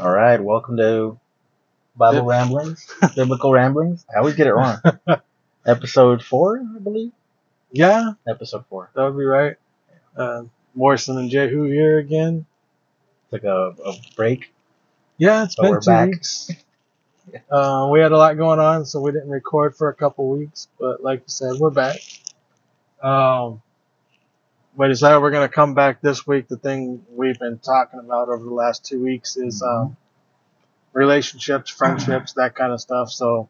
All 0.00 0.10
right, 0.10 0.40
welcome 0.40 0.76
to 0.76 1.18
Bible 1.96 2.24
Ramblings, 2.24 2.86
Biblical 3.16 3.52
Ramblings. 3.52 4.04
I 4.14 4.18
always 4.18 4.34
get 4.36 4.46
it 4.46 4.54
wrong. 4.54 4.78
Episode 5.66 6.22
four, 6.22 6.60
I 6.60 6.78
believe. 6.78 7.12
Yeah, 7.72 8.12
Episode 8.26 8.64
four. 8.66 8.90
that 8.94 9.02
would 9.04 9.18
be 9.18 9.24
right. 9.24 9.56
Uh, 10.16 10.44
Morrison 10.74 11.18
and 11.18 11.30
Jehu 11.30 11.64
here 11.64 11.98
again. 11.98 12.46
It's 13.24 13.32
like 13.32 13.44
a, 13.44 13.74
a 13.84 13.94
break. 14.16 14.52
Yeah, 15.18 15.44
it's 15.44 15.56
So 15.56 15.62
been 15.62 15.70
we're 15.72 15.80
two 15.80 15.90
back. 15.90 16.08
weeks. 16.10 16.50
Uh, 17.50 17.88
we 17.92 18.00
had 18.00 18.12
a 18.12 18.16
lot 18.16 18.36
going 18.36 18.58
on, 18.60 18.86
so 18.86 19.00
we 19.00 19.10
didn't 19.12 19.28
record 19.30 19.76
for 19.76 19.88
a 19.88 19.94
couple 19.94 20.28
weeks. 20.30 20.68
But 20.78 21.02
like 21.02 21.20
you 21.20 21.24
said, 21.28 21.54
we're 21.58 21.70
back. 21.70 21.96
Um, 23.02 23.60
we 24.78 24.86
decided 24.86 25.20
we're 25.20 25.32
gonna 25.32 25.48
come 25.48 25.74
back 25.74 26.00
this 26.00 26.24
week. 26.24 26.46
The 26.46 26.56
thing 26.56 27.04
we've 27.10 27.38
been 27.38 27.58
talking 27.58 27.98
about 27.98 28.28
over 28.28 28.44
the 28.44 28.54
last 28.54 28.84
two 28.84 29.02
weeks 29.02 29.36
is 29.36 29.60
um, 29.60 29.96
relationships, 30.92 31.68
friendships, 31.68 32.34
that 32.34 32.54
kind 32.54 32.72
of 32.72 32.80
stuff. 32.80 33.10
So 33.10 33.48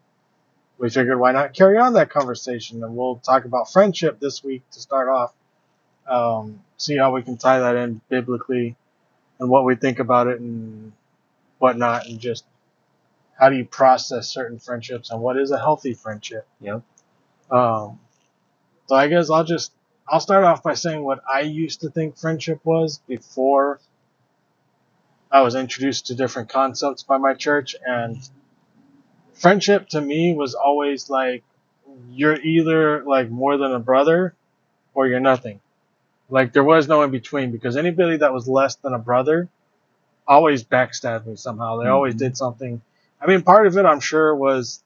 we 0.79 0.89
figured 0.89 1.19
why 1.19 1.31
not 1.31 1.53
carry 1.53 1.77
on 1.77 1.93
that 1.93 2.09
conversation, 2.09 2.83
and 2.83 2.95
we'll 2.95 3.17
talk 3.17 3.45
about 3.45 3.71
friendship 3.71 4.19
this 4.19 4.43
week 4.43 4.67
to 4.71 4.79
start 4.79 5.07
off. 5.07 5.33
Um, 6.07 6.63
see 6.77 6.97
how 6.97 7.13
we 7.13 7.21
can 7.21 7.37
tie 7.37 7.59
that 7.59 7.75
in 7.75 8.01
biblically, 8.09 8.75
and 9.39 9.49
what 9.51 9.65
we 9.65 9.75
think 9.75 9.99
about 9.99 10.25
it, 10.25 10.39
and 10.39 10.93
whatnot, 11.59 12.07
and 12.07 12.19
just 12.19 12.43
how 13.39 13.49
do 13.49 13.55
you 13.55 13.65
process 13.65 14.27
certain 14.27 14.57
friendships 14.57 15.11
and 15.11 15.21
what 15.21 15.37
is 15.37 15.51
a 15.51 15.59
healthy 15.59 15.93
friendship. 15.93 16.47
Yep. 16.59 16.81
Um, 17.51 17.99
so 18.87 18.95
I 18.95 19.07
guess 19.07 19.29
I'll 19.29 19.43
just 19.43 19.71
I'll 20.09 20.19
start 20.19 20.43
off 20.43 20.63
by 20.63 20.73
saying 20.73 21.03
what 21.03 21.21
I 21.31 21.41
used 21.41 21.81
to 21.81 21.89
think 21.89 22.17
friendship 22.17 22.61
was 22.63 22.99
before 23.07 23.79
I 25.31 25.41
was 25.41 25.53
introduced 25.53 26.07
to 26.07 26.15
different 26.15 26.49
concepts 26.49 27.03
by 27.03 27.17
my 27.17 27.35
church 27.35 27.75
and 27.85 28.17
friendship 29.33 29.87
to 29.89 30.01
me 30.01 30.33
was 30.33 30.55
always 30.55 31.09
like 31.09 31.43
you're 32.09 32.39
either 32.41 33.03
like 33.03 33.29
more 33.29 33.57
than 33.57 33.71
a 33.71 33.79
brother 33.79 34.33
or 34.95 35.07
you're 35.07 35.19
nothing. 35.19 35.61
Like 36.29 36.53
there 36.53 36.63
was 36.63 36.87
no 36.87 37.03
in 37.03 37.11
between 37.11 37.51
because 37.51 37.77
anybody 37.77 38.17
that 38.17 38.33
was 38.33 38.47
less 38.47 38.75
than 38.75 38.93
a 38.93 38.99
brother 38.99 39.47
always 40.27 40.63
backstabbed 40.63 41.25
me 41.27 41.35
somehow. 41.35 41.77
They 41.77 41.87
always 41.87 42.15
Mhm. 42.15 42.19
did 42.19 42.37
something. 42.37 42.81
I 43.21 43.27
mean, 43.27 43.43
part 43.43 43.67
of 43.67 43.77
it 43.77 43.85
I'm 43.85 43.99
sure 43.99 44.35
was 44.35 44.81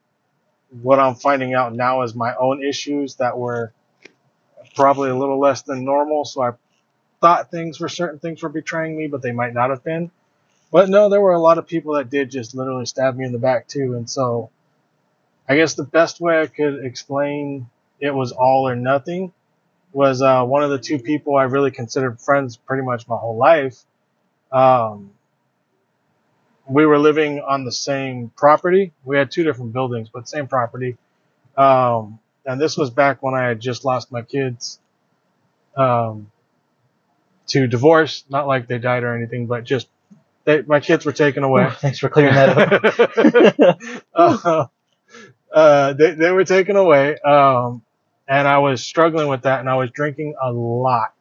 what 0.82 0.98
I'm 0.98 1.14
finding 1.14 1.54
out 1.54 1.74
now 1.74 2.02
is 2.02 2.14
my 2.14 2.34
own 2.34 2.62
issues 2.62 3.16
that 3.16 3.38
were 3.38 3.72
probably 4.74 5.10
a 5.10 5.16
little 5.16 5.38
less 5.38 5.62
than 5.62 5.84
normal. 5.84 6.24
So 6.24 6.42
I 6.42 6.50
thought 7.20 7.50
things 7.50 7.80
were 7.80 7.88
certain 7.88 8.18
things 8.18 8.42
were 8.42 8.48
betraying 8.48 8.96
me, 8.96 9.06
but 9.06 9.22
they 9.22 9.32
might 9.32 9.54
not 9.54 9.70
have 9.70 9.84
been. 9.84 10.10
But 10.70 10.88
no, 10.88 11.08
there 11.08 11.20
were 11.20 11.34
a 11.34 11.40
lot 11.40 11.58
of 11.58 11.66
people 11.66 11.94
that 11.94 12.10
did 12.10 12.30
just 12.30 12.54
literally 12.54 12.86
stab 12.86 13.16
me 13.16 13.24
in 13.24 13.32
the 13.32 13.38
back 13.38 13.68
too. 13.68 13.94
And 13.94 14.10
so 14.10 14.50
I 15.48 15.56
guess 15.56 15.74
the 15.74 15.84
best 15.84 16.20
way 16.20 16.40
I 16.40 16.46
could 16.46 16.84
explain 16.84 17.68
it 18.00 18.10
was 18.10 18.32
all 18.32 18.68
or 18.68 18.76
nothing 18.76 19.32
was 19.92 20.20
uh, 20.20 20.44
one 20.44 20.64
of 20.64 20.70
the 20.70 20.78
two 20.78 20.98
people 20.98 21.36
I 21.36 21.44
really 21.44 21.70
considered 21.70 22.20
friends 22.20 22.56
pretty 22.56 22.82
much 22.82 23.06
my 23.06 23.16
whole 23.16 23.36
life. 23.36 23.78
Um, 24.50 25.12
we 26.68 26.86
were 26.86 26.98
living 26.98 27.40
on 27.40 27.64
the 27.64 27.72
same 27.72 28.30
property. 28.36 28.92
We 29.04 29.16
had 29.16 29.30
two 29.30 29.44
different 29.44 29.72
buildings, 29.72 30.08
but 30.12 30.28
same 30.28 30.48
property. 30.48 30.96
Um, 31.56 32.18
and 32.46 32.60
this 32.60 32.76
was 32.76 32.90
back 32.90 33.22
when 33.22 33.34
I 33.34 33.48
had 33.48 33.60
just 33.60 33.84
lost 33.84 34.12
my 34.12 34.22
kids 34.22 34.78
um, 35.76 36.30
to 37.48 37.66
divorce. 37.66 38.24
Not 38.28 38.46
like 38.46 38.68
they 38.68 38.78
died 38.78 39.02
or 39.02 39.16
anything, 39.16 39.46
but 39.46 39.64
just 39.64 39.88
they, 40.44 40.62
my 40.62 40.80
kids 40.80 41.04
were 41.04 41.12
taken 41.12 41.42
away. 41.42 41.68
Thanks 41.78 41.98
for 41.98 42.08
clearing 42.08 42.34
that 42.34 43.58
up. 43.58 43.78
uh, 44.14 44.66
uh, 45.52 45.92
they, 45.94 46.12
they 46.12 46.30
were 46.30 46.44
taken 46.44 46.76
away. 46.76 47.18
Um, 47.18 47.82
and 48.26 48.48
I 48.48 48.58
was 48.58 48.82
struggling 48.82 49.28
with 49.28 49.42
that 49.42 49.60
and 49.60 49.68
I 49.68 49.76
was 49.76 49.90
drinking 49.90 50.34
a 50.42 50.52
lot. 50.52 51.12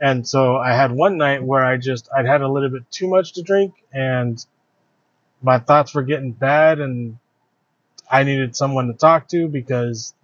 And 0.00 0.26
so 0.26 0.56
I 0.56 0.74
had 0.74 0.92
one 0.92 1.18
night 1.18 1.42
where 1.42 1.64
I 1.64 1.76
just, 1.76 2.08
I'd 2.16 2.26
had 2.26 2.40
a 2.40 2.48
little 2.48 2.70
bit 2.70 2.90
too 2.90 3.08
much 3.08 3.34
to 3.34 3.42
drink 3.42 3.74
and 3.92 4.44
my 5.42 5.58
thoughts 5.58 5.94
were 5.94 6.02
getting 6.02 6.32
bad 6.32 6.80
and 6.80 7.18
I 8.10 8.24
needed 8.24 8.56
someone 8.56 8.88
to 8.88 8.94
talk 8.94 9.28
to 9.28 9.46
because 9.48 10.14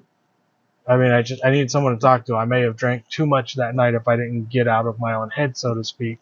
I 0.88 0.96
mean, 0.96 1.10
I 1.10 1.22
just, 1.22 1.44
I 1.44 1.50
needed 1.50 1.70
someone 1.70 1.94
to 1.94 1.98
talk 1.98 2.26
to. 2.26 2.36
I 2.36 2.44
may 2.44 2.62
have 2.62 2.76
drank 2.76 3.08
too 3.08 3.26
much 3.26 3.56
that 3.56 3.74
night 3.74 3.94
if 3.94 4.06
I 4.06 4.16
didn't 4.16 4.50
get 4.50 4.68
out 4.68 4.86
of 4.86 5.00
my 5.00 5.14
own 5.14 5.30
head, 5.30 5.56
so 5.56 5.74
to 5.74 5.82
speak. 5.82 6.18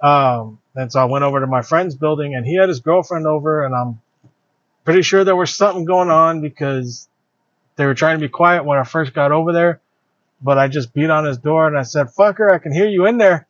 Um, 0.00 0.60
and 0.76 0.92
so 0.92 1.00
I 1.00 1.06
went 1.06 1.24
over 1.24 1.40
to 1.40 1.46
my 1.46 1.62
friend's 1.62 1.96
building 1.96 2.34
and 2.34 2.46
he 2.46 2.54
had 2.54 2.68
his 2.68 2.80
girlfriend 2.80 3.26
over 3.26 3.64
and 3.64 3.74
I'm 3.74 4.00
pretty 4.84 5.02
sure 5.02 5.24
there 5.24 5.34
was 5.34 5.52
something 5.52 5.84
going 5.84 6.10
on 6.10 6.40
because 6.40 7.08
they 7.76 7.86
were 7.86 7.94
trying 7.94 8.18
to 8.18 8.24
be 8.24 8.28
quiet 8.28 8.64
when 8.64 8.78
I 8.78 8.84
first 8.84 9.12
got 9.12 9.32
over 9.32 9.52
there. 9.52 9.80
But 10.40 10.58
I 10.58 10.68
just 10.68 10.94
beat 10.94 11.10
on 11.10 11.24
his 11.24 11.38
door 11.38 11.66
and 11.66 11.76
I 11.76 11.82
said, 11.82 12.08
fucker, 12.16 12.52
I 12.52 12.58
can 12.58 12.72
hear 12.72 12.86
you 12.86 13.06
in 13.06 13.18
there. 13.18 13.48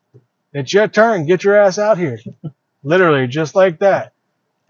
It's 0.55 0.73
your 0.73 0.89
turn. 0.89 1.27
Get 1.27 1.45
your 1.45 1.57
ass 1.57 1.79
out 1.79 1.99
here. 1.99 2.19
Literally, 2.83 3.27
just 3.27 3.55
like 3.55 3.81
that. 3.81 4.15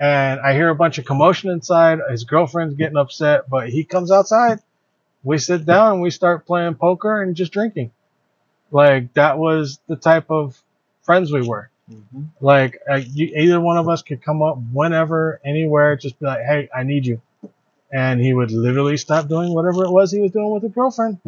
And 0.00 0.40
I 0.40 0.54
hear 0.54 0.68
a 0.68 0.74
bunch 0.74 0.98
of 0.98 1.04
commotion 1.04 1.50
inside. 1.50 2.00
His 2.10 2.24
girlfriend's 2.24 2.74
getting 2.74 2.96
upset, 2.96 3.48
but 3.48 3.68
he 3.68 3.84
comes 3.84 4.10
outside. 4.10 4.58
We 5.28 5.38
sit 5.38 5.66
down 5.66 5.92
and 5.92 6.02
we 6.02 6.10
start 6.10 6.46
playing 6.46 6.76
poker 6.76 7.22
and 7.22 7.36
just 7.36 7.52
drinking. 7.52 7.90
Like, 8.70 9.14
that 9.14 9.38
was 9.38 9.80
the 9.88 9.96
type 9.96 10.30
of 10.30 10.60
friends 11.02 11.32
we 11.32 11.46
were. 11.46 11.70
Mhm. 11.90 12.26
Like 12.40 12.80
uh, 12.90 12.96
you, 12.96 13.26
either 13.36 13.60
one 13.60 13.78
of 13.78 13.88
us 13.88 14.02
could 14.02 14.22
come 14.22 14.42
up 14.42 14.58
whenever, 14.72 15.40
anywhere, 15.44 15.96
just 15.96 16.18
be 16.20 16.26
like, 16.26 16.44
"Hey, 16.44 16.68
I 16.74 16.82
need 16.84 17.06
you," 17.06 17.20
and 17.92 18.20
he 18.20 18.32
would 18.34 18.52
literally 18.52 18.96
stop 18.98 19.28
doing 19.28 19.54
whatever 19.54 19.84
it 19.84 19.90
was 19.90 20.12
he 20.12 20.20
was 20.20 20.32
doing 20.32 20.50
with 20.50 20.64
a 20.64 20.70
girlfriend 20.70 21.18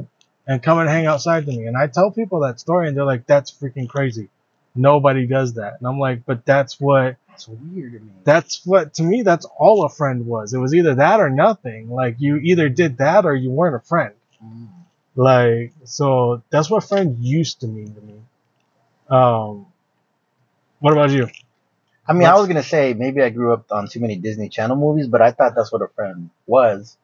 and 0.47 0.63
come 0.63 0.79
and 0.79 0.89
hang 0.91 1.07
outside 1.07 1.47
to 1.47 1.53
me. 1.53 1.67
And 1.67 1.77
I 1.77 1.87
tell 1.89 2.11
people 2.11 2.41
that 2.41 2.61
story, 2.61 2.89
and 2.89 2.97
they're 2.97 3.05
like, 3.15 3.27
"That's 3.27 3.51
freaking 3.51 3.89
crazy. 3.89 4.29
Nobody 4.75 5.27
does 5.27 5.55
that." 5.55 5.75
And 5.79 5.89
I'm 5.89 5.99
like, 5.99 6.27
"But 6.27 6.45
that's 6.47 6.81
what 6.81 7.17
It's 7.41 7.49
weird 7.49 7.93
to 7.93 8.01
me. 8.01 8.13
that's 8.25 8.65
what 8.67 8.95
to 8.95 9.03
me 9.03 9.23
that's 9.23 9.47
all 9.59 9.85
a 9.85 9.89
friend 9.89 10.27
was. 10.27 10.53
It 10.53 10.59
was 10.59 10.75
either 10.75 10.97
that 10.97 11.21
or 11.21 11.31
nothing. 11.31 11.91
Like 11.91 12.17
you 12.19 12.37
either 12.37 12.69
did 12.69 12.99
that 12.99 13.25
or 13.25 13.35
you 13.35 13.51
weren't 13.51 13.77
a 13.77 13.81
friend." 13.81 14.15
Mm. 14.45 14.69
Like, 15.17 15.73
so 15.85 16.43
that's 16.51 16.71
what 16.71 16.85
friend 16.85 17.19
used 17.19 17.61
to 17.61 17.67
mean 17.67 17.95
to 17.95 18.01
me. 18.01 18.15
Um, 19.09 19.67
what 20.79 20.93
about 20.93 21.11
you? 21.11 21.29
I 22.07 22.13
mean, 22.13 22.27
I 22.27 22.35
was 22.37 22.47
gonna 22.47 22.63
say 22.63 22.95
maybe 22.95 23.23
I 23.23 23.31
grew 23.31 23.53
up 23.53 23.71
on 23.71 23.89
too 23.89 24.01
many 24.01 24.17
Disney 24.17 24.49
Channel 24.49 24.77
movies, 24.77 25.09
but 25.09 25.23
I 25.23 25.33
thought 25.33 25.55
that's 25.55 25.73
what 25.73 25.83
a 25.83 25.89
friend 25.89 26.31
was 26.47 26.97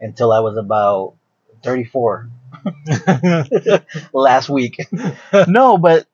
until 0.00 0.32
I 0.32 0.40
was 0.40 0.56
about 0.56 1.14
34 1.62 2.28
last 4.12 4.48
week. 4.48 4.86
no, 5.46 5.78
but 5.78 6.06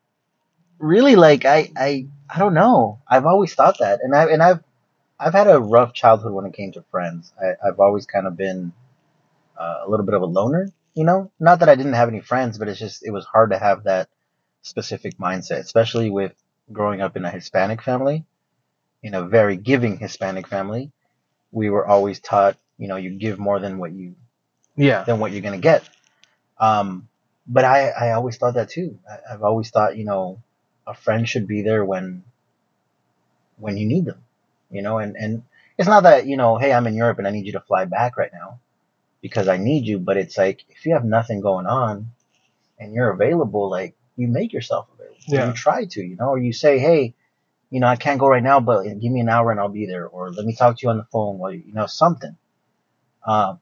really, 0.79 1.17
like 1.17 1.45
I, 1.45 1.71
I, 1.77 2.07
I 2.29 2.39
don't 2.39 2.55
know. 2.55 3.01
I've 3.09 3.27
always 3.27 3.55
thought 3.55 3.79
that, 3.79 4.01
and 4.03 4.15
I, 4.15 4.25
and 4.27 4.43
I've, 4.43 4.63
I've 5.19 5.33
had 5.33 5.49
a 5.49 5.59
rough 5.59 5.93
childhood 5.93 6.33
when 6.33 6.47
it 6.47 6.55
came 6.55 6.73
to 6.73 6.83
friends. 6.91 7.33
I, 7.41 7.69
I've 7.69 7.81
always 7.81 8.07
kind 8.07 8.27
of 8.27 8.37
been 8.37 8.73
uh, 9.59 9.83
a 9.85 9.91
little 9.91 10.07
bit 10.07 10.15
of 10.15 10.23
a 10.23 10.27
loner, 10.27 10.71
you 10.95 11.05
know. 11.05 11.31
Not 11.41 11.61
that 11.61 11.69
I 11.69 11.75
didn't 11.75 11.95
have 11.95 12.09
any 12.09 12.21
friends, 12.21 12.59
but 12.59 12.69
it's 12.69 12.79
just 12.79 13.05
it 13.05 13.11
was 13.11 13.25
hard 13.25 13.51
to 13.51 13.59
have 13.59 13.85
that 13.85 14.09
specific 14.63 15.19
mindset, 15.19 15.59
especially 15.59 16.11
with 16.11 16.33
growing 16.73 17.01
up 17.01 17.17
in 17.17 17.25
a 17.25 17.31
Hispanic 17.31 17.83
family, 17.83 18.25
in 19.03 19.15
a 19.15 19.23
very 19.23 19.57
giving 19.57 19.99
Hispanic 19.99 20.47
family. 20.47 20.93
We 21.51 21.71
were 21.71 21.87
always 21.87 22.21
taught, 22.21 22.57
you 22.77 22.89
know, 22.89 22.97
you 22.97 23.11
give 23.11 23.39
more 23.39 23.59
than 23.59 23.79
what 23.79 23.93
you 23.93 24.15
yeah. 24.77 25.05
than 25.05 25.19
what 25.19 25.33
you're 25.33 25.43
gonna 25.43 25.59
get. 25.59 25.89
Um, 26.59 27.09
but 27.47 27.65
I, 27.65 27.89
I 27.89 28.13
always 28.13 28.37
thought 28.37 28.55
that 28.55 28.69
too. 28.69 28.99
I, 29.11 29.35
I've 29.35 29.43
always 29.43 29.71
thought, 29.71 29.97
you 29.97 30.05
know, 30.05 30.41
a 30.89 30.95
friend 30.95 31.29
should 31.29 31.47
be 31.47 31.63
there 31.63 31.85
when, 31.85 32.25
when 33.59 33.77
you 33.77 33.87
need 33.87 34.07
them, 34.07 34.25
you 34.71 34.83
know, 34.83 34.99
and, 34.99 35.17
and 35.17 35.43
it's 35.77 35.89
not 35.89 36.03
that, 36.05 36.27
you 36.27 36.37
know, 36.37 36.57
hey, 36.57 36.73
I'm 36.73 36.87
in 36.87 36.97
Europe 36.97 37.19
and 37.19 37.29
I 37.29 37.31
need 37.31 37.47
you 37.47 37.53
to 37.53 37.61
fly 37.61 37.85
back 37.85 38.17
right 38.17 38.33
now 38.33 38.59
because 39.21 39.49
I 39.49 39.59
need 39.59 39.87
you, 39.87 39.99
but 39.99 40.17
it's 40.17 40.39
like, 40.39 40.65
if 40.71 40.87
you 40.87 40.95
have 40.95 41.05
nothing 41.05 41.41
going 41.41 41.67
on 41.67 42.11
and 42.79 42.95
you're 42.95 43.11
available, 43.11 43.71
like 43.71 43.95
you 44.17 44.29
make 44.29 44.53
yourself 44.53 44.89
available. 44.95 45.17
Yeah. 45.27 45.49
You 45.49 45.53
try 45.53 45.85
to, 45.85 46.03
you 46.03 46.17
know, 46.17 46.31
or 46.31 46.39
you 46.39 46.53
say, 46.53 46.79
hey, 46.79 47.15
you 47.71 47.81
know, 47.81 47.87
I 47.87 47.97
can't 47.97 48.19
go 48.19 48.29
right 48.29 48.43
now, 48.43 48.61
but 48.61 48.83
give 48.85 49.13
me 49.13 49.21
an 49.21 49.29
hour 49.29 49.51
and 49.51 49.61
I'll 49.61 49.69
be 49.69 49.87
there, 49.87 50.07
or 50.07 50.31
let 50.31 50.47
me 50.47 50.55
talk 50.55 50.79
to 50.79 50.83
you 50.83 50.91
on 50.91 50.97
the 50.97 51.05
phone 51.05 51.39
you, 51.53 51.63
you 51.67 51.75
know, 51.75 51.87
something. 51.87 52.35
Um, 53.27 53.61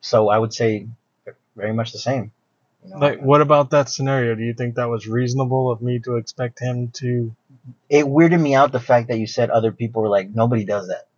so 0.00 0.30
I 0.30 0.38
would 0.38 0.54
say 0.54 0.88
very 1.54 1.74
much 1.74 1.92
the 1.92 1.98
same. 1.98 2.32
Like, 2.84 3.20
what 3.20 3.40
about 3.40 3.70
that 3.70 3.88
scenario? 3.88 4.34
Do 4.34 4.42
you 4.42 4.54
think 4.54 4.76
that 4.76 4.90
was 4.90 5.06
reasonable 5.06 5.70
of 5.70 5.82
me 5.82 6.00
to 6.00 6.16
expect 6.16 6.60
him 6.60 6.90
to? 6.96 7.34
it 7.88 8.04
weirded 8.06 8.40
me 8.40 8.54
out 8.54 8.72
the 8.72 8.80
fact 8.80 9.08
that 9.08 9.18
you 9.18 9.26
said 9.26 9.50
other 9.50 9.72
people 9.72 10.02
were 10.02 10.08
like, 10.08 10.30
nobody 10.34 10.64
does 10.64 10.88
that. 10.88 11.08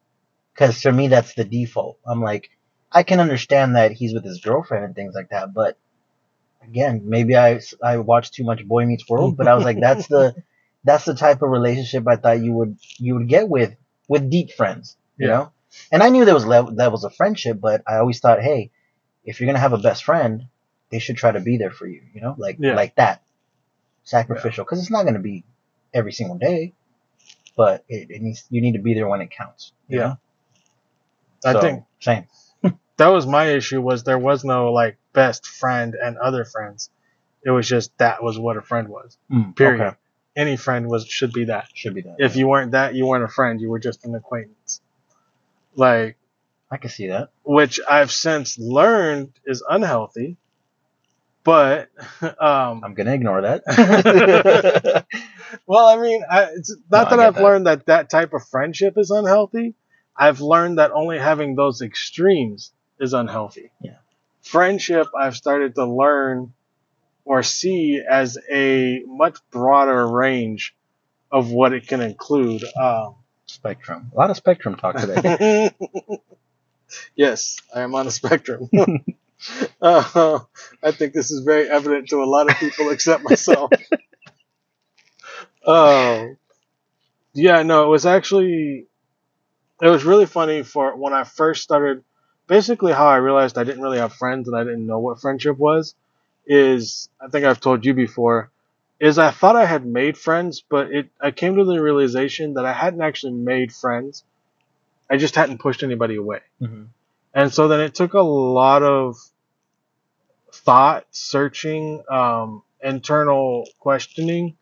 Because 0.54 0.80
for 0.80 0.92
me, 0.92 1.08
that's 1.08 1.34
the 1.34 1.44
default. 1.44 1.98
I'm 2.06 2.22
like, 2.22 2.50
I 2.92 3.02
can 3.02 3.20
understand 3.20 3.76
that 3.76 3.92
he's 3.92 4.14
with 4.14 4.24
his 4.24 4.40
girlfriend 4.40 4.84
and 4.84 4.94
things 4.94 5.14
like 5.14 5.30
that, 5.30 5.52
but 5.54 5.78
again, 6.62 7.02
maybe 7.04 7.36
I 7.36 7.60
I 7.82 7.98
watched 7.98 8.34
too 8.34 8.44
much 8.44 8.66
Boy 8.66 8.86
Meets 8.86 9.08
World, 9.08 9.36
but 9.36 9.48
I 9.48 9.54
was 9.54 9.64
like, 9.64 9.80
that's 9.80 10.06
the 10.08 10.34
that's 10.84 11.04
the 11.04 11.14
type 11.14 11.42
of 11.42 11.50
relationship 11.50 12.06
I 12.08 12.16
thought 12.16 12.40
you 12.42 12.52
would 12.52 12.78
you 12.98 13.14
would 13.16 13.28
get 13.28 13.48
with 13.48 13.74
with 14.08 14.30
deep 14.30 14.52
friends, 14.52 14.96
you 15.18 15.28
Yeah. 15.28 15.32
know. 15.34 15.52
And 15.92 16.02
I 16.02 16.08
knew 16.08 16.24
there 16.24 16.34
was 16.34 16.46
level, 16.46 16.72
levels 16.74 17.04
of 17.04 17.14
friendship, 17.14 17.60
but 17.60 17.82
I 17.86 17.96
always 17.96 18.20
thought, 18.20 18.42
hey, 18.42 18.70
if 19.24 19.40
you're 19.40 19.46
gonna 19.46 19.58
have 19.58 19.72
a 19.74 19.78
best 19.78 20.04
friend, 20.04 20.44
they 20.90 20.98
should 20.98 21.16
try 21.16 21.32
to 21.32 21.40
be 21.40 21.56
there 21.56 21.70
for 21.70 21.86
you, 21.86 22.02
you 22.14 22.20
know, 22.20 22.34
like 22.38 22.56
Yeah. 22.60 22.74
like 22.74 22.94
that, 22.96 23.22
sacrificial, 24.04 24.64
because 24.64 24.80
it's 24.80 24.90
not 24.90 25.04
gonna 25.04 25.18
be 25.18 25.44
every 25.92 26.12
single 26.12 26.36
day, 26.38 26.72
but 27.56 27.84
it, 27.88 28.10
it 28.10 28.22
needs 28.22 28.44
you 28.50 28.60
need 28.60 28.72
to 28.72 28.78
be 28.82 28.94
there 28.94 29.08
when 29.08 29.20
it 29.20 29.30
counts. 29.30 29.72
Yeah. 29.88 29.98
know? 29.98 30.18
I 31.44 31.60
think 31.60 31.84
same. 32.00 32.26
that 32.96 33.08
was 33.08 33.26
my 33.26 33.46
issue 33.46 33.80
was 33.80 34.04
there 34.04 34.18
was 34.18 34.44
no 34.44 34.72
like 34.72 34.96
best 35.12 35.46
friend 35.46 35.94
and 36.00 36.16
other 36.18 36.44
friends. 36.44 36.90
It 37.44 37.50
was 37.50 37.68
just 37.68 37.96
that 37.98 38.22
was 38.22 38.38
what 38.38 38.56
a 38.56 38.62
friend 38.62 38.88
was. 38.88 39.16
Mm, 39.30 39.54
Period. 39.56 39.80
okay. 39.80 39.96
Any 40.34 40.56
friend 40.56 40.88
was 40.88 41.06
should 41.06 41.32
be 41.32 41.44
that. 41.46 41.68
Should 41.72 41.94
be 41.94 42.02
that. 42.02 42.16
If 42.18 42.36
you 42.36 42.46
weren't 42.48 42.72
that, 42.72 42.94
you 42.94 43.06
weren't 43.06 43.24
a 43.24 43.28
friend. 43.28 43.60
You 43.60 43.70
were 43.70 43.78
just 43.78 44.04
an 44.04 44.14
acquaintance. 44.14 44.80
Like 45.74 46.16
I 46.70 46.76
can 46.78 46.90
see 46.90 47.08
that. 47.08 47.30
which 47.44 47.78
I've 47.88 48.10
since 48.10 48.58
learned 48.58 49.32
is 49.46 49.62
unhealthy. 49.68 50.36
But 51.46 51.90
um, 52.22 52.82
I'm 52.84 52.94
gonna 52.94 53.14
ignore 53.14 53.42
that. 53.42 55.06
well, 55.66 55.86
I 55.86 55.96
mean, 56.02 56.24
I, 56.28 56.48
it's 56.56 56.76
not 56.90 57.08
No, 57.12 57.16
that 57.16 57.26
I've 57.26 57.34
that. 57.36 57.42
learned 57.44 57.66
that 57.68 57.86
that 57.86 58.10
type 58.10 58.32
of 58.34 58.46
friendship 58.48 58.98
is 58.98 59.12
unhealthy. 59.12 59.74
I've 60.16 60.40
learned 60.40 60.78
that 60.78 60.90
only 60.90 61.18
having 61.18 61.54
those 61.54 61.82
extremes 61.82 62.72
is 62.98 63.12
unhealthy. 63.12 63.70
Yeah. 63.80 63.98
Friendship, 64.42 65.06
I've 65.16 65.36
started 65.36 65.76
to 65.76 65.86
learn 65.86 66.52
or 67.24 67.44
see 67.44 68.02
as 68.08 68.36
a 68.52 69.02
much 69.06 69.38
broader 69.52 70.04
range 70.04 70.74
of 71.30 71.52
what 71.52 71.72
it 71.72 71.86
can 71.86 72.00
include. 72.00 72.64
Um, 72.74 73.14
spectrum. 73.46 74.10
A 74.12 74.18
lot 74.18 74.30
of 74.30 74.36
spectrum 74.36 74.74
talk 74.74 74.96
today. 74.96 75.70
yes, 77.14 77.58
I 77.72 77.82
am 77.82 77.94
on 77.94 78.08
a 78.08 78.10
spectrum. 78.10 78.68
Uh, 79.80 80.40
I 80.82 80.90
think 80.92 81.12
this 81.12 81.30
is 81.30 81.44
very 81.44 81.68
evident 81.68 82.08
to 82.08 82.22
a 82.22 82.26
lot 82.26 82.50
of 82.50 82.56
people 82.56 82.90
except 82.90 83.22
myself. 83.22 83.70
Oh, 85.66 86.36
yeah, 87.34 87.62
no, 87.62 87.84
it 87.84 87.88
was 87.88 88.06
actually, 88.06 88.86
it 89.82 89.88
was 89.88 90.04
really 90.04 90.26
funny 90.26 90.62
for 90.62 90.96
when 90.96 91.12
I 91.14 91.24
first 91.24 91.62
started. 91.62 92.04
Basically, 92.48 92.92
how 92.92 93.06
I 93.06 93.16
realized 93.16 93.58
I 93.58 93.64
didn't 93.64 93.82
really 93.82 93.98
have 93.98 94.12
friends 94.14 94.48
and 94.48 94.56
I 94.56 94.64
didn't 94.64 94.86
know 94.86 95.00
what 95.00 95.20
friendship 95.20 95.58
was 95.58 95.94
is 96.46 97.08
I 97.20 97.28
think 97.28 97.44
I've 97.46 97.60
told 97.60 97.84
you 97.86 97.94
before. 97.94 98.50
Is 99.00 99.18
I 99.18 99.30
thought 99.32 99.56
I 99.56 99.66
had 99.66 99.86
made 99.86 100.18
friends, 100.18 100.62
but 100.68 100.92
it 100.92 101.10
I 101.20 101.30
came 101.32 101.56
to 101.56 101.64
the 101.64 101.82
realization 101.82 102.54
that 102.54 102.66
I 102.66 102.72
hadn't 102.72 103.02
actually 103.02 103.34
made 103.34 103.72
friends. 103.72 104.24
I 105.10 105.16
just 105.18 105.36
hadn't 105.36 105.58
pushed 105.58 105.82
anybody 105.82 106.16
away. 106.16 106.40
Mhm. 106.62 106.88
And 107.36 107.52
so 107.52 107.68
then 107.68 107.80
it 107.80 107.94
took 107.94 108.14
a 108.14 108.20
lot 108.20 108.82
of 108.82 109.18
thought, 110.52 111.04
searching, 111.10 112.02
um, 112.10 112.62
internal 112.82 113.68
questioning, 113.78 114.56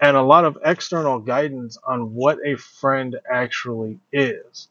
and 0.00 0.16
a 0.16 0.22
lot 0.22 0.44
of 0.44 0.58
external 0.64 1.20
guidance 1.20 1.78
on 1.86 2.12
what 2.12 2.38
a 2.44 2.56
friend 2.56 3.16
actually 3.32 4.00
is. 4.12 4.66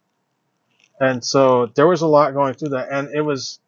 And 0.99 1.23
so 1.23 1.67
there 1.67 1.87
was 1.87 2.01
a 2.01 2.07
lot 2.07 2.33
going 2.33 2.55
through 2.55 2.69
that. 2.69 2.89
And 2.91 3.07
it 3.15 3.21
was, 3.21 3.61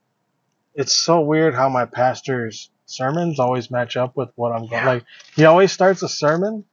it's 0.75 0.93
so 0.93 1.21
weird 1.21 1.55
how 1.55 1.69
my 1.69 1.85
pastor's 1.85 2.69
sermons 2.85 3.39
always 3.39 3.71
match 3.71 3.95
up 3.95 4.17
with 4.17 4.29
what 4.35 4.51
I'm 4.51 4.67
going. 4.67 4.71
Yeah. 4.71 4.85
Like, 4.85 5.05
he 5.37 5.45
always 5.45 5.71
starts 5.71 6.03
a 6.03 6.09
sermon 6.09 6.65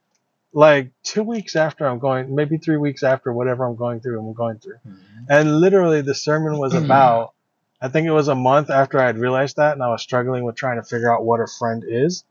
like 0.53 0.91
two 1.03 1.23
weeks 1.23 1.55
after 1.55 1.85
I'm 1.87 1.99
going, 1.99 2.33
maybe 2.33 2.57
three 2.57 2.77
weeks 2.77 3.03
after 3.03 3.31
whatever 3.31 3.65
I'm 3.65 3.75
going 3.75 3.99
through, 3.99 4.19
I'm 4.19 4.33
going 4.33 4.57
through. 4.59 4.77
Mhm. 4.87 4.97
And 5.29 5.59
literally, 5.59 6.01
the 6.01 6.15
sermon 6.15 6.57
was 6.57 6.73
about, 6.85 7.33
I 7.81 7.89
think 7.89 8.07
it 8.07 8.11
was 8.11 8.27
a 8.27 8.35
month 8.35 8.69
after 8.69 8.99
I 8.99 9.05
had 9.05 9.17
realized 9.17 9.57
that, 9.57 9.73
and 9.73 9.83
I 9.83 9.89
was 9.89 10.01
struggling 10.01 10.43
with 10.43 10.55
trying 10.55 10.77
to 10.77 10.83
figure 10.83 11.13
out 11.13 11.23
what 11.23 11.39
a 11.39 11.47
friend 11.47 11.83
is. 11.87 12.23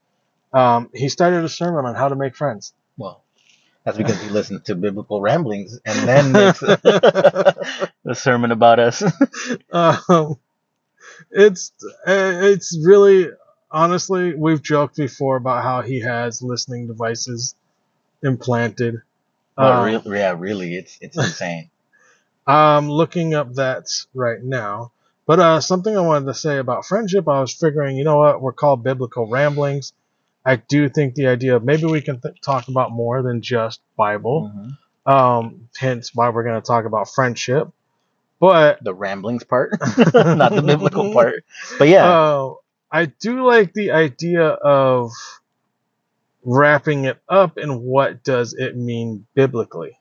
Um, 0.52 0.90
he 0.94 1.08
started 1.08 1.44
a 1.44 1.48
sermon 1.48 1.84
on 1.84 1.94
how 1.94 2.08
to 2.08 2.16
make 2.16 2.34
friends. 2.34 2.72
Well, 2.96 3.22
that's 3.84 3.96
because 3.98 4.20
he 4.20 4.28
listens 4.30 4.62
to 4.64 4.74
biblical 4.74 5.20
ramblings 5.20 5.78
and 5.84 6.08
then 6.08 6.32
makes 6.32 6.62
a, 6.62 7.90
a 8.06 8.14
sermon 8.14 8.50
about 8.52 8.78
us. 8.78 9.02
Um, 9.70 10.38
it's 11.30 11.72
uh, 12.06 12.32
it's 12.42 12.78
really 12.84 13.28
honestly, 13.70 14.34
we've 14.34 14.62
joked 14.62 14.96
before 14.96 15.36
about 15.36 15.62
how 15.62 15.82
he 15.82 16.00
has 16.00 16.42
listening 16.42 16.86
devices 16.86 17.54
implanted. 18.22 19.02
well, 19.56 19.82
Um, 19.84 20.14
yeah, 20.14 20.34
really, 20.36 20.76
it's 20.76 20.98
it's 21.00 21.16
insane. 21.24 21.70
I'm 22.46 22.90
looking 22.90 23.34
up 23.34 23.54
that 23.54 23.84
right 24.14 24.42
now. 24.42 24.92
But 25.26 25.40
uh, 25.40 25.60
something 25.60 25.94
I 25.94 26.00
wanted 26.00 26.24
to 26.26 26.34
say 26.34 26.56
about 26.56 26.86
friendship, 26.86 27.28
I 27.28 27.40
was 27.40 27.52
figuring, 27.52 27.96
you 27.98 28.04
know 28.04 28.16
what, 28.18 28.40
we're 28.40 28.52
called 28.54 28.82
biblical 28.82 29.26
ramblings. 29.28 29.92
I 30.46 30.56
do 30.56 30.88
think 30.88 31.14
the 31.14 31.26
idea 31.26 31.56
of 31.56 31.64
maybe 31.64 31.84
we 31.84 32.00
can 32.00 32.18
th- 32.20 32.40
talk 32.40 32.68
about 32.68 32.92
more 32.92 33.20
than 33.22 33.42
just 33.42 33.80
Bible. 33.96 34.50
Mhm. 34.54 34.78
Um, 35.12 35.68
hence 35.76 36.14
why 36.14 36.30
we're 36.30 36.44
going 36.44 36.60
to 36.60 36.66
talk 36.66 36.86
about 36.86 37.10
friendship. 37.10 37.68
But 38.40 38.82
The 38.82 38.94
ramblings 38.94 39.44
part, 39.44 39.72
not 40.14 40.54
the 40.54 40.62
biblical 40.64 41.12
part. 41.12 41.44
But 41.78 41.88
yeah, 41.88 42.08
uh, 42.08 42.54
I 42.90 43.06
do 43.06 43.44
like 43.44 43.74
the 43.74 43.90
idea 43.90 44.46
of 44.48 45.10
wrapping 46.44 47.04
it 47.04 47.20
up 47.28 47.56
and 47.56 47.82
what 47.82 48.22
does 48.24 48.54
it 48.54 48.76
mean 48.76 49.26
biblically. 49.34 49.98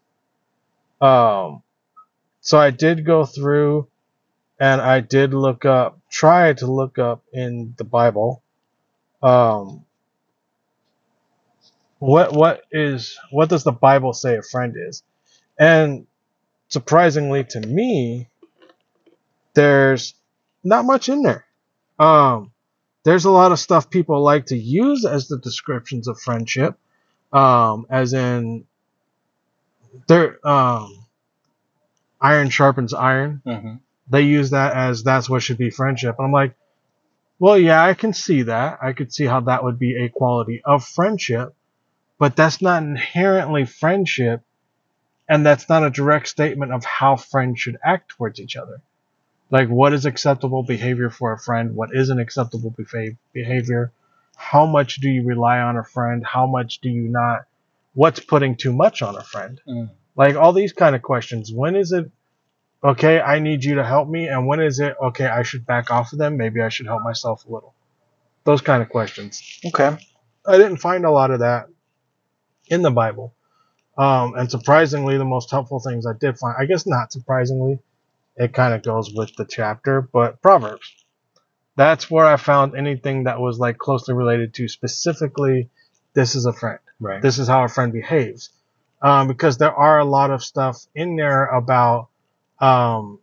Um, 1.01 1.63
so 2.41 2.57
I 2.57 2.71
did 2.71 3.05
go 3.05 3.25
through 3.25 3.87
and 4.59 4.81
I 4.81 5.01
did 5.01 5.33
look 5.33 5.65
up, 5.65 5.99
try 6.09 6.53
to 6.53 6.65
look 6.65 6.97
up 6.97 7.23
in 7.33 7.75
the 7.77 7.83
Bible, 7.83 8.41
um, 9.21 9.85
what 11.99 12.33
what 12.33 12.63
is 12.71 13.17
what 13.31 13.49
does 13.49 13.63
the 13.63 13.71
Bible 13.71 14.13
say 14.13 14.37
a 14.37 14.43
friend 14.43 14.75
is? 14.77 15.03
And 15.59 16.05
surprisingly 16.67 17.43
to 17.45 17.59
me, 17.59 18.29
there's 19.53 20.13
not 20.63 20.85
much 20.85 21.09
in 21.09 21.23
there. 21.23 21.45
Um, 21.97 22.51
there's 23.07 23.23
a 23.23 23.31
lot 23.31 23.53
of 23.53 23.59
stuff 23.59 23.89
people 23.89 24.21
like 24.21 24.47
to 24.47 24.57
use 24.57 25.05
as 25.05 25.29
the 25.29 25.37
descriptions 25.37 26.09
of 26.09 26.19
friendship, 26.19 26.77
um, 27.31 27.85
as 27.89 28.11
in 28.11 28.65
there 30.09 30.45
um, 30.45 31.05
iron 32.19 32.49
sharpens 32.49 32.93
iron. 32.93 33.41
Mhm. 33.45 33.79
They 34.09 34.23
use 34.23 34.49
that 34.49 34.73
as 34.73 35.03
that's 35.03 35.29
what 35.29 35.41
should 35.41 35.57
be 35.57 35.69
friendship. 35.69 36.17
And 36.19 36.25
I'm 36.25 36.33
like, 36.33 36.55
well, 37.39 37.57
yeah, 37.57 37.81
I 37.81 37.93
can 37.93 38.11
see 38.11 38.41
that. 38.41 38.79
I 38.81 38.91
could 38.91 39.13
see 39.13 39.23
how 39.23 39.39
that 39.39 39.63
would 39.63 39.79
be 39.79 39.95
a 39.95 40.09
quality 40.09 40.61
of 40.65 40.83
friendship, 40.83 41.55
but 42.19 42.35
that's 42.35 42.61
not 42.61 42.83
inherently 42.83 43.63
friendship, 43.63 44.41
and 45.29 45.45
that's 45.45 45.69
not 45.69 45.85
a 45.85 45.89
direct 45.89 46.27
statement 46.27 46.73
of 46.73 46.83
how 46.83 47.15
friends 47.15 47.61
should 47.61 47.77
act 47.81 48.09
towards 48.09 48.41
each 48.41 48.57
other. 48.57 48.81
Like, 49.49 49.69
what 49.69 49.93
is 49.93 50.05
acceptable 50.05 50.63
behavior 50.63 51.09
for 51.09 51.31
a 51.31 51.39
friend? 51.39 51.75
What 51.75 51.89
isn't 51.93 52.19
acceptable 52.19 52.71
behav- 52.71 53.17
behavior? 53.33 53.91
How 54.35 54.65
much 54.65 54.97
do 54.97 55.09
you 55.09 55.23
rely 55.23 55.59
on 55.59 55.77
a 55.77 55.83
friend? 55.83 56.25
How 56.25 56.45
much 56.45 56.79
do 56.79 56.89
you 56.89 57.07
not? 57.07 57.45
What's 57.93 58.19
putting 58.19 58.55
too 58.55 58.73
much 58.73 59.01
on 59.01 59.15
a 59.15 59.23
friend? 59.23 59.59
Mm. 59.67 59.89
Like 60.15 60.35
all 60.35 60.53
these 60.53 60.73
kind 60.73 60.95
of 60.95 61.01
questions. 61.01 61.51
When 61.51 61.75
is 61.75 61.91
it 61.91 62.11
okay? 62.83 63.19
I 63.21 63.39
need 63.39 63.63
you 63.63 63.75
to 63.75 63.83
help 63.85 64.09
me, 64.09 64.27
and 64.27 64.45
when 64.47 64.59
is 64.59 64.79
it 64.79 64.95
okay? 65.01 65.25
I 65.25 65.43
should 65.43 65.65
back 65.65 65.89
off 65.91 66.11
of 66.13 66.19
them. 66.19 66.37
Maybe 66.37 66.61
I 66.61 66.69
should 66.69 66.85
help 66.85 67.03
myself 67.03 67.45
a 67.45 67.51
little. 67.51 67.73
Those 68.43 68.61
kind 68.61 68.83
of 68.83 68.89
questions. 68.89 69.41
okay. 69.65 69.97
I 70.45 70.57
didn't 70.57 70.77
find 70.77 71.03
a 71.03 71.11
lot 71.11 71.31
of 71.31 71.39
that 71.39 71.67
in 72.67 72.81
the 72.81 72.91
Bible. 72.91 73.33
Um, 73.97 74.35
and 74.35 74.49
surprisingly, 74.49 75.17
the 75.17 75.25
most 75.25 75.51
helpful 75.51 75.79
things 75.79 76.05
I 76.05 76.13
did 76.13 76.37
find, 76.37 76.55
I 76.57 76.65
guess 76.65 76.85
not 76.85 77.11
surprisingly, 77.11 77.79
it 78.37 78.53
kind 78.53 78.73
of 78.73 78.83
goes 78.83 79.11
with 79.13 79.35
the 79.35 79.45
chapter, 79.45 80.01
but 80.01 80.41
Proverbs. 80.41 80.93
That's 81.75 82.09
where 82.09 82.25
I 82.25 82.37
found 82.37 82.75
anything 82.75 83.25
that 83.25 83.39
was 83.39 83.59
like 83.59 83.77
closely 83.77 84.13
related 84.13 84.53
to 84.55 84.67
specifically, 84.67 85.69
this 86.13 86.35
is 86.35 86.45
a 86.45 86.53
friend. 86.53 86.79
Right. 86.99 87.21
This 87.21 87.37
is 87.37 87.47
how 87.47 87.63
a 87.63 87.67
friend 87.67 87.93
behaves. 87.93 88.49
Um, 89.01 89.27
because 89.27 89.57
there 89.57 89.73
are 89.73 89.99
a 89.99 90.05
lot 90.05 90.31
of 90.31 90.43
stuff 90.43 90.87
in 90.95 91.15
there 91.15 91.45
about 91.45 92.09
um, 92.59 93.19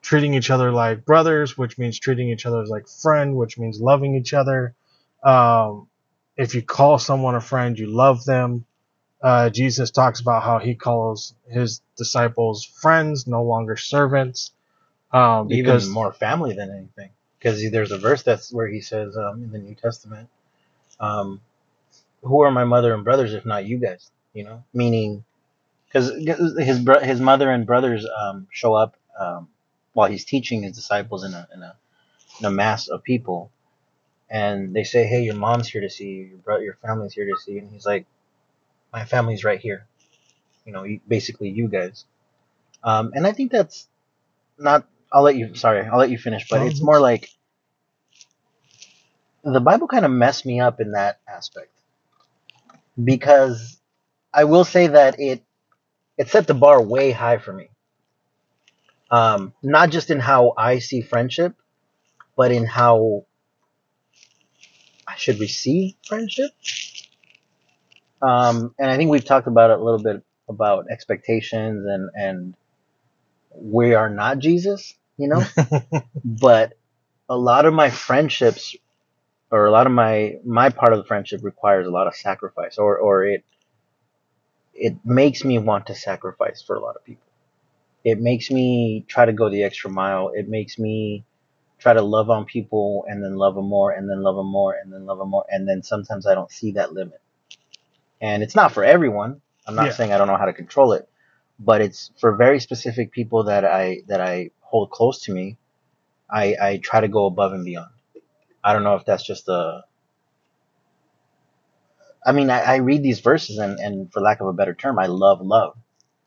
treating 0.00 0.34
each 0.34 0.50
other 0.50 0.70
like 0.72 1.04
brothers, 1.04 1.56
which 1.58 1.78
means 1.78 1.98
treating 1.98 2.30
each 2.30 2.46
other 2.46 2.62
as 2.62 2.70
like 2.70 2.88
friend, 2.88 3.36
which 3.36 3.58
means 3.58 3.80
loving 3.80 4.14
each 4.14 4.32
other. 4.32 4.74
Um, 5.22 5.88
if 6.36 6.54
you 6.54 6.62
call 6.62 6.98
someone 6.98 7.34
a 7.34 7.40
friend, 7.40 7.78
you 7.78 7.86
love 7.86 8.24
them. 8.24 8.64
Uh, 9.22 9.50
Jesus 9.50 9.90
talks 9.90 10.20
about 10.20 10.42
how 10.42 10.58
he 10.58 10.74
calls 10.74 11.34
his 11.48 11.82
disciples 11.96 12.64
friends, 12.64 13.26
no 13.26 13.44
longer 13.44 13.76
servants. 13.76 14.52
Um, 15.12 15.48
because 15.48 15.84
Even 15.84 15.94
more 15.94 16.12
family 16.12 16.54
than 16.54 16.70
anything, 16.70 17.10
because 17.38 17.70
there's 17.70 17.92
a 17.92 17.98
verse 17.98 18.22
that's 18.22 18.52
where 18.52 18.68
he 18.68 18.80
says 18.80 19.16
um, 19.16 19.44
in 19.44 19.52
the 19.52 19.58
New 19.58 19.74
Testament, 19.74 20.28
um, 21.00 21.40
who 22.22 22.42
are 22.42 22.50
my 22.50 22.64
mother 22.64 22.94
and 22.94 23.04
brothers 23.04 23.34
if 23.34 23.46
not 23.46 23.66
you 23.66 23.78
guys? 23.78 24.10
You 24.34 24.44
know, 24.44 24.64
meaning 24.74 25.24
because 25.86 26.10
his 26.58 26.80
bro- 26.80 27.00
his 27.00 27.20
mother 27.20 27.50
and 27.50 27.66
brothers 27.66 28.06
um, 28.06 28.48
show 28.50 28.74
up 28.74 28.96
um, 29.18 29.48
while 29.94 30.10
he's 30.10 30.24
teaching 30.24 30.62
his 30.62 30.74
disciples 30.76 31.24
in 31.24 31.34
a, 31.34 31.48
in 31.54 31.62
a 31.62 31.76
in 32.40 32.46
a 32.46 32.50
mass 32.50 32.88
of 32.88 33.02
people, 33.02 33.50
and 34.30 34.74
they 34.74 34.84
say, 34.84 35.06
"Hey, 35.06 35.22
your 35.22 35.34
mom's 35.36 35.68
here 35.68 35.82
to 35.82 35.90
see 35.90 36.08
you. 36.10 36.24
Your 36.24 36.38
bro- 36.38 36.58
your 36.60 36.74
family's 36.82 37.14
here 37.14 37.26
to 37.26 37.40
see 37.40 37.52
you." 37.52 37.58
And 37.60 37.70
he's 37.72 37.86
like, 37.86 38.06
"My 38.92 39.04
family's 39.04 39.44
right 39.44 39.60
here." 39.60 39.86
You 40.64 40.72
know, 40.72 40.86
basically 41.08 41.50
you 41.50 41.68
guys. 41.68 42.04
Um, 42.84 43.12
and 43.14 43.26
I 43.26 43.32
think 43.32 43.50
that's 43.50 43.88
not. 44.58 44.86
I'll 45.12 45.22
let 45.22 45.36
you. 45.36 45.54
Sorry, 45.54 45.86
I'll 45.86 45.98
let 45.98 46.10
you 46.10 46.18
finish. 46.18 46.46
But 46.48 46.62
it's 46.66 46.82
more 46.82 47.00
like 47.00 47.28
the 49.44 49.60
Bible 49.60 49.88
kind 49.88 50.04
of 50.04 50.10
messed 50.10 50.46
me 50.46 50.60
up 50.60 50.80
in 50.80 50.92
that 50.92 51.20
aspect 51.28 51.70
because 53.02 53.80
I 54.32 54.44
will 54.44 54.64
say 54.64 54.88
that 54.88 55.18
it 55.18 55.42
it 56.18 56.28
set 56.28 56.46
the 56.46 56.54
bar 56.54 56.82
way 56.82 57.10
high 57.10 57.38
for 57.38 57.52
me. 57.52 57.68
Um, 59.10 59.52
not 59.62 59.90
just 59.90 60.10
in 60.10 60.20
how 60.20 60.54
I 60.56 60.78
see 60.78 61.02
friendship, 61.02 61.54
but 62.36 62.50
in 62.50 62.64
how 62.64 63.26
I 65.06 65.16
should 65.16 65.38
receive 65.38 65.94
friendship. 66.06 66.50
Um, 68.22 68.74
and 68.78 68.90
I 68.90 68.96
think 68.96 69.10
we've 69.10 69.24
talked 69.24 69.48
about 69.48 69.70
it 69.70 69.80
a 69.80 69.84
little 69.84 70.02
bit 70.02 70.22
about 70.48 70.86
expectations 70.90 71.86
and 71.86 72.10
and 72.14 72.54
we 73.54 73.94
are 73.94 74.10
not 74.10 74.38
Jesus, 74.38 74.94
you 75.18 75.28
know. 75.28 75.42
but 76.24 76.74
a 77.28 77.36
lot 77.36 77.66
of 77.66 77.74
my 77.74 77.90
friendships 77.90 78.76
or 79.50 79.66
a 79.66 79.70
lot 79.70 79.86
of 79.86 79.92
my 79.92 80.36
my 80.44 80.70
part 80.70 80.92
of 80.92 80.98
the 80.98 81.04
friendship 81.04 81.40
requires 81.44 81.86
a 81.86 81.90
lot 81.90 82.06
of 82.06 82.14
sacrifice 82.16 82.78
or 82.78 82.98
or 82.98 83.24
it 83.24 83.44
it 84.74 84.96
makes 85.04 85.44
me 85.44 85.58
want 85.58 85.86
to 85.88 85.94
sacrifice 85.94 86.62
for 86.62 86.76
a 86.76 86.80
lot 86.80 86.96
of 86.96 87.04
people. 87.04 87.22
It 88.04 88.20
makes 88.20 88.50
me 88.50 89.04
try 89.08 89.26
to 89.26 89.32
go 89.32 89.50
the 89.50 89.64
extra 89.64 89.90
mile. 89.90 90.30
It 90.34 90.48
makes 90.48 90.78
me 90.78 91.24
try 91.78 91.94
to 91.94 92.02
love 92.02 92.30
on 92.30 92.44
people 92.46 93.04
and 93.08 93.22
then 93.22 93.36
love 93.36 93.54
them 93.54 93.66
more 93.68 93.92
and 93.92 94.08
then 94.08 94.22
love 94.22 94.36
them 94.36 94.50
more 94.50 94.74
and 94.74 94.92
then 94.92 95.06
love 95.06 95.18
them 95.18 95.30
more. 95.30 95.44
And 95.50 95.68
then 95.68 95.82
sometimes 95.82 96.26
i 96.26 96.34
don't 96.34 96.50
see 96.50 96.72
that 96.72 96.92
limit 96.92 97.20
and 98.22 98.42
it's 98.44 98.56
not 98.56 98.72
for 98.72 98.84
everyone 98.84 99.42
i'm 99.68 99.76
not 99.76 99.86
Yeah. 99.86 99.92
saying 99.94 100.12
i 100.14 100.18
don't 100.18 100.28
know 100.28 100.38
how 100.38 100.46
to 100.46 100.54
control 100.54 100.94
it 100.94 101.08
but 101.60 101.82
it's 101.82 102.12
for 102.20 102.36
very 102.36 102.60
specific 102.60 103.12
people 103.12 103.44
that 103.46 103.66
i 103.66 104.02
that 104.08 104.22
i 104.22 104.50
hold 104.60 104.90
close 104.90 105.22
to 105.24 105.32
me 105.34 105.58
i 106.30 106.56
i 106.62 106.78
try 106.78 107.00
to 107.02 107.08
go 107.08 107.26
above 107.26 107.52
and 107.54 107.64
beyond 107.66 107.88
I 108.62 108.72
don't 108.72 108.84
know 108.84 108.94
if 108.96 109.04
that's 109.04 109.24
just 109.24 109.48
a. 109.48 109.82
I 112.26 112.32
mean, 112.32 112.50
I, 112.50 112.60
I 112.60 112.76
read 112.76 113.02
these 113.02 113.20
verses, 113.20 113.58
and, 113.58 113.78
and 113.80 114.12
for 114.12 114.20
lack 114.20 114.40
of 114.40 114.48
a 114.48 114.52
better 114.52 114.74
term, 114.74 114.98
I 114.98 115.06
love 115.06 115.40
love. 115.42 115.76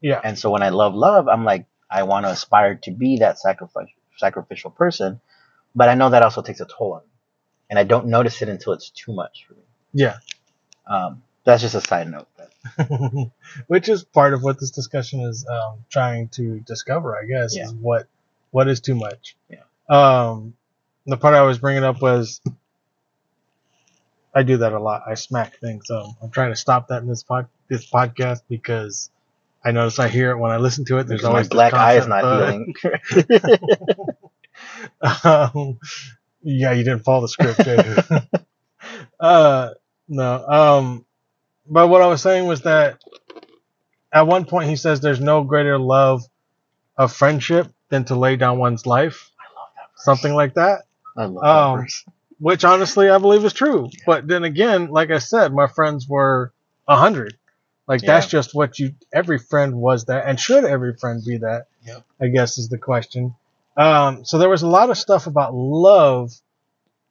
Yeah. 0.01 0.21
And 0.23 0.37
so 0.39 0.51
when 0.51 0.63
I 0.63 0.69
love 0.69 0.95
love, 0.95 1.27
I'm 1.27 1.45
like, 1.45 1.65
I 1.91 2.03
want 2.03 2.25
to 2.25 2.31
aspire 2.31 2.75
to 2.83 2.91
be 2.91 3.19
that 3.19 3.39
sacrifice, 3.39 3.87
sacrificial 4.17 4.71
person, 4.71 5.21
but 5.75 5.89
I 5.89 5.95
know 5.95 6.09
that 6.11 6.23
also 6.23 6.41
takes 6.41 6.61
a 6.61 6.65
toll 6.65 6.95
on 6.95 7.01
me, 7.03 7.11
and 7.69 7.79
I 7.79 7.83
don't 7.83 8.07
notice 8.07 8.41
it 8.41 8.49
until 8.49 8.73
it's 8.73 8.89
too 8.91 9.13
much 9.13 9.45
for 9.47 9.55
me. 9.55 9.63
Yeah. 9.93 10.17
Um, 10.87 11.23
that's 11.45 11.61
just 11.61 11.75
a 11.75 11.81
side 11.81 12.09
note. 12.11 12.27
But 12.37 12.51
Which 13.67 13.89
is 13.89 14.03
part 14.03 14.33
of 14.33 14.43
what 14.43 14.59
this 14.59 14.71
discussion 14.71 15.21
is 15.21 15.45
um, 15.47 15.85
trying 15.89 16.29
to 16.29 16.59
discover, 16.61 17.17
I 17.17 17.25
guess, 17.25 17.55
Yeah. 17.55 17.65
is 17.65 17.73
what 17.73 18.07
what 18.51 18.67
is 18.67 18.81
too 18.81 18.95
much. 18.95 19.35
Yeah. 19.49 19.59
Um, 19.89 20.55
the 21.05 21.17
part 21.17 21.35
I 21.35 21.43
was 21.43 21.59
bringing 21.59 21.83
up 21.83 22.01
was 22.01 22.41
I 24.33 24.43
do 24.43 24.57
that 24.57 24.73
a 24.73 24.79
lot. 24.79 25.03
I 25.07 25.13
smack 25.13 25.57
things. 25.59 25.87
So 25.87 26.11
I'm 26.21 26.29
trying 26.29 26.51
to 26.51 26.55
stop 26.55 26.89
that 26.89 27.01
in 27.01 27.07
this 27.07 27.23
pod, 27.23 27.47
this 27.69 27.89
podcast 27.89 28.41
because 28.49 29.09
I 29.63 29.71
notice 29.71 29.97
I 29.99 30.07
hear 30.09 30.31
it 30.31 30.37
when 30.37 30.51
I 30.51 30.57
listen 30.57 30.85
to 30.85 30.97
it. 30.97 31.07
There's 31.07 31.21
because 31.21 31.29
always 31.29 31.45
this 31.49 31.55
black 31.55 31.73
eye 31.73 31.97
is 31.97 32.07
not 32.07 32.23
uh, 32.23 32.51
healing. 32.51 32.75
um, 35.23 35.79
yeah, 36.43 36.71
you 36.73 36.83
didn't 36.83 37.03
follow 37.03 37.21
the 37.21 37.27
script, 37.27 37.63
did 37.63 37.85
you? 37.85 37.95
uh, 39.19 39.69
no. 40.07 40.47
Um, 40.47 41.05
but 41.67 41.87
what 41.87 42.01
I 42.01 42.07
was 42.07 42.21
saying 42.21 42.47
was 42.47 42.61
that 42.61 43.01
at 44.11 44.27
one 44.27 44.45
point 44.45 44.69
he 44.69 44.75
says 44.75 45.01
there's 45.01 45.19
no 45.19 45.43
greater 45.43 45.77
love 45.77 46.23
of 46.97 47.13
friendship 47.13 47.71
than 47.89 48.05
to 48.05 48.15
lay 48.15 48.35
down 48.35 48.57
one's 48.57 48.85
life, 48.85 49.31
I 49.39 49.43
love 49.59 49.67
that. 49.75 49.89
Verse. 49.95 50.05
something 50.05 50.33
like 50.33 50.53
that. 50.55 50.83
I 51.17 51.25
love 51.25 51.43
um, 51.43 51.77
that 51.77 51.83
verse. 51.83 52.05
Which 52.39 52.65
honestly 52.65 53.09
I 53.09 53.17
believe 53.17 53.45
is 53.45 53.53
true. 53.53 53.89
But 54.05 54.27
then 54.27 54.43
again, 54.43 54.87
like 54.87 55.11
I 55.11 55.19
said, 55.19 55.53
my 55.53 55.67
friends 55.67 56.07
were 56.07 56.53
a 56.87 56.95
hundred. 56.95 57.37
Like 57.87 58.01
that's 58.01 58.27
just 58.27 58.55
what 58.55 58.79
you. 58.79 58.95
Every 59.13 59.37
friend 59.37 59.75
was 59.75 60.05
that, 60.05 60.25
and 60.27 60.39
should 60.39 60.65
every 60.65 60.95
friend 60.95 61.21
be 61.23 61.37
that? 61.37 61.67
Yep. 61.85 62.03
I 62.19 62.27
guess 62.27 62.57
is 62.57 62.69
the 62.69 62.79
question. 62.79 63.35
Um, 63.77 64.25
so 64.25 64.37
there 64.37 64.49
was 64.49 64.63
a 64.63 64.67
lot 64.67 64.89
of 64.89 64.97
stuff 64.97 65.27
about 65.27 65.53
love, 65.53 66.31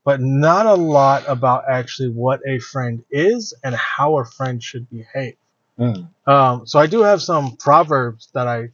but 0.05 0.21
not 0.21 0.67
a 0.67 0.75
lot 0.75 1.25
about 1.27 1.65
actually 1.69 2.11
what 2.11 2.41
a 2.47 2.59
friend 2.59 3.03
is 3.11 3.55
and 3.65 3.75
how 3.75 4.19
a 4.19 4.25
friend 4.25 4.63
should 4.63 4.89
behave. 4.91 5.37
Mm. 5.79 6.09
Um, 6.27 6.67
so 6.67 6.79
I 6.79 6.87
do 6.87 7.03
have 7.03 7.23
some 7.23 7.57
proverbs 7.57 8.29
that 8.35 8.47
I 8.47 8.69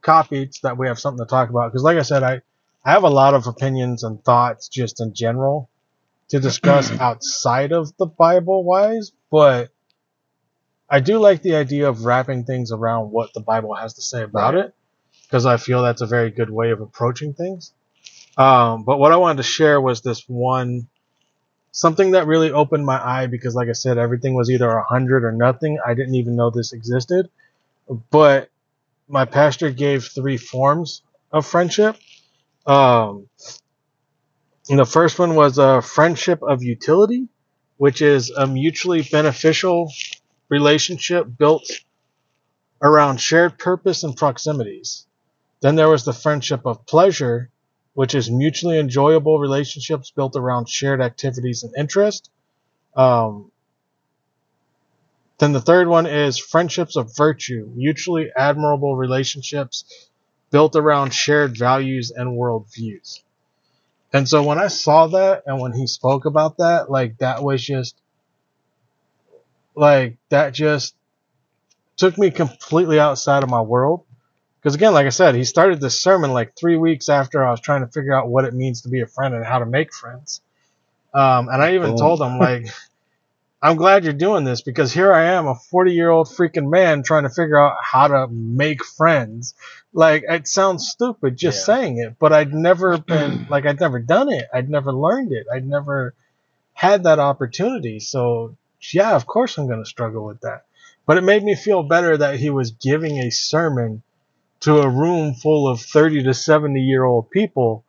copied 0.00 0.54
so 0.54 0.68
that 0.68 0.78
we 0.78 0.88
have 0.88 0.98
something 0.98 1.24
to 1.24 1.28
talk 1.28 1.50
about. 1.50 1.70
Because, 1.70 1.82
like 1.82 1.98
I 1.98 2.02
said, 2.02 2.22
I, 2.22 2.40
I 2.84 2.92
have 2.92 3.04
a 3.04 3.10
lot 3.10 3.34
of 3.34 3.46
opinions 3.46 4.02
and 4.02 4.22
thoughts 4.24 4.68
just 4.68 5.00
in 5.00 5.14
general 5.14 5.68
to 6.28 6.40
discuss 6.40 6.90
outside 7.00 7.72
of 7.72 7.96
the 7.98 8.06
Bible 8.06 8.64
wise, 8.64 9.12
but 9.30 9.70
I 10.88 11.00
do 11.00 11.18
like 11.18 11.42
the 11.42 11.54
idea 11.54 11.88
of 11.88 12.04
wrapping 12.04 12.44
things 12.44 12.72
around 12.72 13.10
what 13.10 13.32
the 13.34 13.40
Bible 13.40 13.74
has 13.74 13.94
to 13.94 14.02
say 14.02 14.22
about 14.22 14.54
Right. 14.54 14.66
it 14.66 14.74
because 15.24 15.46
I 15.46 15.56
feel 15.56 15.82
that's 15.82 16.02
a 16.02 16.06
very 16.06 16.30
good 16.30 16.50
way 16.50 16.70
of 16.70 16.80
approaching 16.80 17.32
things. 17.32 17.72
Um, 18.36 18.84
but 18.84 18.98
what 18.98 19.12
I 19.12 19.16
wanted 19.16 19.38
to 19.38 19.42
share 19.42 19.80
was 19.80 20.00
this 20.00 20.24
one 20.28 20.88
something 21.72 22.12
that 22.12 22.26
really 22.26 22.52
opened 22.52 22.84
my 22.84 23.02
eye 23.02 23.26
because, 23.26 23.54
like 23.54 23.68
I 23.68 23.72
said, 23.72 23.98
everything 23.98 24.34
was 24.34 24.50
either 24.50 24.68
a 24.68 24.84
hundred 24.84 25.24
or 25.24 25.32
nothing. 25.32 25.78
I 25.84 25.94
didn't 25.94 26.14
even 26.14 26.36
know 26.36 26.50
this 26.50 26.72
existed, 26.72 27.30
but 28.10 28.48
my 29.08 29.24
pastor 29.24 29.70
gave 29.70 30.04
three 30.04 30.36
forms 30.36 31.02
of 31.32 31.46
friendship. 31.46 31.96
Um, 32.66 33.28
and 34.68 34.78
the 34.78 34.84
first 34.84 35.18
one 35.18 35.34
was 35.34 35.58
a 35.58 35.82
friendship 35.82 36.42
of 36.42 36.62
utility, 36.62 37.28
which 37.78 38.00
is 38.00 38.30
a 38.30 38.46
mutually 38.46 39.02
beneficial 39.02 39.90
relationship 40.48 41.26
built 41.36 41.68
around 42.80 43.20
shared 43.20 43.58
purpose 43.58 44.04
and 44.04 44.16
proximities. 44.16 45.06
Then 45.60 45.76
there 45.76 45.88
was 45.88 46.04
the 46.04 46.12
friendship 46.12 46.66
of 46.66 46.86
pleasure, 46.86 47.50
which 47.94 48.14
is 48.14 48.30
mutually 48.30 48.78
enjoyable 48.78 49.38
relationships 49.38 50.10
built 50.10 50.36
around 50.36 50.68
shared 50.68 51.00
activities 51.00 51.62
and 51.62 51.74
interest. 51.76 52.30
Um, 52.94 53.50
then 55.38 55.52
the 55.52 55.60
third 55.60 55.88
one 55.88 56.06
is 56.06 56.38
friendships 56.38 56.96
of 56.96 57.16
virtue, 57.16 57.68
mutually 57.74 58.30
admirable 58.36 58.96
relationships 58.96 60.08
built 60.50 60.76
around 60.76 61.12
shared 61.12 61.56
values 61.58 62.12
and 62.14 62.38
worldviews. 62.38 63.20
And 64.12 64.28
so 64.28 64.42
when 64.42 64.58
I 64.58 64.68
saw 64.68 65.06
that 65.08 65.42
and 65.46 65.60
when 65.60 65.72
he 65.72 65.86
spoke 65.86 66.26
about 66.26 66.58
that, 66.58 66.90
like 66.90 67.18
that 67.18 67.42
was 67.42 67.64
just 67.64 67.96
like 69.74 70.18
that 70.28 70.52
just 70.52 70.94
took 71.96 72.18
me 72.18 72.30
completely 72.30 73.00
outside 73.00 73.42
of 73.42 73.48
my 73.48 73.62
world. 73.62 74.04
Because 74.62 74.76
again, 74.76 74.92
like 74.94 75.06
I 75.06 75.10
said, 75.10 75.34
he 75.34 75.44
started 75.44 75.80
this 75.80 76.00
sermon 76.00 76.32
like 76.32 76.54
three 76.56 76.76
weeks 76.76 77.08
after 77.08 77.44
I 77.44 77.50
was 77.50 77.60
trying 77.60 77.80
to 77.84 77.90
figure 77.90 78.14
out 78.14 78.28
what 78.28 78.44
it 78.44 78.54
means 78.54 78.82
to 78.82 78.88
be 78.88 79.00
a 79.00 79.06
friend 79.08 79.34
and 79.34 79.44
how 79.44 79.58
to 79.58 79.66
make 79.66 79.92
friends. 79.92 80.40
Um, 81.12 81.48
and 81.48 81.60
I 81.60 81.74
even 81.74 81.90
Boom. 81.90 81.98
told 81.98 82.22
him 82.22 82.38
like, 82.38 82.66
I'm 83.62 83.76
glad 83.76 84.04
you're 84.04 84.12
doing 84.12 84.44
this 84.44 84.62
because 84.62 84.92
here 84.92 85.12
I 85.12 85.24
am, 85.34 85.46
a 85.46 85.54
40 85.54 85.92
year 85.92 86.10
old 86.10 86.28
freaking 86.28 86.70
man 86.70 87.02
trying 87.02 87.24
to 87.24 87.30
figure 87.30 87.60
out 87.60 87.76
how 87.82 88.08
to 88.08 88.28
make 88.28 88.84
friends. 88.84 89.54
Like 89.92 90.24
it 90.28 90.48
sounds 90.48 90.88
stupid 90.88 91.36
just 91.36 91.58
Yeah. 91.58 91.64
saying 91.64 91.98
it, 91.98 92.16
but 92.20 92.32
I'd 92.32 92.54
never 92.54 92.98
been 92.98 93.46
like 93.48 93.66
I'd 93.66 93.80
never 93.80 93.98
done 94.00 94.32
it. 94.32 94.48
I'd 94.52 94.70
never 94.70 94.92
learned 94.92 95.32
it. 95.32 95.46
I'd 95.52 95.66
never 95.66 96.14
had 96.74 97.04
that 97.04 97.18
opportunity. 97.18 98.00
So 98.00 98.56
yeah, 98.92 99.14
of 99.14 99.26
course 99.26 99.58
I'm 99.58 99.66
going 99.68 99.82
to 99.82 99.88
struggle 99.90 100.24
with 100.24 100.40
that. 100.42 100.64
But 101.06 101.18
it 101.18 101.22
made 101.22 101.42
me 101.42 101.54
feel 101.56 101.82
better 101.82 102.16
that 102.16 102.38
he 102.38 102.50
was 102.50 102.72
giving 102.72 103.18
a 103.18 103.30
sermon 103.30 104.02
to 104.62 104.78
a 104.78 104.88
room 104.88 105.34
full 105.34 105.68
of 105.68 105.80
30 105.80 106.24
to 106.24 106.34
70 106.34 106.80
year 106.80 107.04
old 107.04 107.30
people 107.30 107.84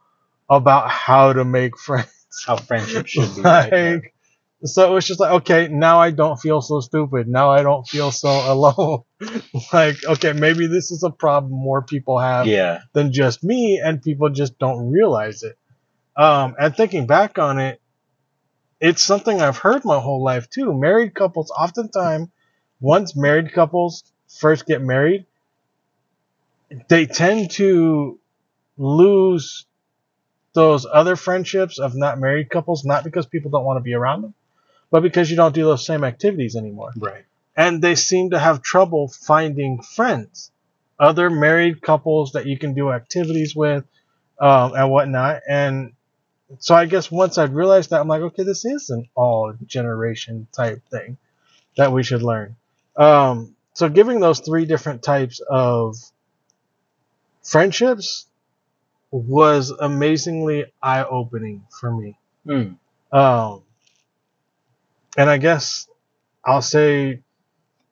about 0.50 0.90
how 0.90 1.34
to 1.34 1.46
make 1.46 1.78
friends. 1.78 2.10
How 2.48 2.58
friendship 2.58 3.08
should 3.08 3.36
be. 3.36 3.42
right? 3.44 4.02
so 4.64 4.90
it 4.90 4.94
was 4.94 5.06
just 5.06 5.20
like, 5.20 5.32
okay, 5.42 5.68
now 5.68 6.00
I 6.00 6.12
don't 6.12 6.40
feel 6.40 6.62
so 6.62 6.80
stupid. 6.80 7.28
Now 7.28 7.52
I 7.52 7.64
don't 7.64 7.88
feel 7.88 8.12
so 8.12 8.30
alone. 8.52 9.04
like, 9.72 9.98
okay, 10.04 10.34
maybe 10.34 10.68
this 10.68 10.92
is 10.92 11.04
a 11.04 11.10
problem 11.10 11.52
more 11.54 11.84
people 11.84 12.20
have 12.20 12.48
yeah. 12.48 12.80
than 12.94 13.12
just 13.12 13.44
me, 13.44 13.82
and 13.84 14.02
people 14.02 14.30
just 14.30 14.58
don't 14.58 14.90
realize 14.90 15.44
it. 15.44 15.58
Um, 16.16 16.56
and 16.60 16.76
thinking 16.76 17.08
back 17.08 17.38
on 17.38 17.60
it, 17.60 17.82
it's 18.80 19.04
something 19.04 19.42
I've 19.42 19.58
heard 19.58 19.86
my 19.86 20.00
whole 20.00 20.24
life 20.24 20.50
too. 20.50 20.74
Married 20.74 21.14
couples, 21.14 21.52
oftentimes, 21.52 22.30
once 22.80 23.16
married 23.16 23.54
couples 23.54 24.04
first 24.28 24.66
get 24.66 24.82
married, 24.82 25.26
they 26.88 27.06
tend 27.06 27.52
to 27.52 28.20
lose 28.78 29.66
those 30.54 30.86
other 30.92 31.16
friendships 31.16 31.80
of 31.80 31.96
not 31.96 32.20
married 32.20 32.50
couples, 32.50 32.86
not 32.86 33.04
because 33.04 33.26
people 33.26 33.52
don't 33.52 33.66
want 33.66 33.78
to 33.78 33.82
be 33.82 33.94
around 33.94 34.22
them, 34.22 34.34
but 34.92 35.02
because 35.02 35.30
you 35.30 35.36
don't 35.36 35.56
do 35.56 35.64
those 35.64 35.86
same 35.86 36.04
activities 36.04 36.56
anymore. 36.56 36.92
Right. 36.96 37.26
And 37.56 37.82
they 37.82 37.96
seem 37.96 38.32
to 38.32 38.40
have 38.40 38.62
trouble 38.62 39.08
finding 39.08 39.82
friends, 39.82 40.52
other 41.00 41.30
married 41.30 41.82
couples 41.82 42.34
that 42.34 42.46
you 42.46 42.58
can 42.58 42.74
do 42.74 42.92
activities 42.92 43.56
with, 43.56 43.86
um, 44.40 44.74
and 44.76 44.92
whatnot. 44.92 45.42
And 45.48 45.94
so 46.60 46.76
I 46.76 46.86
guess 46.86 47.12
once 47.12 47.38
I'd 47.38 47.54
realized 47.54 47.90
that, 47.90 48.02
I'm 48.02 48.08
like, 48.08 48.22
okay, 48.22 48.44
this 48.44 48.66
is 48.66 48.90
an 48.90 49.08
all 49.16 49.54
generation 49.66 50.48
type 50.52 50.82
thing 50.90 51.18
that 51.78 51.92
we 51.92 52.04
should 52.04 52.22
learn. 52.22 52.56
Um, 52.96 53.56
so 53.74 53.90
giving 53.90 54.20
those 54.20 54.40
three 54.40 54.66
different 54.66 55.02
types 55.02 55.40
of 55.40 55.96
friendships 57.44 58.28
was 59.12 59.70
amazingly 59.70 60.66
eye 60.82 61.04
opening 61.04 61.66
for 61.80 61.92
me. 61.92 62.18
Mm. 62.48 62.78
Um, 63.12 63.62
and 65.16 65.30
I 65.30 65.38
guess 65.38 65.88
I'll 66.44 66.62
say 66.62 67.22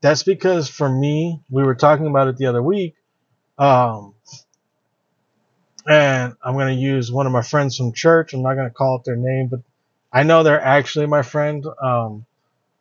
that's 0.02 0.24
because 0.24 0.68
for 0.68 0.90
me, 0.90 1.42
we 1.50 1.64
were 1.64 1.76
talking 1.76 2.08
about 2.08 2.28
it 2.28 2.38
the 2.38 2.48
other 2.48 2.62
week. 2.62 2.96
Um, 3.58 4.16
and 5.88 6.36
I'm 6.44 6.54
going 6.54 6.76
to 6.76 6.82
use 6.82 7.12
one 7.12 7.28
of 7.28 7.32
my 7.32 7.42
friends 7.42 7.78
from 7.78 7.94
church. 7.94 8.34
I'm 8.34 8.42
not 8.42 8.56
going 8.56 8.68
to 8.68 8.74
call 8.74 8.96
out 8.96 9.06
their 9.06 9.16
name, 9.16 9.48
but 9.48 9.62
I 10.12 10.24
know 10.24 10.44
they're 10.44 10.60
actually 10.60 11.06
my 11.06 11.22
friend. 11.22 11.66
Um, 11.66 12.26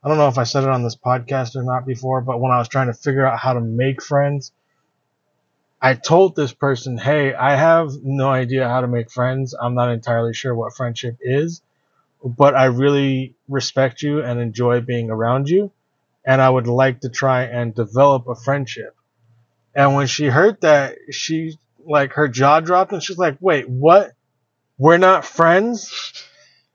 I 0.02 0.08
don't 0.08 0.16
know 0.16 0.28
if 0.28 0.38
I 0.38 0.44
said 0.44 0.64
it 0.64 0.70
on 0.70 0.82
this 0.82 0.96
podcast 0.96 1.56
or 1.56 1.62
not 1.62 1.86
before, 1.86 2.22
but 2.22 2.40
when 2.40 2.52
I 2.52 2.58
was 2.58 2.68
trying 2.68 2.86
to 2.86 2.94
figure 2.94 3.26
out 3.26 3.38
how 3.38 3.52
to 3.52 3.60
make 3.60 4.02
friends, 4.02 4.52
I 5.82 5.94
told 5.94 6.36
this 6.36 6.52
person, 6.52 6.98
hey, 6.98 7.32
I 7.32 7.56
have 7.56 7.90
no 8.02 8.28
idea 8.28 8.68
how 8.68 8.82
to 8.82 8.86
make 8.88 9.10
friends. 9.10 9.54
I'm 9.54 9.74
not 9.74 9.90
entirely 9.90 10.34
sure 10.34 10.54
what 10.54 10.76
friendship 10.76 11.16
is, 11.20 11.62
but 12.22 12.54
I 12.54 12.66
really 12.66 13.34
respect 13.48 14.02
you 14.02 14.22
and 14.22 14.38
enjoy 14.40 14.80
being 14.82 15.10
around 15.10 15.48
you. 15.48 15.72
And 16.24 16.42
I 16.42 16.50
would 16.50 16.66
like 16.66 17.00
to 17.00 17.08
try 17.08 17.44
and 17.44 17.74
develop 17.74 18.28
a 18.28 18.34
friendship. 18.34 18.94
And 19.74 19.94
when 19.94 20.06
she 20.06 20.26
heard 20.26 20.60
that, 20.60 20.96
she 21.10 21.58
like 21.86 22.12
her 22.12 22.28
jaw 22.28 22.60
dropped 22.60 22.92
and 22.92 23.02
she's 23.02 23.18
like, 23.18 23.38
wait, 23.40 23.68
what? 23.68 24.12
We're 24.76 24.98
not 24.98 25.24
friends? 25.24 26.24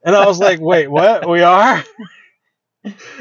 And 0.03 0.15
I 0.15 0.25
was 0.25 0.39
like, 0.39 0.59
wait, 0.59 0.87
what? 0.87 1.29
We 1.29 1.41
are? 1.41 1.83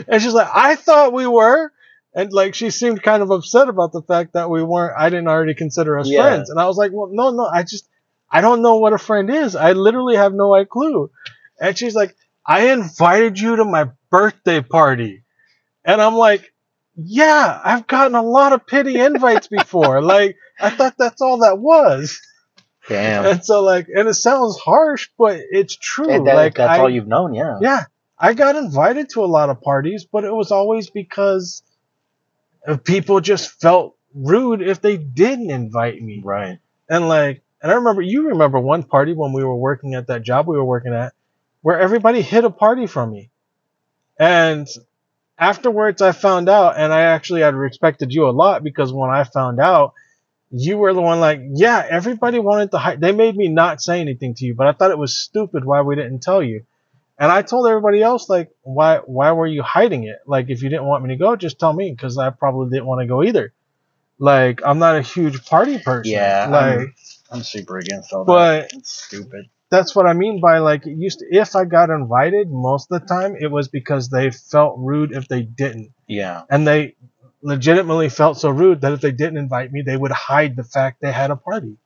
And 0.08 0.20
she's 0.20 0.34
like, 0.34 0.50
I 0.54 0.74
thought 0.74 1.14
we 1.14 1.26
were. 1.26 1.72
And 2.14 2.32
like 2.32 2.54
she 2.54 2.70
seemed 2.70 3.02
kind 3.02 3.22
of 3.22 3.30
upset 3.30 3.68
about 3.68 3.92
the 3.92 4.02
fact 4.02 4.34
that 4.34 4.48
we 4.50 4.62
weren't 4.62 4.94
I 4.96 5.10
didn't 5.10 5.28
already 5.28 5.54
consider 5.54 5.98
us 5.98 6.08
Yeah. 6.08 6.22
friends. 6.22 6.50
And 6.50 6.60
I 6.60 6.66
was 6.66 6.76
like, 6.76 6.92
Well, 6.92 7.08
no, 7.12 7.30
no, 7.30 7.46
I 7.46 7.62
just 7.62 7.88
I 8.30 8.40
don't 8.40 8.62
know 8.62 8.76
what 8.76 8.92
a 8.92 8.98
friend 8.98 9.30
is. 9.30 9.56
I 9.56 9.72
literally 9.72 10.16
have 10.16 10.32
no 10.32 10.64
clue. 10.64 11.10
And 11.60 11.76
she's 11.76 11.94
like, 11.94 12.14
I 12.46 12.72
invited 12.72 13.38
you 13.38 13.56
to 13.56 13.64
my 13.64 13.90
birthday 14.10 14.60
party. 14.60 15.24
And 15.84 16.00
I'm 16.00 16.14
like, 16.14 16.52
Yeah, 16.96 17.60
I've 17.64 17.86
gotten 17.86 18.14
a 18.14 18.22
lot 18.22 18.52
of 18.52 18.66
pity 18.66 18.98
invites 19.00 19.48
before. 19.48 20.00
like, 20.14 20.36
I 20.60 20.70
thought 20.70 20.94
that's 20.96 21.20
all 21.20 21.38
that 21.38 21.58
was. 21.58 22.20
Damn. 22.88 23.24
And 23.26 23.44
so 23.44 23.62
like 23.62 23.88
and 23.88 24.08
it 24.08 24.14
sounds 24.14 24.58
harsh, 24.58 25.08
but 25.18 25.40
it's 25.50 25.76
true. 25.76 26.10
And 26.10 26.26
that- 26.26 26.36
like 26.36 26.54
that's 26.54 26.78
I, 26.78 26.80
all 26.80 26.90
you've 26.90 27.08
known, 27.08 27.34
yeah. 27.34 27.58
yeah, 27.60 27.84
I 28.18 28.34
got 28.34 28.56
invited 28.56 29.08
to 29.10 29.24
a 29.24 29.26
lot 29.26 29.48
of 29.50 29.60
parties, 29.62 30.06
but 30.10 30.24
it 30.24 30.32
was 30.32 30.50
always 30.52 30.90
because 30.90 31.62
people 32.84 33.20
just 33.20 33.60
felt 33.60 33.96
rude 34.14 34.62
if 34.62 34.80
they 34.80 34.96
didn't 34.96 35.50
invite 35.50 36.00
me. 36.00 36.20
Right. 36.24 36.58
And 36.88 37.08
like, 37.08 37.42
and 37.62 37.72
I 37.72 37.76
remember 37.76 38.02
you 38.02 38.28
remember 38.28 38.60
one 38.60 38.82
party 38.82 39.12
when 39.12 39.32
we 39.32 39.44
were 39.44 39.56
working 39.56 39.94
at 39.94 40.08
that 40.08 40.22
job 40.22 40.46
we 40.46 40.56
were 40.56 40.64
working 40.64 40.92
at, 40.92 41.14
where 41.62 41.78
everybody 41.80 42.20
hid 42.22 42.44
a 42.44 42.50
party 42.50 42.86
from 42.86 43.10
me, 43.10 43.30
and 44.18 44.66
afterwards 45.38 46.02
I 46.02 46.12
found 46.12 46.48
out, 46.48 46.76
and 46.76 46.92
I 46.92 47.02
actually 47.02 47.40
had 47.40 47.54
respected 47.54 48.12
you 48.12 48.28
a 48.28 48.30
lot 48.30 48.62
because 48.62 48.92
when 48.92 49.10
I 49.10 49.24
found 49.24 49.60
out. 49.60 49.94
You 50.56 50.78
were 50.78 50.94
the 50.94 51.00
one 51.00 51.18
like, 51.18 51.40
yeah, 51.54 51.84
everybody 51.88 52.38
wanted 52.38 52.70
to 52.70 52.78
hide. 52.78 53.00
They 53.00 53.10
made 53.10 53.34
me 53.34 53.48
not 53.48 53.82
say 53.82 54.00
anything 54.00 54.34
to 54.34 54.44
you, 54.44 54.54
but 54.54 54.68
I 54.68 54.72
thought 54.72 54.92
it 54.92 54.98
was 54.98 55.18
stupid 55.18 55.64
why 55.64 55.80
we 55.80 55.96
didn't 55.96 56.22
tell 56.22 56.40
you. 56.44 56.64
And 57.18 57.30
I 57.30 57.42
told 57.42 57.68
everybody 57.68 58.02
else 58.02 58.28
like, 58.28 58.50
why 58.62 58.98
why 59.06 59.32
were 59.32 59.46
you 59.46 59.62
hiding 59.62 60.04
it? 60.04 60.18
Like 60.26 60.50
if 60.50 60.62
you 60.62 60.68
didn't 60.68 60.86
want 60.86 61.04
me 61.04 61.10
to 61.10 61.16
go, 61.16 61.36
just 61.36 61.58
tell 61.60 61.72
me 61.72 61.90
because 61.90 62.18
I 62.18 62.30
probably 62.30 62.70
didn't 62.70 62.86
want 62.86 63.02
to 63.02 63.06
go 63.06 63.22
either. 63.22 63.52
Like 64.18 64.60
I'm 64.64 64.78
not 64.78 64.96
a 64.96 65.02
huge 65.02 65.44
party 65.46 65.78
person. 65.78 66.12
Yeah, 66.12 66.48
Like 66.50 66.78
I'm- 66.78 66.94
I'm 67.30 67.42
super 67.42 67.78
against 67.78 68.12
all 68.12 68.24
But- 68.24 68.70
that. 68.70 68.74
It's 68.78 68.90
stupid. 69.06 69.46
that's 69.70 69.94
what 69.96 70.06
I 70.06 70.12
mean 70.12 70.40
by 70.40 70.58
like 70.58 70.86
it 70.86 70.96
used 70.96 71.20
to. 71.20 71.26
If 71.30 71.56
I 71.56 71.64
got 71.64 71.90
invited, 71.90 72.50
most 72.50 72.90
of 72.90 73.00
the 73.00 73.06
time 73.06 73.34
it 73.38 73.50
was 73.50 73.68
because 73.68 74.08
they 74.08 74.30
felt 74.30 74.76
rude 74.78 75.12
if 75.12 75.26
they 75.28 75.42
didn't, 75.42 75.90
Yeah. 76.06 76.42
and 76.50 76.66
they 76.66 76.94
legitimately 77.42 78.08
felt 78.08 78.38
so 78.38 78.50
rude 78.50 78.80
that 78.82 78.92
if 78.92 79.00
they 79.00 79.10
didn't 79.12 79.36
invite 79.38 79.72
me, 79.72 79.82
they 79.82 79.96
would 79.96 80.12
hide 80.12 80.54
the 80.56 80.64
fact 80.64 81.00
they 81.00 81.12
had 81.12 81.30
a 81.30 81.36
party. 81.36 81.76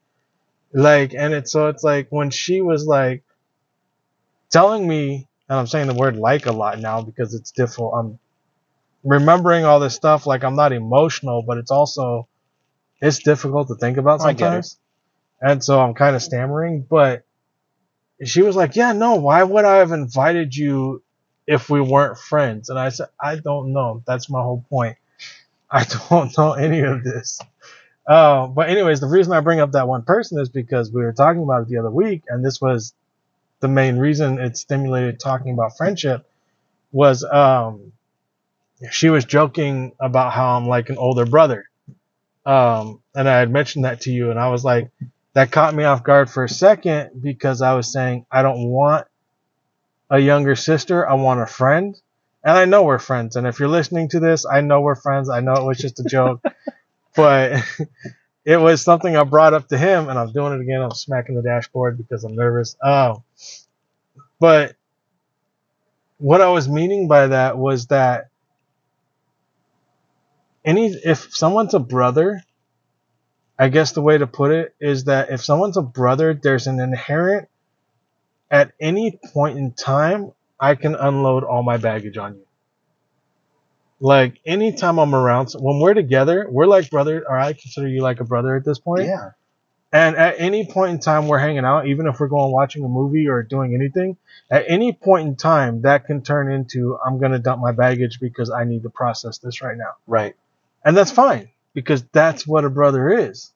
Like, 0.71 1.13
and 1.15 1.33
it's 1.33 1.51
so 1.51 1.67
it's 1.67 1.83
like 1.83 2.07
when 2.11 2.29
she 2.29 2.61
was 2.61 2.85
like 2.85 3.23
telling 4.49 4.87
me, 4.87 5.27
and 5.49 5.59
I'm 5.59 5.67
saying 5.67 5.87
the 5.87 5.93
word 5.93 6.15
like 6.17 6.45
a 6.45 6.51
lot 6.51 6.79
now 6.79 7.01
because 7.01 7.33
it's 7.33 7.51
difficult. 7.51 7.93
I'm 7.95 8.19
remembering 9.03 9.65
all 9.65 9.79
this 9.79 9.95
stuff. 9.95 10.25
Like 10.25 10.43
I'm 10.43 10.55
not 10.55 10.73
emotional, 10.73 11.41
but 11.41 11.57
it's 11.57 11.71
also 11.71 12.27
it's 13.01 13.19
difficult 13.19 13.67
to 13.69 13.75
think 13.75 13.97
about 13.97 14.15
it. 14.15 14.23
sometimes. 14.39 14.77
And 15.41 15.63
so 15.63 15.79
I'm 15.79 15.93
kind 15.93 16.15
of 16.15 16.21
stammering, 16.21 16.85
but 16.89 17.23
she 18.25 18.41
was 18.41 18.55
like, 18.55 18.75
"Yeah, 18.75 18.91
no, 18.91 19.15
why 19.15 19.43
would 19.43 19.65
I 19.65 19.77
have 19.77 19.91
invited 19.91 20.55
you 20.55 21.01
if 21.47 21.69
we 21.69 21.79
weren't 21.81 22.17
friends?" 22.17 22.69
And 22.69 22.77
I 22.77 22.89
said, 22.89 23.07
"I 23.21 23.37
don't 23.37 23.71
know. 23.73 24.03
That's 24.05 24.29
my 24.29 24.41
whole 24.41 24.65
point. 24.69 24.97
I 25.71 25.85
don't 26.09 26.37
know 26.37 26.53
any 26.53 26.81
of 26.81 27.03
this." 27.03 27.39
Uh, 28.05 28.47
but 28.47 28.69
anyways, 28.69 28.99
the 28.99 29.07
reason 29.07 29.33
I 29.33 29.39
bring 29.39 29.59
up 29.59 29.71
that 29.73 29.87
one 29.87 30.03
person 30.03 30.39
is 30.39 30.49
because 30.49 30.91
we 30.91 31.01
were 31.03 31.13
talking 31.13 31.43
about 31.43 31.61
it 31.63 31.67
the 31.69 31.77
other 31.77 31.91
week, 31.91 32.23
and 32.27 32.43
this 32.43 32.59
was 32.59 32.93
the 33.59 33.67
main 33.67 33.97
reason 33.97 34.39
it 34.39 34.57
stimulated 34.57 35.19
talking 35.19 35.53
about 35.53 35.77
friendship. 35.77 36.25
Was 36.91 37.23
um, 37.23 37.91
she 38.91 39.09
was 39.09 39.25
joking 39.25 39.93
about 39.99 40.33
how 40.33 40.57
I'm 40.57 40.67
like 40.67 40.89
an 40.89 40.97
older 40.97 41.25
brother, 41.25 41.69
um, 42.45 43.01
and 43.13 43.29
I 43.29 43.39
had 43.39 43.51
mentioned 43.51 43.85
that 43.85 44.01
to 44.01 44.11
you, 44.11 44.31
and 44.31 44.39
I 44.39 44.49
was 44.49 44.63
like, 44.63 44.89
that 45.33 45.51
caught 45.51 45.75
me 45.75 45.83
off 45.83 46.03
guard 46.03 46.29
for 46.29 46.43
a 46.43 46.49
second 46.49 47.21
because 47.21 47.61
I 47.61 47.75
was 47.75 47.91
saying 47.91 48.25
I 48.31 48.41
don't 48.41 48.65
want 48.67 49.07
a 50.09 50.19
younger 50.19 50.55
sister, 50.55 51.07
I 51.07 51.13
want 51.13 51.41
a 51.41 51.45
friend. 51.45 51.99
And 52.43 52.57
I 52.57 52.65
know 52.65 52.83
we're 52.83 52.99
friends. 52.99 53.35
And 53.35 53.45
if 53.45 53.59
you're 53.59 53.69
listening 53.69 54.09
to 54.09 54.19
this, 54.19 54.45
I 54.45 54.61
know 54.61 54.79
we're 54.79 54.95
friends. 54.95 55.29
I 55.29 55.41
know 55.41 55.53
it 55.53 55.65
was 55.65 55.77
just 55.77 55.99
a 55.99 56.03
joke. 56.05 56.41
but 57.15 57.61
it 58.45 58.57
was 58.57 58.81
something 58.81 59.15
I 59.15 59.23
brought 59.23 59.53
up 59.53 59.67
to 59.69 59.77
him 59.77 60.09
and 60.09 60.17
I'm 60.17 60.31
doing 60.31 60.53
it 60.53 60.61
again. 60.61 60.81
I'm 60.81 60.91
smacking 60.91 61.35
the 61.35 61.41
dashboard 61.41 61.97
because 61.97 62.23
I'm 62.23 62.35
nervous. 62.35 62.75
Oh. 62.83 63.23
But 64.39 64.75
what 66.17 66.41
I 66.41 66.49
was 66.49 66.67
meaning 66.67 67.07
by 67.07 67.27
that 67.27 67.57
was 67.57 67.87
that 67.87 68.29
any 70.65 70.87
if 70.87 71.33
someone's 71.33 71.73
a 71.73 71.79
brother 71.79 72.41
I 73.59 73.67
guess 73.67 73.91
the 73.91 74.01
way 74.01 74.17
to 74.17 74.25
put 74.25 74.51
it 74.51 74.73
is 74.79 75.03
that 75.03 75.31
if 75.31 75.43
someone's 75.43 75.75
a 75.75 75.81
brother, 75.81 76.33
there's 76.33 76.65
an 76.67 76.79
inherent, 76.79 77.49
at 78.49 78.71
any 78.79 79.19
point 79.33 79.57
in 79.57 79.73
time, 79.73 80.31
I 80.57 80.75
can 80.75 80.95
unload 80.95 81.43
all 81.43 81.61
my 81.61 81.75
baggage 81.75 82.17
on 82.17 82.35
you. 82.35 82.45
Like 83.99 84.39
anytime 84.45 84.97
I'm 84.97 85.13
around, 85.13 85.51
when 85.59 85.81
we're 85.81 85.93
together, 85.93 86.47
we're 86.49 86.67
like 86.67 86.89
brother, 86.89 87.25
or 87.27 87.37
I 87.37 87.51
consider 87.51 87.89
you 87.89 88.01
like 88.01 88.21
a 88.21 88.23
brother 88.23 88.55
at 88.55 88.63
this 88.63 88.79
point. 88.79 89.07
Yeah. 89.07 89.31
And 89.91 90.15
at 90.17 90.35
any 90.37 90.67
point 90.67 90.91
in 90.91 90.99
time 90.99 91.27
we're 91.27 91.39
hanging 91.39 91.65
out, 91.65 91.87
even 91.87 92.05
if 92.07 92.19
we're 92.19 92.27
going 92.27 92.51
watching 92.51 92.83
a 92.83 92.87
movie 92.87 93.27
or 93.27 93.41
doing 93.41 93.73
anything, 93.73 94.17
at 94.51 94.65
any 94.67 94.93
point 94.93 95.27
in 95.27 95.35
time 95.35 95.81
that 95.81 96.05
can 96.05 96.21
turn 96.21 96.51
into 96.51 96.97
I'm 97.03 97.19
gonna 97.19 97.39
dump 97.39 97.61
my 97.61 97.71
baggage 97.71 98.19
because 98.19 98.51
I 98.51 98.65
need 98.65 98.83
to 98.83 98.89
process 98.89 99.39
this 99.39 99.61
right 99.61 99.77
now. 99.77 99.93
Right. 100.05 100.35
And 100.85 100.95
that's 100.95 101.11
fine 101.11 101.49
because 101.73 102.03
that's 102.11 102.45
what 102.45 102.65
a 102.65 102.69
brother 102.69 103.09
is. 103.09 103.51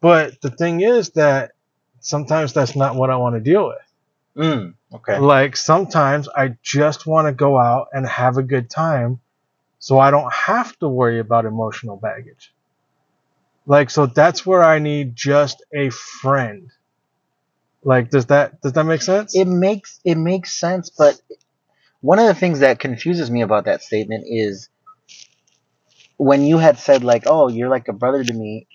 But 0.00 0.40
the 0.42 0.50
thing 0.50 0.82
is 0.82 1.10
that 1.10 1.52
sometimes 2.00 2.52
that's 2.52 2.76
not 2.76 2.96
what 2.96 3.10
I 3.10 3.16
want 3.16 3.36
to 3.36 3.40
deal 3.40 3.68
with. 3.68 4.44
Mm. 4.44 4.74
Okay. 4.92 5.18
Like 5.18 5.56
sometimes 5.56 6.28
I 6.28 6.56
just 6.62 7.06
want 7.06 7.28
to 7.28 7.32
go 7.32 7.58
out 7.58 7.88
and 7.92 8.06
have 8.06 8.36
a 8.36 8.42
good 8.42 8.68
time 8.68 9.20
so 9.78 9.98
I 9.98 10.10
don't 10.10 10.32
have 10.32 10.78
to 10.80 10.88
worry 10.88 11.18
about 11.18 11.44
emotional 11.44 11.96
baggage. 11.96 12.52
Like 13.66 13.90
so 13.90 14.06
that's 14.06 14.46
where 14.46 14.62
I 14.62 14.78
need 14.78 15.16
just 15.16 15.64
a 15.74 15.90
friend. 15.90 16.70
Like 17.82 18.10
does 18.10 18.26
that 18.26 18.60
does 18.60 18.72
that 18.74 18.84
make 18.84 19.02
sense? 19.02 19.36
It 19.36 19.46
makes 19.46 20.00
it 20.04 20.16
makes 20.16 20.52
sense, 20.58 20.90
but 20.90 21.20
one 22.00 22.18
of 22.18 22.26
the 22.26 22.34
things 22.34 22.60
that 22.60 22.78
confuses 22.80 23.30
me 23.30 23.42
about 23.42 23.66
that 23.66 23.82
statement 23.82 24.24
is 24.28 24.68
when 26.18 26.42
you 26.42 26.58
had 26.58 26.78
said 26.78 27.04
like, 27.04 27.24
"Oh, 27.26 27.48
you're 27.48 27.68
like 27.68 27.88
a 27.88 27.92
brother 27.92 28.24
to 28.24 28.32
me." 28.32 28.66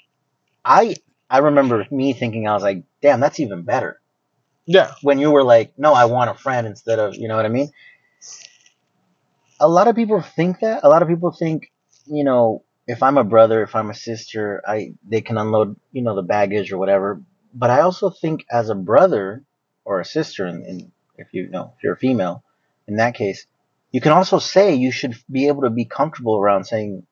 I 0.66 0.96
I 1.30 1.40
remember 1.40 1.86
me 1.92 2.14
thinking 2.14 2.48
I 2.48 2.54
was 2.54 2.64
like, 2.64 2.84
"Damn, 3.02 3.20
that's 3.20 3.40
even 3.40 3.64
better." 3.64 4.02
Yeah. 4.66 4.94
When 5.02 5.20
you 5.20 5.32
were 5.32 5.44
like, 5.44 5.74
"No, 5.78 5.94
I 5.94 6.06
want 6.06 6.30
a 6.32 6.36
friend 6.36 6.68
instead 6.68 7.00
of," 7.00 7.16
you 7.16 7.28
know 7.28 7.36
what 7.38 7.46
I 7.46 7.50
mean? 7.50 7.72
A 9.60 9.68
lot 9.68 9.88
of 9.88 9.96
people 9.96 10.22
think 10.22 10.60
that. 10.60 10.82
A 10.84 10.90
lot 10.90 11.02
of 11.02 11.08
people 11.08 11.32
think, 11.32 11.72
you 12.06 12.24
know, 12.24 12.64
if 12.92 13.02
I'm 13.02 13.18
a 13.18 13.24
brother, 13.24 13.64
if 13.64 13.74
I'm 13.74 13.90
a 13.90 13.94
sister, 13.96 14.62
I 14.68 14.94
they 15.08 15.22
can 15.22 15.38
unload, 15.38 15.78
you 15.94 16.02
know, 16.02 16.16
the 16.16 16.30
baggage 16.36 16.74
or 16.74 16.78
whatever. 16.78 17.22
But 17.54 17.70
I 17.70 17.82
also 17.82 18.10
think 18.10 18.46
as 18.52 18.70
a 18.70 18.76
brother 18.76 19.44
or 19.86 20.02
a 20.02 20.06
sister, 20.06 20.46
and, 20.46 20.92
if 21.18 21.28
you 21.32 21.48
know, 21.48 21.74
if 21.78 21.84
you're 21.84 21.94
a 21.94 21.98
female, 21.98 22.44
in 22.88 22.98
that 22.98 23.16
case, 23.16 23.48
you 23.92 24.02
can 24.02 24.12
also 24.12 24.40
say 24.40 24.76
you 24.76 24.92
should 24.92 25.16
be 25.30 25.48
able 25.48 25.62
to 25.64 25.70
be 25.70 25.86
comfortable 25.86 26.38
around 26.38 26.66
saying, 26.66 27.08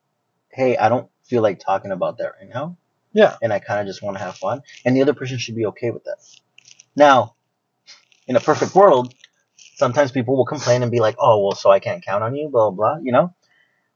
"Hey, 0.49 0.75
I 0.75 0.89
don't 0.89 1.09
feel 1.23 1.41
like 1.41 1.59
talking 1.59 1.91
about 1.91 2.17
that 2.17 2.33
right 2.39 2.49
now, 2.49 2.75
Yeah. 3.13 3.37
and 3.41 3.53
I 3.53 3.59
kind 3.59 3.79
of 3.79 3.87
just 3.87 4.03
want 4.03 4.17
to 4.17 4.23
have 4.23 4.35
fun," 4.35 4.61
and 4.83 4.95
the 4.95 5.01
other 5.01 5.13
person 5.13 5.37
should 5.37 5.55
be 5.55 5.67
okay 5.67 5.91
with 5.91 6.03
that. 6.03 6.19
Now, 6.95 7.35
in 8.27 8.35
a 8.35 8.41
perfect 8.41 8.75
world, 8.75 9.13
sometimes 9.55 10.11
people 10.11 10.35
will 10.35 10.45
complain 10.45 10.83
and 10.83 10.91
be 10.91 10.99
like, 10.99 11.15
"Oh, 11.19 11.35
well, 11.43 11.55
so 11.55 11.71
I 11.71 11.79
can't 11.79 12.03
count 12.03 12.23
on 12.23 12.35
you," 12.35 12.49
blah 12.49 12.69
blah, 12.69 12.95
blah 12.95 13.01
you 13.01 13.13
know. 13.13 13.33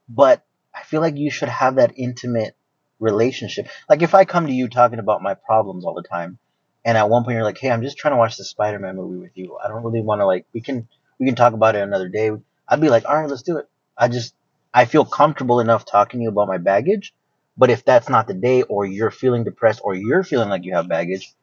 But 0.07 0.45
I 0.73 0.83
feel 0.83 1.01
like 1.01 1.17
you 1.17 1.29
should 1.31 1.49
have 1.49 1.75
that 1.75 1.93
intimate 1.95 2.55
relationship. 2.99 3.67
Like 3.89 4.01
if 4.01 4.15
I 4.15 4.25
come 4.25 4.47
to 4.47 4.53
you 4.53 4.67
talking 4.67 4.99
about 4.99 5.21
my 5.21 5.33
problems 5.33 5.85
all 5.85 5.93
the 5.93 6.07
time, 6.07 6.39
and 6.85 6.97
at 6.97 7.09
one 7.09 7.23
point 7.23 7.35
you're 7.35 7.43
like, 7.43 7.57
"Hey, 7.57 7.71
I'm 7.71 7.81
just 7.81 7.97
trying 7.97 8.13
to 8.13 8.17
watch 8.17 8.37
the 8.37 8.43
Spider-Man 8.43 8.95
movie 8.95 9.19
with 9.19 9.31
you. 9.35 9.57
I 9.63 9.67
don't 9.67 9.83
really 9.83 10.01
want 10.01 10.21
to 10.21 10.25
like 10.25 10.45
we 10.53 10.61
can 10.61 10.87
we 11.19 11.25
can 11.25 11.35
talk 11.35 11.53
about 11.53 11.75
it 11.75 11.81
another 11.81 12.09
day." 12.09 12.31
I'd 12.67 12.81
be 12.81 12.89
like, 12.89 13.05
"All 13.05 13.15
right, 13.15 13.29
let's 13.29 13.43
do 13.43 13.57
it." 13.57 13.69
I 13.97 14.07
just 14.07 14.33
I 14.73 14.85
feel 14.85 15.05
comfortable 15.05 15.59
enough 15.59 15.85
talking 15.85 16.19
to 16.19 16.23
you 16.23 16.29
about 16.29 16.47
my 16.47 16.57
baggage. 16.57 17.13
But 17.55 17.69
if 17.69 17.85
that's 17.85 18.09
not 18.09 18.27
the 18.27 18.33
day, 18.33 18.63
or 18.63 18.85
you're 18.85 19.11
feeling 19.11 19.43
depressed, 19.43 19.81
or 19.83 19.93
you're 19.93 20.23
feeling 20.23 20.49
like 20.49 20.63
you 20.65 20.73
have 20.73 20.87
baggage, 20.87 21.33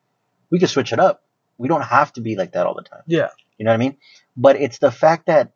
we 0.51 0.59
can 0.59 0.67
switch 0.67 0.93
it 0.93 0.99
up. 0.99 1.23
We 1.57 1.69
don't 1.69 1.83
have 1.83 2.13
to 2.15 2.21
be 2.21 2.35
like 2.37 2.53
that 2.53 2.67
all 2.67 2.75
the 2.75 2.83
time. 2.83 3.03
Yeah. 3.07 3.29
You 3.59 3.65
know 3.65 3.71
what 3.71 3.75
I 3.75 3.79
mean? 3.79 3.97
But 4.37 4.57
it's 4.57 4.79
the 4.79 4.91
fact 4.91 5.27
that 5.27 5.53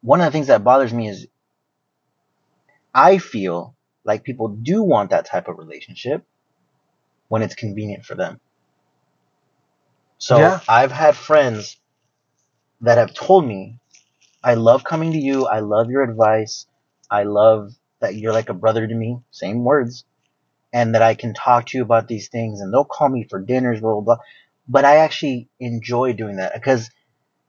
one 0.00 0.20
of 0.20 0.26
the 0.26 0.30
things 0.30 0.46
that 0.46 0.62
bothers 0.62 0.92
me 0.92 1.08
is 1.08 1.26
I 2.98 3.18
feel 3.18 3.76
like 4.04 4.24
people 4.24 4.48
do 4.48 4.82
want 4.82 5.10
that 5.10 5.24
type 5.24 5.46
of 5.46 5.58
relationship 5.58 6.24
when 7.28 7.42
it's 7.42 7.54
convenient 7.54 8.04
for 8.04 8.16
them. 8.16 8.40
So 10.18 10.38
Yeah. 10.38 10.60
I've 10.68 10.90
had 10.90 11.14
friends 11.16 11.78
that 12.80 12.98
have 12.98 13.14
told 13.14 13.46
me, 13.46 13.78
I 14.42 14.54
love 14.54 14.82
coming 14.82 15.12
to 15.12 15.18
you. 15.18 15.46
I 15.46 15.60
love 15.60 15.90
your 15.90 16.02
advice. 16.02 16.66
I 17.08 17.22
love 17.22 17.72
that 18.00 18.16
you're 18.16 18.32
like 18.32 18.48
a 18.48 18.54
brother 18.64 18.84
to 18.86 18.94
me. 18.94 19.18
Same 19.30 19.62
words. 19.62 20.04
And 20.72 20.94
that 20.94 21.02
I 21.02 21.14
can 21.14 21.34
talk 21.34 21.66
to 21.66 21.78
you 21.78 21.84
about 21.84 22.08
these 22.08 22.28
things 22.28 22.60
and 22.60 22.72
they'll 22.72 22.84
call 22.96 23.08
me 23.08 23.26
for 23.30 23.40
dinners, 23.40 23.80
blah, 23.80 23.92
blah, 23.92 24.00
blah. 24.00 24.24
But 24.66 24.84
I 24.84 24.96
actually 24.96 25.48
enjoy 25.60 26.14
doing 26.14 26.36
that 26.36 26.52
because 26.54 26.90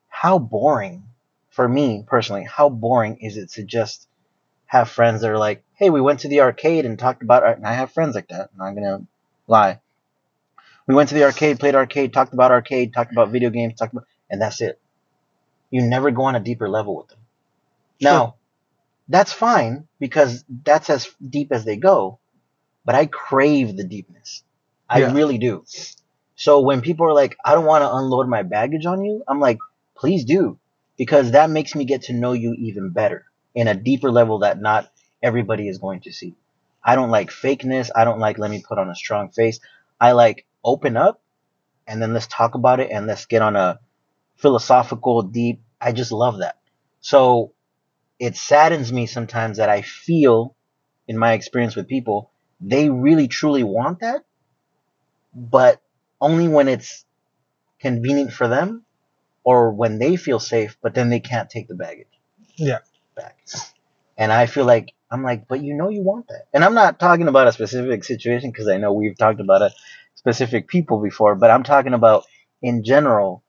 how 0.09 0.37
boring, 0.37 1.05
for 1.49 1.67
me 1.67 2.03
personally, 2.05 2.43
how 2.43 2.69
boring 2.69 3.17
is 3.17 3.35
it 3.37 3.49
to 3.53 3.63
just 3.63 4.08
have 4.69 4.87
friends 4.87 5.21
that 5.21 5.31
are 5.31 5.37
like, 5.37 5.63
hey, 5.73 5.89
we 5.89 5.99
went 5.99 6.19
to 6.19 6.27
the 6.27 6.41
arcade 6.41 6.85
and 6.85 6.97
talked 6.97 7.23
about, 7.23 7.41
art. 7.41 7.57
and 7.57 7.65
I 7.65 7.73
have 7.73 7.91
friends 7.91 8.13
like 8.13 8.27
that. 8.27 8.51
I'm 8.53 8.57
not 8.75 8.79
going 8.79 8.99
to 8.99 9.07
lie. 9.47 9.79
We 10.85 10.93
went 10.93 11.09
to 11.09 11.15
the 11.15 11.23
arcade, 11.23 11.59
played 11.59 11.73
arcade, 11.73 12.13
talked 12.13 12.33
about 12.33 12.51
arcade, 12.51 12.93
talked 12.93 13.11
about 13.11 13.29
video 13.29 13.49
games, 13.49 13.73
talked 13.73 13.93
about, 13.93 14.05
and 14.29 14.39
that's 14.39 14.61
it. 14.61 14.79
You 15.71 15.81
never 15.81 16.11
go 16.11 16.23
on 16.23 16.35
a 16.35 16.39
deeper 16.39 16.69
level 16.69 16.95
with 16.97 17.07
them. 17.07 17.17
Now, 17.99 18.35
that's 19.07 19.33
fine 19.33 19.87
because 19.99 20.45
that's 20.47 20.91
as 20.91 21.09
deep 21.27 21.51
as 21.51 21.65
they 21.65 21.75
go, 21.77 22.19
but 22.85 22.93
I 22.93 23.07
crave 23.07 23.75
the 23.75 23.83
deepness. 23.83 24.43
I 24.87 24.99
Yeah. 24.99 25.11
really 25.13 25.39
do. 25.39 25.65
So 26.35 26.59
when 26.59 26.81
people 26.81 27.07
are 27.07 27.13
like, 27.13 27.37
I 27.43 27.55
don't 27.55 27.65
want 27.65 27.81
to 27.81 27.91
unload 27.95 28.27
my 28.29 28.43
baggage 28.43 28.85
on 28.85 29.03
you, 29.03 29.23
I'm 29.27 29.39
like, 29.39 29.57
please 29.97 30.25
do, 30.25 30.59
because 30.95 31.31
that 31.31 31.49
makes 31.49 31.73
me 31.73 31.85
get 31.85 32.03
to 32.03 32.13
know 32.13 32.33
you 32.33 32.53
even 32.53 32.91
better 32.91 33.25
in 33.55 33.67
a 33.67 33.75
deeper 33.75 34.11
level 34.11 34.39
that 34.39 34.59
not 34.61 34.89
everybody 35.21 35.67
is 35.67 35.77
going 35.77 36.01
to 36.01 36.13
see. 36.13 36.35
I 36.83 36.95
don't 36.95 37.11
like 37.11 37.29
fakeness. 37.29 37.89
I 37.95 38.05
don't 38.05 38.19
like 38.19 38.37
let 38.37 38.51
me 38.51 38.63
put 38.67 38.77
on 38.79 38.89
a 38.89 38.95
strong 38.95 39.29
face. 39.31 39.59
I 39.99 40.13
like 40.13 40.45
open 40.63 40.97
up 40.97 41.21
and 41.87 42.01
then 42.01 42.13
let's 42.13 42.27
talk 42.27 42.55
about 42.55 42.79
it 42.79 42.91
and 42.91 43.07
let's 43.07 43.25
get 43.25 43.41
on 43.41 43.55
a 43.55 43.79
philosophical 44.37 45.23
deep. 45.23 45.61
I 45.81 45.91
just 45.91 46.11
love 46.11 46.39
that. 46.39 46.57
So 47.01 47.53
it 48.19 48.37
saddens 48.37 48.91
me 48.93 49.05
sometimes 49.07 49.57
that 49.57 49.69
I 49.69 49.81
feel 49.81 50.55
in 51.07 51.17
my 51.17 51.33
experience 51.33 51.75
with 51.75 51.87
people, 51.87 52.31
they 52.61 52.89
really 52.89 53.27
truly 53.27 53.63
want 53.63 54.01
that, 54.01 54.23
but 55.33 55.81
only 56.21 56.47
when 56.47 56.67
it's 56.67 57.05
convenient 57.79 58.33
for 58.33 58.47
them 58.47 58.85
or 59.43 59.71
when 59.73 59.99
they 59.99 60.15
feel 60.17 60.39
safe, 60.39 60.77
but 60.81 60.93
then 60.95 61.09
they 61.09 61.19
can't 61.19 61.49
take 61.49 61.67
the 61.67 61.75
baggage 61.75 62.07
Yeah. 62.55 62.79
Back. 63.19 63.37
And 64.17 64.33
I 64.33 64.47
feel 64.47 64.65
like 64.65 64.93
I'm 65.11 65.23
like, 65.23 65.47
but 65.49 65.61
you 65.63 65.75
know 65.75 65.89
you 65.89 66.03
want 66.03 66.29
that. 66.29 66.47
And 66.53 66.63
I'm 66.65 66.75
not 66.75 66.99
talking 66.99 67.29
about 67.29 67.47
a 67.47 67.53
specific 67.53 68.05
situation 68.05 68.51
because 68.51 68.69
I 68.69 68.77
know 68.77 68.93
we've 68.93 69.17
talked 69.17 69.41
about 69.41 69.63
a 69.63 69.71
specific 70.15 70.67
people 70.69 71.01
before, 71.01 71.35
but 71.35 71.51
I'm 71.51 71.63
talking 71.63 71.95
about 71.95 72.25
in 72.61 72.83
general. 72.85 73.43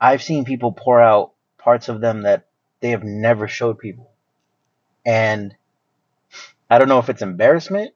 I've 0.00 0.22
seen 0.22 0.44
people 0.46 0.72
pour 0.72 1.00
out 1.02 1.32
parts 1.58 1.88
of 1.90 2.00
them 2.00 2.22
that 2.24 2.48
they 2.80 2.90
have 2.90 3.04
never 3.04 3.48
showed 3.48 3.78
people. 3.78 4.12
And 5.06 5.54
I 6.70 6.78
don't 6.78 6.88
know 6.88 7.00
if 7.00 7.10
it's 7.10 7.22
embarrassment 7.22 7.94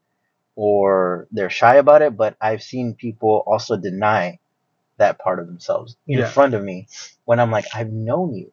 or 0.56 1.28
they're 1.32 1.50
shy 1.50 1.76
about 1.76 2.02
it, 2.02 2.16
but 2.16 2.36
I've 2.40 2.62
seen 2.62 2.94
people 2.94 3.44
also 3.46 3.76
deny 3.76 4.40
that 4.98 5.18
part 5.20 5.40
of 5.40 5.46
themselves 5.48 5.96
in 6.06 6.20
Yeah. 6.20 6.28
front 6.28 6.54
of 6.54 6.64
me 6.64 6.88
when 7.26 7.40
I'm 7.40 7.52
like, 7.52 7.66
I've 7.74 7.92
known 7.92 8.34
you. 8.34 8.52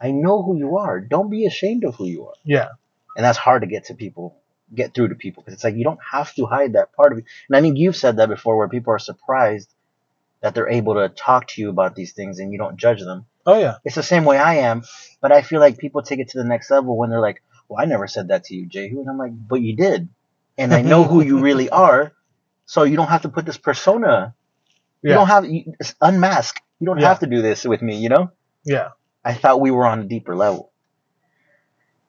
I 0.00 0.10
know 0.12 0.42
who 0.42 0.56
you 0.56 0.78
are. 0.78 1.00
Don't 1.00 1.30
be 1.30 1.46
ashamed 1.46 1.84
of 1.84 1.94
who 1.96 2.06
you 2.06 2.26
are. 2.26 2.34
Yeah. 2.44 2.68
And 3.16 3.24
that's 3.24 3.38
hard 3.38 3.62
to 3.62 3.66
get 3.68 3.84
to 3.86 3.94
people, 3.94 4.36
get 4.74 4.94
through 4.94 5.08
to 5.08 5.14
people 5.14 5.42
because 5.42 5.54
it's 5.54 5.64
like 5.64 5.74
you 5.74 5.84
don't 5.84 5.98
have 6.12 6.32
to 6.34 6.46
hide 6.46 6.74
that 6.74 6.92
part 6.92 7.12
of 7.12 7.18
you. 7.18 7.24
And 7.48 7.56
I 7.56 7.60
think 7.60 7.78
you've 7.78 7.96
said 7.96 8.18
that 8.18 8.28
before 8.28 8.56
where 8.56 8.68
people 8.68 8.92
are 8.92 8.98
surprised 9.00 9.68
that 10.40 10.54
they're 10.54 10.68
able 10.68 10.94
to 10.94 11.08
talk 11.08 11.48
to 11.48 11.60
you 11.60 11.68
about 11.68 11.96
these 11.96 12.12
things 12.12 12.38
and 12.38 12.52
you 12.52 12.58
don't 12.58 12.76
judge 12.76 13.00
them. 13.00 13.26
Oh 13.44 13.58
yeah. 13.58 13.76
It's 13.84 13.96
the 13.96 14.02
same 14.04 14.24
way 14.24 14.38
I 14.38 14.56
am, 14.56 14.82
but 15.20 15.32
I 15.32 15.42
feel 15.42 15.58
like 15.58 15.78
people 15.78 16.02
take 16.02 16.20
it 16.20 16.28
to 16.28 16.38
the 16.38 16.44
next 16.44 16.70
level 16.70 16.96
when 16.96 17.10
they're 17.10 17.20
like, 17.20 17.42
"Well, 17.68 17.80
I 17.80 17.86
never 17.86 18.06
said 18.06 18.28
that 18.28 18.44
to 18.44 18.54
you, 18.54 18.66
Jehu," 18.66 19.00
and 19.00 19.08
I'm 19.08 19.16
like, 19.18 19.32
"But 19.34 19.62
you 19.62 19.74
did, 19.74 20.08
and 20.58 20.72
I 20.74 20.82
know 20.82 21.02
who 21.02 21.22
you 21.22 21.40
really 21.48 21.70
are, 21.70 22.12
so 22.66 22.82
you 22.84 22.96
don't 22.96 23.08
have 23.08 23.22
to 23.22 23.30
put 23.30 23.46
this 23.46 23.56
persona. 23.56 24.34
You 25.02 25.14
don't 25.14 25.28
have 25.28 25.46
you, 25.46 25.72
unmask. 26.00 26.60
You 26.78 26.86
don't 26.86 27.00
Yeah. 27.00 27.08
have 27.08 27.20
to 27.20 27.26
do 27.26 27.40
this 27.40 27.64
with 27.64 27.80
me. 27.80 27.96
You 27.96 28.10
know? 28.10 28.30
Yeah. 28.64 28.90
I 29.24 29.34
thought 29.34 29.60
we 29.60 29.70
were 29.70 29.86
on 29.86 30.00
a 30.00 30.04
deeper 30.04 30.36
level. 30.36 30.70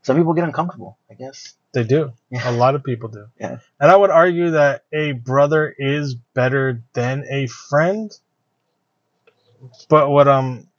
Some 0.04 0.18
people 0.18 0.34
get 0.34 0.46
uncomfortable, 0.46 0.98
I 1.10 1.14
guess. 1.16 1.54
They 1.74 1.84
do. 1.84 2.14
Yeah. 2.30 2.50
A 2.50 2.54
lot 2.54 2.76
of 2.76 2.84
people 2.84 3.10
do. 3.10 3.28
Yeah. 3.40 3.60
And 3.80 3.92
I 3.92 3.96
would 3.96 4.10
argue 4.10 4.52
that 4.52 4.86
a 4.94 5.12
brother 5.12 5.74
is 5.78 6.16
better 6.16 6.82
than 6.94 7.26
a 7.30 7.48
friend. 7.48 8.12
But 9.90 10.10
what 10.10 10.28
I'm 10.28 10.70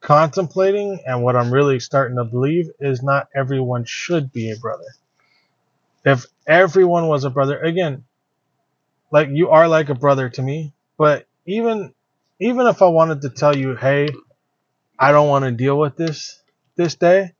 contemplating 0.00 1.00
and 1.06 1.22
what 1.22 1.34
I'm 1.34 1.52
really 1.52 1.80
starting 1.80 2.16
to 2.18 2.24
believe 2.24 2.70
is 2.78 3.02
not 3.02 3.28
everyone 3.34 3.84
should 3.84 4.32
be 4.32 4.50
a 4.50 4.56
brother. 4.56 4.84
If 6.04 6.26
everyone 6.46 7.08
was 7.08 7.24
a 7.24 7.30
brother, 7.30 7.58
again, 7.58 8.04
like 9.10 9.28
you 9.32 9.50
are 9.50 9.66
like 9.68 9.88
a 9.88 9.94
brother 9.94 10.28
to 10.28 10.42
me, 10.42 10.72
but 10.98 11.26
even 11.46 11.94
even 12.38 12.66
if 12.66 12.82
I 12.82 12.88
wanted 12.88 13.22
to 13.22 13.30
tell 13.30 13.56
you, 13.56 13.76
"Hey, 13.76 14.08
I 14.98 15.12
don't 15.12 15.28
want 15.28 15.44
to 15.44 15.50
deal 15.52 15.78
with 15.78 15.96
this 15.96 16.42
this 16.76 16.94
day," 16.96 17.32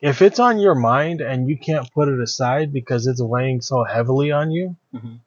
if 0.00 0.22
it's 0.22 0.38
on 0.38 0.58
your 0.58 0.74
mind 0.74 1.20
and 1.20 1.48
you 1.48 1.58
can't 1.58 1.90
put 1.92 2.08
it 2.08 2.20
aside 2.20 2.72
because 2.72 3.06
it's 3.06 3.22
weighing 3.22 3.60
so 3.60 3.84
heavily 3.84 4.30
on 4.32 4.50
you, 4.50 4.76
Mhm. 4.94 5.20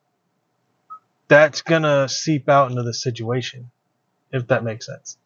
that's 1.27 1.61
gonna 1.61 2.09
seep 2.09 2.49
out 2.49 2.71
into 2.71 2.83
the 2.83 2.93
situation, 2.93 3.71
if 4.31 4.47
that 4.47 4.63
makes 4.63 4.85
sense. 4.85 5.17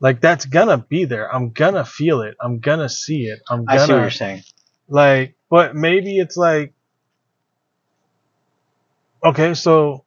Like 0.00 0.20
that's 0.20 0.44
gonna 0.44 0.78
be 0.78 1.04
there. 1.04 1.32
I'm 1.34 1.50
gonna 1.50 1.84
feel 1.84 2.22
it. 2.22 2.36
I'm 2.40 2.58
gonna 2.60 2.88
see 2.88 3.26
it. 3.26 3.40
I'm 3.48 3.64
I 3.68 3.76
see 3.78 3.80
what 3.80 3.88
gonna 3.88 4.02
you're 4.02 4.10
saying. 4.10 4.42
like, 4.88 5.36
but 5.48 5.74
maybe 5.74 6.18
it's 6.18 6.36
like, 6.36 6.74
okay, 9.24 9.54
so 9.54 10.04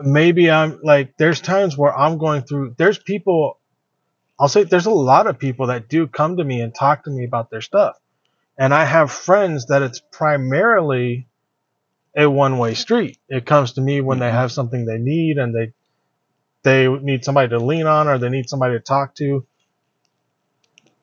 maybe 0.00 0.50
I'm 0.50 0.80
like, 0.82 1.16
there's 1.18 1.40
times 1.40 1.76
where 1.78 1.96
I'm 1.96 2.18
going 2.18 2.42
through, 2.42 2.74
there's 2.78 2.98
people, 2.98 3.58
I'll 4.42 4.48
say 4.48 4.64
there's 4.64 4.86
a 4.88 4.92
lot 4.92 5.28
of 5.28 5.38
people 5.38 5.68
that 5.68 5.88
do 5.88 6.08
come 6.08 6.38
to 6.38 6.44
me 6.44 6.62
and 6.62 6.74
talk 6.74 7.04
to 7.04 7.12
me 7.12 7.26
about 7.26 7.50
their 7.50 7.62
stuff. 7.62 7.96
And 8.58 8.74
I 8.74 8.84
have 8.84 9.12
friends 9.12 9.66
that 9.68 9.82
it's 9.82 10.00
primarily 10.12 11.28
a 12.16 12.28
one 12.30 12.58
way 12.58 12.74
street. 12.74 13.18
It 13.28 13.46
comes 13.46 13.74
to 13.74 13.82
me 13.82 14.00
when 14.02 14.20
they 14.20 14.30
Mhm. 14.30 14.32
have 14.32 14.52
something 14.52 14.86
they 14.86 14.98
need 14.98 15.38
and 15.38 15.54
they, 15.54 15.74
they 16.64 16.88
need 16.88 17.24
somebody 17.24 17.50
to 17.50 17.58
lean 17.58 17.86
on 17.86 18.08
or 18.08 18.18
they 18.18 18.30
need 18.30 18.48
somebody 18.50 18.74
to 18.76 18.80
talk 18.80 19.14
to. 19.16 19.46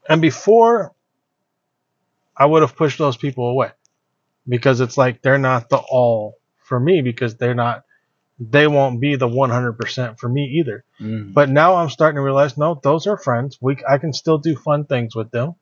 And 0.10 0.22
before, 0.22 0.94
I 2.38 2.46
would 2.48 2.64
have 2.64 2.76
pushed 2.78 3.00
those 3.00 3.18
people 3.18 3.50
away 3.50 3.72
because 4.48 4.82
it's 4.82 4.98
like 4.98 5.22
they're 5.22 5.40
not 5.40 5.70
the 5.70 5.78
all 5.78 6.36
for 6.64 6.80
me 6.80 7.02
because 7.02 7.38
they're 7.38 7.56
not, 7.56 7.86
they 8.40 8.68
won't 8.68 9.02
be 9.02 9.16
the 9.16 9.28
100% 9.28 10.20
for 10.20 10.30
me 10.30 10.60
either. 10.60 10.84
Mm. 11.00 11.34
But 11.34 11.50
now 11.50 11.76
I'm 11.76 11.90
starting 11.90 12.16
to 12.16 12.22
realize, 12.22 12.58
no, 12.58 12.80
those 12.82 13.06
are 13.08 13.18
friends. 13.18 13.58
We, 13.62 13.78
I 13.88 13.98
can 13.98 14.14
still 14.14 14.38
do 14.38 14.56
fun 14.56 14.86
things 14.86 15.16
with 15.16 15.32
them. 15.32 15.56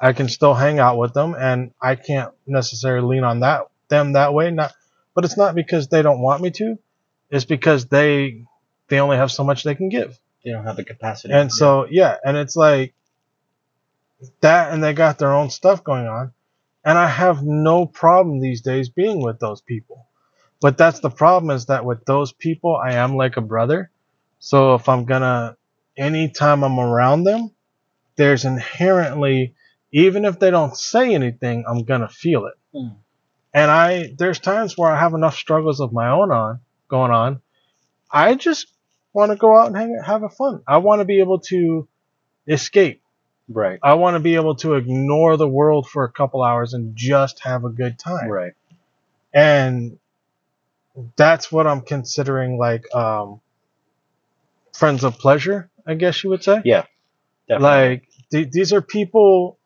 I 0.00 0.12
can 0.12 0.28
still 0.28 0.54
hang 0.54 0.78
out 0.78 0.96
with 0.96 1.12
them, 1.12 1.34
and 1.38 1.72
I 1.80 1.94
can't 1.94 2.32
necessarily 2.46 3.16
lean 3.16 3.24
on 3.24 3.40
that 3.40 3.66
them 3.90 4.14
that 4.14 4.32
way. 4.32 4.50
Not, 4.50 4.72
but 5.14 5.26
it's 5.26 5.36
not 5.36 5.54
because 5.54 5.88
they 5.88 6.00
don't 6.00 6.22
want 6.22 6.40
me 6.40 6.50
to. 6.52 6.78
It's 7.28 7.44
because 7.44 7.86
they 7.86 8.44
they 8.88 9.00
only 9.00 9.18
have 9.18 9.30
so 9.30 9.44
much 9.44 9.62
they 9.62 9.74
can 9.74 9.90
give. 9.90 10.18
they 10.42 10.52
don't 10.52 10.64
have 10.64 10.76
the 10.76 10.84
capacity. 10.84 11.34
And 11.34 11.52
so 11.52 11.86
yeah, 11.90 12.16
and 12.24 12.38
it's 12.38 12.56
like 12.56 12.94
that, 14.40 14.72
and 14.72 14.82
they 14.82 14.94
got 14.94 15.18
their 15.18 15.32
own 15.32 15.50
stuff 15.50 15.84
going 15.84 16.06
on, 16.06 16.32
and 16.82 16.96
I 16.96 17.08
have 17.08 17.42
no 17.42 17.84
problem 17.84 18.40
these 18.40 18.62
days 18.62 18.88
being 18.88 19.22
with 19.22 19.38
those 19.38 19.60
people. 19.60 20.06
But 20.60 20.76
that's 20.76 21.00
the 21.00 21.10
problem 21.10 21.50
is 21.50 21.66
that 21.66 21.84
with 21.84 22.04
those 22.04 22.32
people, 22.32 22.76
I 22.76 22.94
am 22.94 23.16
like 23.16 23.36
a 23.36 23.42
brother. 23.42 23.90
So 24.38 24.74
if 24.74 24.88
I'm 24.88 25.04
gonna, 25.04 25.56
anytime 25.96 26.62
I'm 26.62 26.78
around 26.78 27.24
them, 27.24 27.50
there's 28.16 28.44
inherently, 28.44 29.54
even 29.92 30.24
if 30.24 30.38
they 30.38 30.50
don't 30.50 30.76
say 30.76 31.14
anything, 31.14 31.64
I'm 31.66 31.84
gonna 31.84 32.08
feel 32.08 32.46
it. 32.46 32.54
Hmm. 32.74 32.94
And 33.52 33.70
I, 33.70 34.14
there's 34.16 34.38
times 34.38 34.76
where 34.76 34.90
I 34.90 34.98
have 34.98 35.14
enough 35.14 35.36
struggles 35.36 35.80
of 35.80 35.92
my 35.92 36.10
own 36.10 36.30
on 36.30 36.60
going 36.88 37.10
on. 37.10 37.40
I 38.10 38.34
just 38.34 38.66
want 39.12 39.32
to 39.32 39.36
go 39.36 39.56
out 39.56 39.68
and 39.68 39.76
hang, 39.76 40.00
have 40.04 40.22
a 40.22 40.28
fun. 40.28 40.62
I 40.66 40.78
want 40.78 41.00
to 41.00 41.04
be 41.04 41.20
able 41.20 41.40
to 41.40 41.88
escape. 42.46 43.02
right, 43.48 43.78
I 43.82 43.94
want 43.94 44.14
to 44.14 44.20
be 44.20 44.34
able 44.34 44.56
to 44.56 44.74
ignore 44.74 45.36
the 45.36 45.48
world 45.48 45.88
for 45.88 46.04
a 46.04 46.12
couple 46.12 46.42
hours 46.42 46.74
and 46.74 46.94
just 46.94 47.40
have 47.40 47.64
a 47.64 47.70
good 47.70 47.98
time. 47.98 48.28
right. 48.28 48.52
And 49.32 49.98
that's 51.16 51.50
what 51.50 51.66
I'm 51.66 51.80
considering 51.80 52.58
like 52.58 52.92
um, 52.94 53.40
friends 54.74 55.04
of 55.04 55.18
pleasure, 55.18 55.70
I 55.86 55.94
guess 55.94 56.22
you 56.24 56.30
would 56.30 56.44
say. 56.44 56.62
Yeah, 56.64 56.84
Definitely. 57.50 57.88
Like 57.88 58.08
th- 58.30 58.50
these 58.52 58.72
are 58.72 58.80
people 58.80 59.58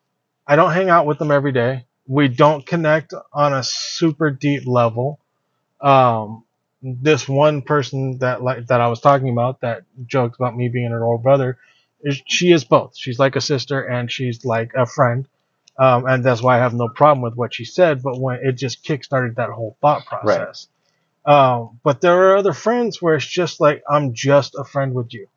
I 0.47 0.55
don't 0.55 0.71
hang 0.71 0.89
out 0.89 1.05
with 1.05 1.19
them 1.19 1.31
every 1.31 1.51
day. 1.51 1.85
We 2.07 2.27
don't 2.27 2.65
connect 2.65 3.13
on 3.31 3.53
a 3.53 3.63
super 3.63 4.31
deep 4.31 4.65
level. 4.65 5.19
Um, 5.81 6.43
this 6.81 7.27
one 7.27 7.61
person 7.61 8.17
that 8.19 8.41
like 8.41 8.67
that 8.67 8.81
I 8.81 8.87
was 8.87 9.01
talking 9.01 9.29
about 9.29 9.61
that 9.61 9.83
joked 10.07 10.35
about 10.35 10.55
me 10.55 10.67
being 10.67 10.87
an 10.87 11.01
older 11.01 11.21
brother, 11.21 11.57
is 12.01 12.21
she 12.27 12.51
is 12.51 12.63
both. 12.63 12.97
She's 12.97 13.19
like 13.19 13.35
a 13.35 13.41
sister 13.41 13.83
and 13.83 14.11
she's 14.11 14.43
like 14.45 14.71
a 14.75 14.87
friend. 14.87 15.27
Um, 15.77 16.07
and 16.07 16.23
that's 16.23 16.41
why 16.41 16.55
I 16.55 16.59
have 16.59 16.73
no 16.73 16.89
problem 16.89 17.21
with 17.21 17.35
what 17.35 17.53
she 17.53 17.65
said. 17.65 18.01
But 18.01 18.19
when 18.19 18.39
it 18.41 18.53
just 18.53 18.83
kickstarted 18.83 19.35
that 19.35 19.49
whole 19.49 19.77
thought 19.81 20.05
process. 20.05 20.67
Um, 21.25 21.79
but 21.83 22.01
there 22.01 22.29
are 22.29 22.37
other 22.37 22.53
friends 22.53 23.01
where 23.01 23.15
it's 23.15 23.25
just 23.25 23.59
like 23.59 23.83
I'm 23.89 24.13
just 24.13 24.55
a 24.55 24.63
friend 24.63 24.93
with 24.93 25.13
you 25.13 25.27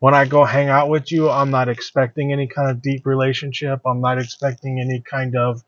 when 0.00 0.14
I 0.14 0.26
go 0.26 0.44
hang 0.44 0.68
out 0.68 0.88
with 0.88 1.10
you, 1.10 1.28
I'm 1.28 1.50
not 1.50 1.68
expecting 1.68 2.32
any 2.32 2.46
kind 2.46 2.70
of 2.70 2.82
deep 2.82 3.04
relationship. 3.04 3.80
I'm 3.84 4.00
not 4.00 4.18
expecting 4.18 4.80
any 4.80 5.00
kind 5.00 5.36
of 5.36 5.62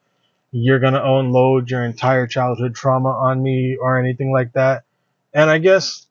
you're 0.52 0.78
going 0.78 0.94
to 0.94 1.04
unload 1.04 1.70
your 1.70 1.84
entire 1.84 2.26
childhood 2.26 2.74
trauma 2.74 3.10
on 3.10 3.42
me 3.42 3.76
or 3.80 3.98
anything 3.98 4.32
like 4.32 4.52
that. 4.52 4.84
And 5.32 5.48
I 5.48 5.58
guess, 5.58 6.06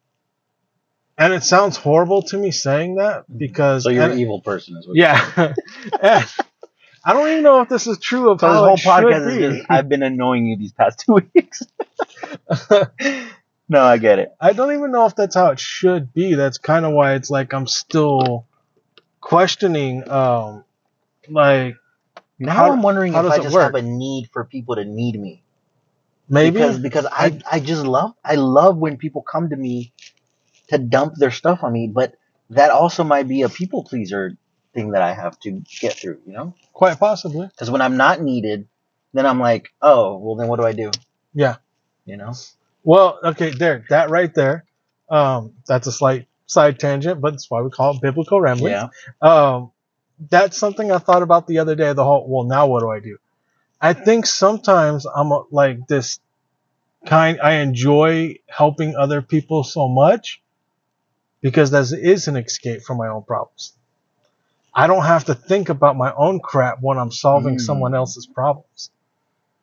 and 1.17 1.33
it 1.33 1.43
sounds 1.43 1.75
horrible 1.77 2.21
to 2.23 2.37
me 2.37 2.51
saying 2.51 2.95
that 2.95 3.25
because, 3.35 3.83
So 3.83 3.89
you're 3.89 4.03
an 4.03 4.19
evil 4.19 4.41
person, 4.41 4.77
is 4.77 4.87
what 4.87 4.95
yeah. 4.95 5.53
And 6.01 6.25
I 7.05 7.13
don't 7.13 7.29
even 7.29 7.43
know 7.43 7.61
if 7.61 7.69
this 7.69 7.87
is 7.87 7.97
true 7.99 8.29
of 8.31 8.39
So 8.39 8.47
this 8.47 8.55
how 8.55 8.65
whole 8.65 8.77
podcast 8.77 9.25
be. 9.25 9.43
is 9.45 9.55
just 9.57 9.67
I've 9.69 9.89
been 9.89 10.03
annoying 10.03 10.45
you 10.47 10.57
these 10.57 10.73
past 10.73 10.99
two 11.05 11.21
weeks. 11.33 11.63
no, 13.69 13.81
I 13.83 13.97
get 13.97 14.19
it. 14.19 14.33
I 14.39 14.53
don't 14.53 14.73
even 14.73 14.91
know 14.91 15.05
if 15.05 15.15
that's 15.15 15.35
how 15.35 15.51
it 15.51 15.59
should 15.59 16.13
be. 16.13 16.35
That's 16.35 16.57
kind 16.57 16.85
of 16.85 16.93
why 16.93 17.13
it's 17.13 17.29
like 17.29 17.53
I'm 17.53 17.67
still 17.67 18.45
questioning, 19.21 20.09
um, 20.09 20.63
like 21.29 21.75
Now 22.39 22.53
How- 22.53 22.71
I'm 22.71 22.81
wondering 22.81 23.13
how 23.13 23.25
if 23.25 23.31
I 23.31 23.37
just 23.39 23.53
work? 23.53 23.73
have 23.73 23.75
a 23.75 23.81
need 23.87 24.29
for 24.33 24.43
people 24.45 24.75
to 24.75 24.85
need 24.85 25.19
me. 25.19 25.43
maybe 26.29 26.53
because 26.59 26.79
because 26.79 27.05
I, 27.11 27.39
I 27.49 27.59
just 27.59 27.85
love 27.85 28.13
I 28.23 28.35
love 28.35 28.77
when 28.77 28.97
people 28.97 29.21
come 29.21 29.49
to 29.49 29.55
me 29.55 29.93
to 30.69 30.77
dump 30.77 31.15
their 31.15 31.31
stuff 31.31 31.63
on 31.63 31.73
me, 31.73 31.87
but 31.93 32.15
that 32.51 32.71
also 32.71 33.03
might 33.03 33.27
be 33.27 33.41
a 33.43 33.49
people 33.49 33.83
pleaser 33.83 34.37
thing 34.73 34.91
that 34.91 35.01
I 35.01 35.13
have 35.13 35.39
to 35.41 35.63
get 35.81 35.93
through, 35.93 36.19
you 36.25 36.33
know? 36.33 36.53
quite 36.79 36.97
possibly. 36.97 37.45
Because 37.47 37.69
when 37.69 37.81
I'm 37.81 37.97
not 37.97 38.21
needed, 38.21 38.65
then 39.13 39.25
I'm 39.25 39.39
like, 39.39 39.69
oh, 39.81 40.17
well, 40.17 40.35
then 40.35 40.47
what 40.47 40.61
do 40.61 40.65
I 40.65 40.71
do? 40.71 40.91
Yeah. 41.33 41.57
You 42.05 42.15
know? 42.15 42.33
Well, 42.83 43.19
okay, 43.21 43.49
there, 43.49 43.85
that 43.89 44.09
right 44.09 44.33
there. 44.33 44.63
Um, 45.09 45.55
that's 45.67 45.87
a 45.87 45.91
slight 45.91 46.27
side 46.45 46.79
tangent, 46.79 47.19
but 47.19 47.31
that's 47.31 47.51
why 47.51 47.61
we 47.61 47.69
call 47.69 47.95
it 47.95 48.01
biblical 48.01 48.39
rambling. 48.39 48.71
Yeah. 48.71 48.87
Um, 49.21 49.71
that's 50.29 50.57
something 50.57 50.89
I 50.89 50.99
thought 50.99 51.21
about 51.21 51.47
the 51.47 51.59
other 51.59 51.75
day. 51.75 51.91
The 51.91 52.03
whole, 52.05 52.25
well, 52.29 52.45
now 52.45 52.67
what 52.67 52.79
do 52.79 52.89
I 52.89 53.01
do? 53.01 53.17
I 53.81 53.91
think 53.91 54.25
sometimes 54.25 55.05
I'm 55.05 55.31
a, 55.31 55.43
like 55.51 55.85
this 55.87 56.19
kind. 57.05 57.41
I 57.41 57.55
enjoy 57.55 58.35
helping 58.47 58.95
other 58.95 59.21
people 59.21 59.65
so 59.65 59.89
much 59.89 60.41
because 61.41 61.71
that 61.71 61.91
is 61.91 62.29
an 62.29 62.37
escape 62.37 62.83
from 62.83 62.97
my 62.97 63.07
own 63.07 63.23
problems. 63.23 63.73
I 64.73 64.87
don't 64.87 65.03
have 65.05 65.25
to 65.25 65.35
think 65.35 65.69
about 65.69 65.95
my 65.97 66.13
own 66.15 66.39
crap 66.39 66.77
when 66.81 66.97
I'm 66.97 67.11
solving 67.11 67.55
Mm. 67.55 67.61
someone 67.61 67.95
else's 67.95 68.25
problems. 68.27 68.91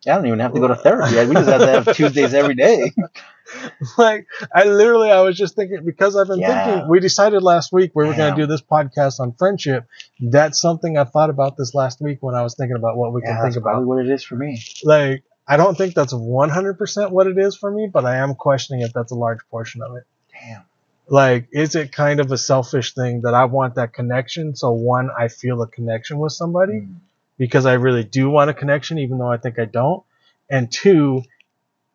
I 0.07 0.15
don't 0.15 0.27
even 0.27 0.39
have 0.39 0.53
to 0.55 0.61
go 0.61 0.69
to 0.69 0.77
therapy. 0.77 1.17
We 1.27 1.35
just 1.35 1.49
have 1.49 1.61
to 1.63 1.67
have 1.69 1.97
Tuesdays 1.97 2.33
every 2.35 2.55
day. 2.55 2.93
like 3.99 4.27
I 4.55 4.65
literally 4.65 5.11
I 5.11 5.21
was 5.23 5.37
just 5.37 5.57
thinking 5.57 5.85
because 5.85 6.17
I've 6.17 6.29
been 6.29 6.41
Yeah. 6.41 6.65
thinking 6.65 6.89
we 6.89 7.01
decided 7.01 7.43
last 7.43 7.73
week 7.73 7.93
we 7.95 8.05
were 8.05 8.15
going 8.15 8.35
to 8.35 8.41
do 8.41 8.47
this 8.47 8.63
podcast 8.63 9.19
on 9.21 9.33
friendship. 9.33 9.85
That's 10.21 10.61
something 10.61 10.97
I 10.97 11.05
thought 11.05 11.31
about 11.31 11.57
this 11.57 11.75
last 11.75 12.01
week 12.01 12.19
when 12.21 12.35
I 12.35 12.43
was 12.43 12.55
thinking 12.55 12.77
about 12.77 12.97
what 12.97 13.13
we 13.13 13.23
Yeah, 13.23 13.35
can 13.41 13.43
think 13.51 13.57
about. 13.57 13.85
what 13.85 13.99
it 14.05 14.09
is 14.11 14.23
for 14.23 14.37
me. 14.37 14.61
Like 14.85 15.23
I 15.49 15.57
don't 15.57 15.77
think 15.77 15.95
that's 15.95 16.13
100% 16.13 17.11
what 17.11 17.27
it 17.27 17.39
is 17.39 17.57
for 17.57 17.71
me, 17.71 17.89
but 17.93 18.05
I 18.05 18.17
am 18.17 18.35
questioning 18.35 18.83
if 18.83 18.93
that's 18.93 19.13
a 19.13 19.17
large 19.17 19.41
portion 19.51 19.83
of 19.83 19.97
it. 19.97 20.05
Damn. 20.33 20.65
Like 21.09 21.49
is 21.53 21.75
it 21.77 21.93
kind 21.93 22.21
of 22.21 22.33
a 22.33 22.39
selfish 22.39 22.95
thing 22.95 23.21
that 23.23 23.35
I 23.35 23.45
want 23.45 23.77
that 23.77 23.93
connection 23.93 24.57
so 24.57 24.73
one 24.73 25.09
I 25.17 25.29
feel 25.29 25.63
a 25.63 25.69
connection 25.69 26.19
with 26.19 26.33
somebody 26.33 26.81
Mm. 26.81 26.97
because 27.39 27.65
I 27.67 27.75
really 27.75 28.03
do 28.05 28.29
want 28.31 28.51
a 28.51 28.55
connection, 28.55 28.99
even 28.99 29.19
though 29.19 29.31
I 29.31 29.37
think 29.37 29.59
I 29.59 29.67
don't. 29.67 30.03
And 30.51 30.71
two, 30.71 31.23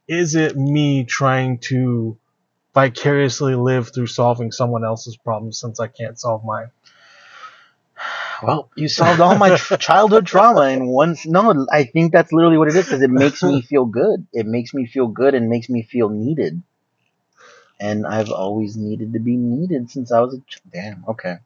is 0.07 0.35
it 0.35 0.55
me 0.57 1.03
trying 1.03 1.57
to 1.69 2.17
vicariously 2.73 3.55
live 3.55 3.93
through 3.93 4.07
solving 4.07 4.51
someone 4.51 4.85
else's 4.85 5.17
problems 5.17 5.59
since 5.59 5.79
I 5.79 5.87
can't 5.87 6.19
solve 6.19 6.43
mine? 6.45 6.69
Well, 8.43 8.69
you 8.75 8.87
solved 8.87 9.19
all 9.21 9.37
my 9.37 9.55
tr- 9.55 9.75
childhood 9.87 10.25
trauma 10.25 10.61
in 10.69 10.87
one. 10.87 11.15
No, 11.25 11.67
I 11.71 11.83
think 11.83 12.11
that's 12.11 12.31
literally 12.33 12.57
what 12.57 12.69
it 12.69 12.75
is 12.75 12.85
because 12.85 13.03
it 13.03 13.11
makes 13.11 13.43
me 13.43 13.61
feel 13.61 13.85
good. 13.85 14.25
It 14.33 14.47
makes 14.47 14.73
me 14.73 14.87
feel 14.87 15.07
good 15.07 15.35
and 15.35 15.47
makes 15.47 15.69
me 15.69 15.83
feel 15.83 16.09
needed. 16.09 16.63
And 17.81 18.05
I've 18.05 18.29
always 18.29 18.77
needed 18.77 19.13
to 19.13 19.19
be 19.19 19.35
needed 19.35 19.89
since 19.89 20.11
I 20.11 20.19
was 20.21 20.35
a 20.35 20.39
ch- 20.41 20.61
damn. 20.71 21.03
Okay, 21.07 21.37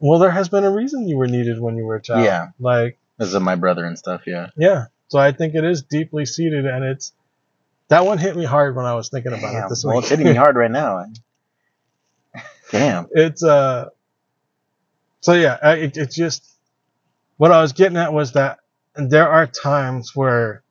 Well, 0.00 0.18
there 0.18 0.30
has 0.30 0.48
been 0.48 0.64
a 0.64 0.70
reason 0.70 1.06
you 1.06 1.18
were 1.18 1.26
needed 1.26 1.60
when 1.60 1.76
you 1.76 1.84
were 1.84 1.96
a 1.96 2.00
child. 2.02 2.24
Yeah. 2.24 2.48
Like, 2.58 2.98
this 3.18 3.28
is 3.32 3.38
my 3.40 3.54
brother 3.54 3.84
and 3.84 3.98
stuff. 3.98 4.22
Yeah. 4.26 4.48
yeah. 4.56 4.86
So 5.08 5.18
I 5.18 5.32
think 5.32 5.54
it 5.54 5.62
is 5.62 5.82
deeply 5.82 6.24
seated, 6.26 6.64
and 6.66 6.82
it's 6.84 7.12
that 7.88 8.06
one 8.06 8.16
hit 8.18 8.34
me 8.34 8.44
hard 8.46 8.74
when 8.74 8.86
I 8.86 8.94
was 8.94 9.10
thinking 9.10 9.32
about 9.34 9.52
Damn. 9.52 9.66
it 9.66 9.68
this 9.68 9.84
Well, 9.84 9.96
week. 9.96 10.04
it's 10.04 10.10
hitting 10.10 10.26
me 10.26 10.34
hard 10.34 10.56
right 10.56 10.70
now. 10.82 11.04
Damn. 12.70 13.06
it's 13.12 13.44
uh 13.44 13.90
so 15.20 15.34
yeah 15.34 15.58
I, 15.62 15.72
it, 15.74 15.96
it's 15.96 16.16
just 16.16 16.44
what 17.36 17.52
i 17.52 17.60
was 17.62 17.72
getting 17.72 17.96
at 17.98 18.12
was 18.12 18.32
that 18.32 18.58
there 18.96 19.28
are 19.28 19.46
times 19.46 20.10
where 20.16 20.63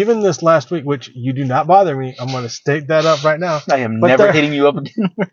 even 0.00 0.20
this 0.20 0.42
last 0.42 0.70
week 0.70 0.84
which 0.84 1.10
you 1.14 1.32
do 1.32 1.44
not 1.44 1.66
bother 1.66 1.96
me 1.96 2.14
i'm 2.20 2.28
going 2.28 2.42
to 2.42 2.48
state 2.48 2.88
that 2.88 3.04
up 3.06 3.24
right 3.24 3.40
now. 3.40 3.60
I 3.70 3.78
am 3.78 4.00
But 4.00 4.08
never 4.08 4.24
there- 4.24 4.32
hitting 4.32 4.52
you 4.52 4.68
up 4.68 4.76
again. 4.76 5.14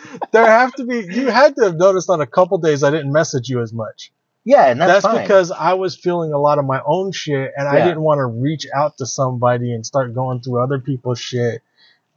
there 0.32 0.46
have 0.46 0.72
to 0.74 0.84
be 0.84 0.96
you 1.12 1.28
had 1.28 1.56
to 1.56 1.64
have 1.64 1.76
noticed 1.76 2.08
on 2.10 2.20
a 2.20 2.26
couple 2.26 2.58
days 2.58 2.82
i 2.82 2.90
didn't 2.90 3.12
message 3.12 3.48
you 3.48 3.60
as 3.62 3.72
much. 3.72 4.12
Yeah, 4.44 4.66
and 4.70 4.80
that's, 4.80 5.04
that's, 5.04 5.18
because 5.18 5.50
i 5.50 5.74
was 5.74 5.96
feeling 5.96 6.32
a 6.32 6.38
lot 6.38 6.58
of 6.58 6.64
my 6.64 6.80
own 6.86 7.12
shit 7.12 7.52
and 7.56 7.68
i 7.68 7.84
didn't 7.84 8.00
want 8.00 8.18
to 8.18 8.26
reach 8.26 8.66
out 8.74 8.98
to 8.98 9.06
somebody 9.06 9.72
and 9.74 9.84
start 9.84 10.14
going 10.14 10.40
through 10.40 10.62
other 10.62 10.78
people's 10.78 11.20
shit. 11.20 11.62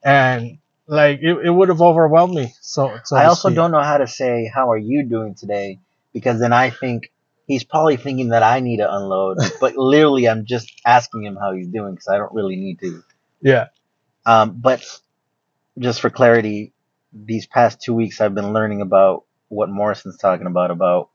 And 0.03 0.57
like 0.87 1.19
it, 1.21 1.37
it 1.45 1.49
would 1.49 1.69
have 1.69 1.81
overwhelmed 1.81 2.33
me 2.35 2.53
so, 2.61 2.97
so 3.03 3.15
I 3.15 3.25
also 3.25 3.49
speak. 3.49 3.55
don't 3.55 3.71
know 3.71 3.81
how 3.81 3.97
to 3.97 4.07
say 4.07 4.49
how 4.53 4.71
are 4.71 4.77
you 4.77 5.03
doing 5.03 5.35
today? 5.35 5.79
Because 6.13 6.39
then 6.39 6.53
I 6.53 6.69
think 6.71 7.10
he's 7.51 7.65
probably 7.65 7.97
thinking 7.97 8.29
that 8.29 8.43
I 8.43 8.61
need 8.61 8.77
to 8.77 8.93
unload, 8.93 9.39
but 9.61 9.75
literally 9.77 10.27
I'm 10.29 10.45
just 10.45 10.71
asking 10.85 11.25
him 11.25 11.37
how 11.37 11.53
he's 11.53 11.67
doing 11.67 11.93
because 11.93 12.07
I 12.07 12.17
don't 12.17 12.33
really 12.33 12.55
need 12.55 12.79
to. 12.79 13.03
yeah 13.41 13.67
Um, 14.25 14.57
but 14.59 14.85
just 15.79 16.01
for 16.01 16.09
clarity, 16.09 16.73
these 17.13 17.47
past 17.47 17.81
two 17.81 17.93
weeks 17.93 18.21
I've 18.21 18.35
been 18.35 18.53
learning 18.53 18.81
about 18.81 19.25
what 19.49 19.69
Morrison's 19.69 20.17
talking 20.17 20.47
about 20.47 20.71
about 20.71 21.09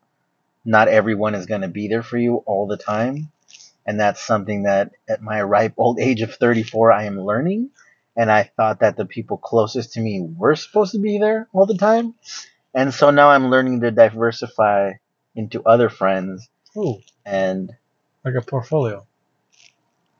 not 0.65 0.89
everyone 0.89 1.35
is 1.35 1.47
going 1.47 1.63
to 1.63 1.69
be 1.69 1.89
there 1.89 2.03
for 2.03 2.19
you 2.19 2.37
all 2.47 2.67
the 2.67 2.77
time. 2.77 3.33
And 3.87 4.01
that's 4.01 4.23
something 4.23 4.65
that 4.65 4.93
at 5.09 5.23
my 5.23 5.43
ripe 5.43 5.75
old 5.79 6.01
age 6.01 6.23
of 6.23 6.35
34, 6.35 6.93
I 6.93 7.05
am 7.05 7.21
learning. 7.21 7.71
And 8.17 8.33
I 8.33 8.45
thought 8.57 8.81
that 8.81 8.97
the 8.97 9.07
people 9.07 9.39
closest 9.39 9.95
to 9.95 10.01
me 10.01 10.23
were 10.23 10.57
supposed 10.57 10.93
to 10.93 11.01
be 11.01 11.19
there 11.19 11.49
all 11.53 11.67
the 11.67 11.79
time. 11.79 12.15
And 12.75 12.95
so 12.95 13.11
now 13.11 13.31
I'm 13.31 13.51
learning 13.51 13.81
to 13.83 13.91
diversify 13.91 14.95
into 15.37 15.63
other 15.65 15.89
friends. 15.89 16.49
Ooh, 16.77 17.01
And 17.25 17.71
like 18.25 18.35
a 18.35 18.43
portfolio. 18.43 19.07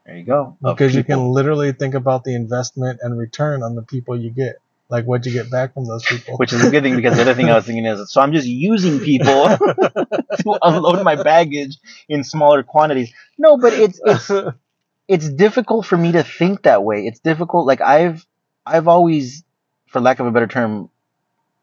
there 0.05 0.17
you 0.19 0.25
go. 0.25 0.57
of 0.63 0.77
Because 0.77 0.95
you 0.95 1.03
people. 1.03 1.25
can 1.25 1.29
literally 1.33 1.73
think 1.73 1.95
about 1.95 2.25
the 2.25 2.35
investment 2.35 3.01
and 3.03 3.19
return 3.19 3.63
on 3.63 3.75
the 3.75 3.83
people 3.83 4.17
you 4.21 4.31
get. 4.31 4.57
Like 4.89 5.05
what 5.05 5.27
you 5.27 5.33
get 5.33 5.51
back 5.51 5.75
from 5.75 5.85
those 5.87 6.05
people. 6.07 6.37
Which 6.37 6.53
is 6.53 6.63
a 6.65 6.71
good 6.71 6.85
thing 6.85 6.95
because 6.95 7.17
the 7.17 7.23
other 7.23 7.35
thing 7.35 7.51
I 7.51 7.57
was 7.57 7.65
thinking 7.67 7.85
is 7.87 8.09
so 8.13 8.21
I'm 8.21 8.33
just 8.33 8.47
using 8.47 9.01
people 9.01 9.49
to 9.59 10.59
unload 10.63 11.03
my 11.03 11.17
baggage 11.21 11.77
in 12.09 12.23
smaller 12.23 12.63
quantities. 12.63 13.13
No, 13.37 13.57
but 13.57 13.73
it's 13.73 14.01
it's 14.05 14.31
it's 15.09 15.29
difficult 15.29 15.87
for 15.87 15.97
me 15.97 16.13
to 16.13 16.23
think 16.23 16.63
that 16.63 16.85
way. 16.85 17.05
It's 17.07 17.19
difficult. 17.19 17.67
Like 17.67 17.81
I've 17.81 18.25
I've 18.65 18.87
always, 18.87 19.43
for 19.89 20.01
lack 20.01 20.21
of 20.21 20.27
a 20.27 20.31
better 20.31 20.47
term, 20.47 20.89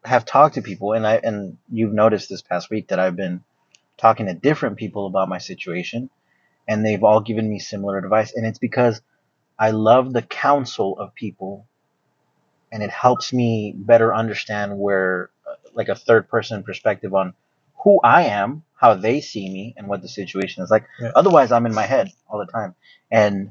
have 0.04 0.24
talked 0.24 0.54
to 0.56 0.62
people, 0.62 0.92
and 0.92 1.06
I 1.06 1.16
and 1.22 1.58
you've 1.70 1.92
noticed 1.92 2.28
this 2.28 2.42
past 2.42 2.70
week 2.70 2.88
that 2.88 2.98
I've 2.98 3.16
been 3.16 3.42
talking 3.96 4.26
to 4.26 4.34
different 4.34 4.76
people 4.76 5.06
about 5.06 5.28
my 5.28 5.38
situation, 5.38 6.10
and 6.68 6.84
they've 6.84 7.02
all 7.02 7.20
given 7.20 7.48
me 7.48 7.58
similar 7.58 7.98
advice, 7.98 8.32
and 8.34 8.46
it's 8.46 8.58
because 8.58 9.00
I 9.58 9.70
love 9.70 10.12
the 10.12 10.22
counsel 10.22 10.98
of 10.98 11.14
people, 11.14 11.66
and 12.72 12.82
it 12.82 12.90
helps 12.90 13.32
me 13.32 13.72
better 13.76 14.14
understand 14.14 14.78
where, 14.78 15.30
uh, 15.48 15.54
like 15.74 15.88
a 15.88 15.94
third 15.94 16.28
person 16.28 16.62
perspective 16.62 17.14
on 17.14 17.34
who 17.84 18.00
I 18.02 18.24
am, 18.24 18.62
how 18.74 18.94
they 18.94 19.20
see 19.20 19.48
me, 19.48 19.74
and 19.76 19.88
what 19.88 20.02
the 20.02 20.08
situation 20.08 20.62
is 20.64 20.70
like. 20.70 20.86
Yeah. 21.00 21.12
Otherwise, 21.14 21.52
I'm 21.52 21.66
in 21.66 21.74
my 21.74 21.86
head 21.86 22.10
all 22.28 22.38
the 22.38 22.50
time, 22.50 22.74
and 23.10 23.50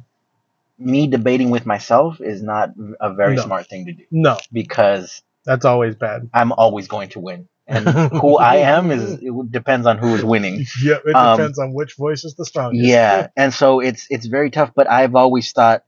me 0.78 1.08
debating 1.08 1.50
with 1.50 1.66
myself 1.66 2.20
is 2.20 2.42
not 2.42 2.72
a 3.00 3.13
very 3.13 3.36
No. 3.36 3.44
smart 3.44 3.68
thing 3.68 3.86
to 3.86 3.94
do 3.94 4.04
no, 4.12 4.38
because 4.52 5.22
that's 5.45 5.65
always 5.65 5.95
bad. 5.95 6.29
I'm 6.34 6.51
always 6.51 6.88
going 6.88 7.10
to 7.10 7.19
win. 7.19 7.47
And 7.67 7.88
who 7.88 8.38
I 8.38 8.56
am 8.75 8.91
is 8.91 9.19
it 9.21 9.51
depends 9.51 9.88
on 9.88 9.97
who 9.97 10.15
is 10.15 10.23
winning. 10.23 10.65
Yeah, 10.84 10.97
it 11.06 11.15
Um, 11.15 11.38
depends 11.38 11.60
on 11.60 11.73
which 11.73 11.95
voice 11.95 12.23
is 12.25 12.36
the 12.36 12.45
strongest. 12.45 12.84
Yeah, 12.86 13.27
and 13.38 13.53
so 13.53 13.79
it's 13.79 14.08
it's 14.10 14.25
very 14.25 14.49
tough. 14.49 14.71
But 14.75 14.89
I've 14.89 15.15
always 15.15 15.51
thought 15.51 15.84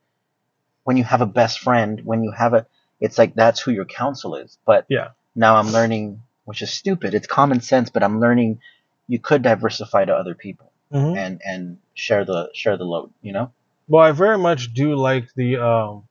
when 0.83 0.97
you 0.97 1.03
have 1.03 1.21
a 1.21 1.25
best 1.25 1.59
friend, 1.59 2.01
when 2.05 2.23
you 2.23 2.31
have 2.31 2.53
a, 2.53 2.65
it's 3.01 3.17
like 3.17 3.35
that's 3.35 3.59
who 3.59 3.71
your 3.71 3.85
counsel 3.85 4.35
is. 4.35 4.57
But 4.65 4.85
Yeah. 4.89 5.09
now 5.35 5.57
I'm 5.57 5.71
learning, 5.71 6.21
which 6.45 6.61
is 6.61 6.71
stupid. 6.71 7.13
It's 7.13 7.27
common 7.27 7.59
sense, 7.61 7.89
but 7.89 8.03
I'm 8.03 8.19
learning 8.21 8.59
you 9.07 9.19
could 9.19 9.41
diversify 9.41 10.05
to 10.05 10.13
other 10.15 10.33
people 10.35 10.71
Mhm. 10.93 11.17
and 11.17 11.41
and 11.45 11.77
share 11.93 12.23
the 12.25 12.49
share 12.53 12.77
the 12.77 12.85
load. 12.85 13.11
You 13.21 13.33
know. 13.33 13.51
Well, 13.87 14.03
I 14.03 14.11
very 14.11 14.37
much 14.37 14.73
do 14.73 14.95
like 14.95 15.27
the. 15.35 15.57
Um, 15.57 16.03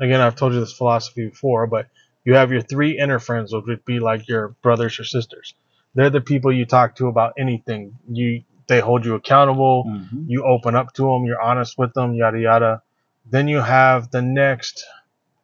again, 0.00 0.20
I've 0.20 0.36
told 0.36 0.54
you 0.54 0.60
this 0.60 0.72
philosophy 0.72 1.28
before, 1.28 1.66
but 1.66 1.86
you 2.24 2.34
have 2.34 2.52
your 2.52 2.62
three 2.62 2.98
inner 2.98 3.18
friends, 3.18 3.52
which 3.52 3.64
would 3.66 3.84
be 3.84 4.00
like 4.00 4.28
your 4.28 4.48
brothers 4.62 4.98
or 4.98 5.04
sisters. 5.04 5.54
They're 5.94 6.10
the 6.10 6.20
people 6.20 6.52
you 6.52 6.64
talk 6.64 6.96
to 6.96 7.08
about 7.08 7.34
anything. 7.38 7.96
You 8.08 8.42
they 8.68 8.80
hold 8.80 9.04
you 9.04 9.14
accountable. 9.14 9.84
Mm-hmm. 9.86 10.24
You 10.28 10.44
open 10.44 10.74
up 10.74 10.92
to 10.94 11.02
them. 11.02 11.24
You're 11.24 11.40
honest 11.40 11.76
with 11.76 11.92
them. 11.94 12.14
Yada 12.14 12.38
yada. 12.40 12.82
Then 13.30 13.48
you 13.48 13.60
have 13.60 14.10
the 14.10 14.22
next 14.22 14.84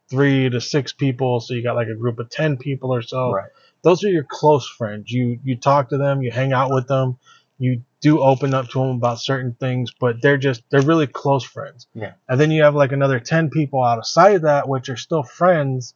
three 0.09 0.49
to 0.49 0.59
six 0.59 0.91
people. 0.93 1.39
So 1.39 1.53
you 1.53 1.61
got 1.63 1.75
like 1.75 1.87
a 1.87 1.95
group 1.95 2.19
of 2.19 2.29
ten 2.29 2.57
people 2.57 2.93
or 2.93 3.01
so. 3.01 3.31
Right. 3.31 3.49
those 3.83 4.03
are 4.03 4.09
your 4.09 4.25
close 4.27 4.67
friends. 4.67 5.11
You 5.11 5.39
you 5.43 5.55
talk 5.57 5.89
to 5.89 5.97
them, 5.97 6.21
you 6.21 6.31
hang 6.31 6.53
out 6.53 6.71
with 6.71 6.87
them, 6.87 7.17
you 7.57 7.83
do 8.01 8.21
open 8.21 8.53
up 8.53 8.69
to 8.69 8.79
them 8.79 8.95
about 8.95 9.19
certain 9.19 9.53
things, 9.59 9.91
but 9.99 10.21
they're 10.21 10.37
just 10.37 10.63
they're 10.69 10.81
really 10.81 11.07
close 11.07 11.43
friends. 11.43 11.87
Yeah. 11.93 12.13
And 12.27 12.39
then 12.39 12.51
you 12.51 12.63
have 12.63 12.73
like 12.75 12.91
another 12.93 13.19
ten 13.19 13.49
people 13.49 13.83
outside 13.83 14.35
of 14.35 14.41
that, 14.43 14.67
which 14.67 14.89
are 14.89 14.97
still 14.97 15.23
friends, 15.23 15.93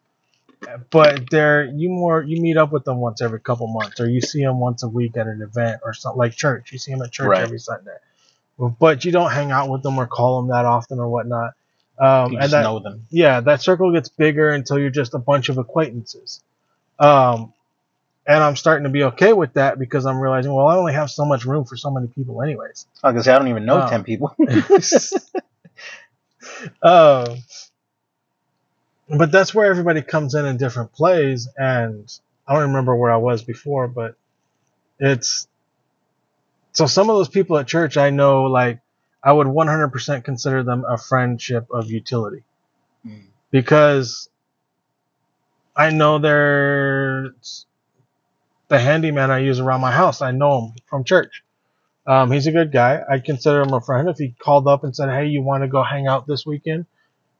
but 0.89 1.29
they're 1.29 1.65
you 1.65 1.89
more 1.89 2.21
you 2.21 2.41
meet 2.41 2.57
up 2.57 2.71
with 2.71 2.85
them 2.85 2.97
once 2.97 3.21
every 3.21 3.39
couple 3.39 3.67
months, 3.67 3.99
or 3.99 4.09
you 4.09 4.21
see 4.21 4.41
them 4.41 4.59
once 4.59 4.83
a 4.83 4.89
week 4.89 5.17
at 5.17 5.27
an 5.27 5.41
event 5.41 5.81
or 5.83 5.93
something 5.93 6.17
like 6.19 6.35
church. 6.35 6.71
You 6.71 6.77
see 6.79 6.91
them 6.91 7.01
at 7.01 7.11
church 7.11 7.29
Right. 7.29 7.43
every 7.43 7.59
Sunday, 7.59 7.97
but 8.79 9.05
you 9.05 9.11
don't 9.11 9.31
hang 9.31 9.51
out 9.51 9.69
with 9.69 9.83
them 9.83 9.97
or 9.99 10.07
call 10.07 10.41
them 10.41 10.51
that 10.51 10.65
often 10.65 10.99
or 10.99 11.07
whatnot. 11.09 11.53
Um, 11.99 12.31
You 12.31 12.39
and 12.39 12.51
that, 12.53 12.63
know 12.63 12.79
them. 12.79 13.05
yeah, 13.11 13.41
that 13.41 13.61
circle 13.61 13.91
gets 13.93 14.09
bigger 14.09 14.49
until 14.49 14.79
you're 14.79 14.89
just 14.89 15.13
a 15.13 15.19
bunch 15.19 15.49
of 15.49 15.57
acquaintances. 15.57 16.41
Um, 16.99 17.53
and 18.25 18.41
I'm 18.41 18.55
starting 18.55 18.85
to 18.85 18.89
be 18.89 19.03
okay 19.03 19.33
with 19.33 19.53
that 19.53 19.77
because 19.77 20.05
I'm 20.05 20.19
realizing, 20.19 20.53
well, 20.53 20.67
I 20.67 20.77
only 20.77 20.93
have 20.93 21.11
so 21.11 21.25
much 21.25 21.45
room 21.45 21.65
for 21.65 21.75
so 21.77 21.91
many 21.91 22.07
people, 22.07 22.41
anyways. 22.41 22.87
I 23.03 23.11
gonna 23.11 23.23
say 23.23 23.33
I 23.33 23.37
don't 23.37 23.49
even 23.49 23.65
know 23.65 23.81
Oh. 23.81 23.89
ten 23.89 24.03
people. 24.03 24.33
um, 26.81 27.37
but 29.09 29.31
that's 29.31 29.53
where 29.53 29.69
everybody 29.69 30.01
comes 30.01 30.35
in 30.35 30.45
in 30.45 30.57
different 30.57 30.93
plays, 30.93 31.47
and 31.57 32.11
I 32.47 32.53
don't 32.53 32.69
remember 32.69 32.95
where 32.95 33.11
I 33.11 33.17
was 33.17 33.43
before, 33.43 33.87
but 33.87 34.15
it's 34.99 35.47
so 36.73 36.85
some 36.87 37.09
of 37.09 37.15
those 37.17 37.29
people 37.29 37.57
at 37.57 37.67
church 37.67 37.97
I 37.97 38.09
know, 38.09 38.43
like 38.43 38.79
I 39.23 39.31
would 39.33 39.47
100% 39.47 40.23
consider 40.23 40.63
them 40.63 40.85
a 40.87 40.97
friendship 40.97 41.67
of 41.71 41.89
utility. 41.91 42.43
Mm. 43.05 43.23
because 43.51 44.29
I 45.75 45.89
know 45.89 46.19
there's 46.19 47.65
the 48.69 48.79
handyman 48.79 49.29
I 49.31 49.39
use 49.39 49.59
around 49.59 49.81
my 49.81 49.91
house. 49.91 50.21
I 50.21 50.31
know 50.31 50.67
him 50.67 50.73
from 50.87 51.03
church. 51.03 51.43
Um, 52.07 52.31
he's 52.31 52.47
a 52.47 52.51
good 52.51 52.71
guy. 52.71 53.01
I 53.09 53.19
consider 53.19 53.61
him 53.61 53.73
a 53.73 53.81
friend. 53.81 54.09
If 54.09 54.17
he 54.17 54.35
called 54.39 54.67
up 54.67 54.83
and 54.83 54.95
said, 54.95 55.09
"Hey, 55.09 55.27
you 55.27 55.41
want 55.41 55.63
to 55.63 55.67
go 55.67 55.83
hang 55.83 56.07
out 56.07 56.27
this 56.27 56.45
weekend? 56.45 56.85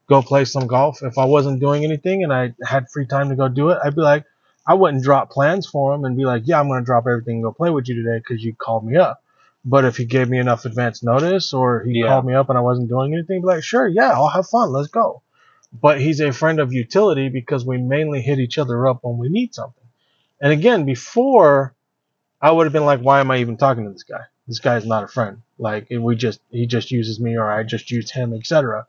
Go 0.08 0.22
play 0.22 0.44
some 0.44 0.66
golf." 0.66 1.02
If 1.02 1.18
I 1.18 1.24
wasn't 1.24 1.60
doing 1.60 1.84
anything 1.84 2.22
and 2.22 2.32
I 2.32 2.54
had 2.64 2.90
free 2.90 3.06
time 3.06 3.28
to 3.30 3.36
go 3.36 3.48
do 3.48 3.70
it, 3.70 3.78
I'd 3.84 3.94
be 3.94 4.02
like, 4.02 4.24
I 4.66 4.74
wouldn't 4.74 5.04
drop 5.04 5.30
plans 5.30 5.66
for 5.66 5.94
him 5.94 6.04
and 6.04 6.16
be 6.16 6.24
like, 6.24 6.42
"Yeah, 6.46 6.60
I'm 6.60 6.68
going 6.68 6.80
to 6.80 6.86
drop 6.86 7.06
everything 7.06 7.36
and 7.36 7.44
go 7.44 7.52
play 7.52 7.70
with 7.70 7.88
you 7.88 7.94
today 8.02 8.18
because 8.18 8.42
you 8.42 8.54
called 8.54 8.84
me 8.86 8.96
up." 8.96 9.22
But 9.64 9.84
if 9.84 9.96
he 9.96 10.04
gave 10.04 10.28
me 10.28 10.38
enough 10.38 10.64
advance 10.66 11.02
notice 11.02 11.52
or 11.52 11.82
he 11.84 12.00
Yeah. 12.00 12.08
called 12.08 12.26
me 12.26 12.34
up 12.34 12.48
and 12.50 12.58
I 12.58 12.62
wasn't 12.62 12.88
doing 12.88 13.12
anything, 13.14 13.40
be 13.40 13.46
like, 13.46 13.62
"Sure, 13.62 13.86
yeah, 13.86 14.12
I'll 14.12 14.28
have 14.28 14.46
fun. 14.48 14.72
Let's 14.72 14.88
go." 14.88 15.22
but 15.80 16.00
he's 16.00 16.20
a 16.20 16.32
friend 16.32 16.60
of 16.60 16.72
utility 16.72 17.28
because 17.28 17.66
we 17.66 17.78
mainly 17.78 18.20
hit 18.22 18.38
each 18.38 18.58
other 18.58 18.86
up 18.86 19.00
when 19.02 19.18
we 19.18 19.28
need 19.28 19.54
something. 19.54 19.82
And 20.40 20.52
again, 20.52 20.84
before 20.84 21.74
I 22.40 22.50
would 22.50 22.64
have 22.66 22.72
been 22.72 22.84
like, 22.84 23.00
why 23.00 23.20
am 23.20 23.30
I 23.30 23.38
even 23.38 23.56
talking 23.56 23.84
to 23.84 23.90
this 23.90 24.02
guy? 24.04 24.20
This 24.46 24.60
guy's 24.60 24.86
not 24.86 25.04
a 25.04 25.08
friend. 25.08 25.42
Like 25.58 25.88
we 25.90 26.16
just 26.16 26.40
he 26.50 26.66
just 26.66 26.90
uses 26.90 27.18
me 27.18 27.36
or 27.36 27.50
I 27.50 27.62
just 27.62 27.90
use 27.90 28.10
him, 28.10 28.34
etc. 28.34 28.86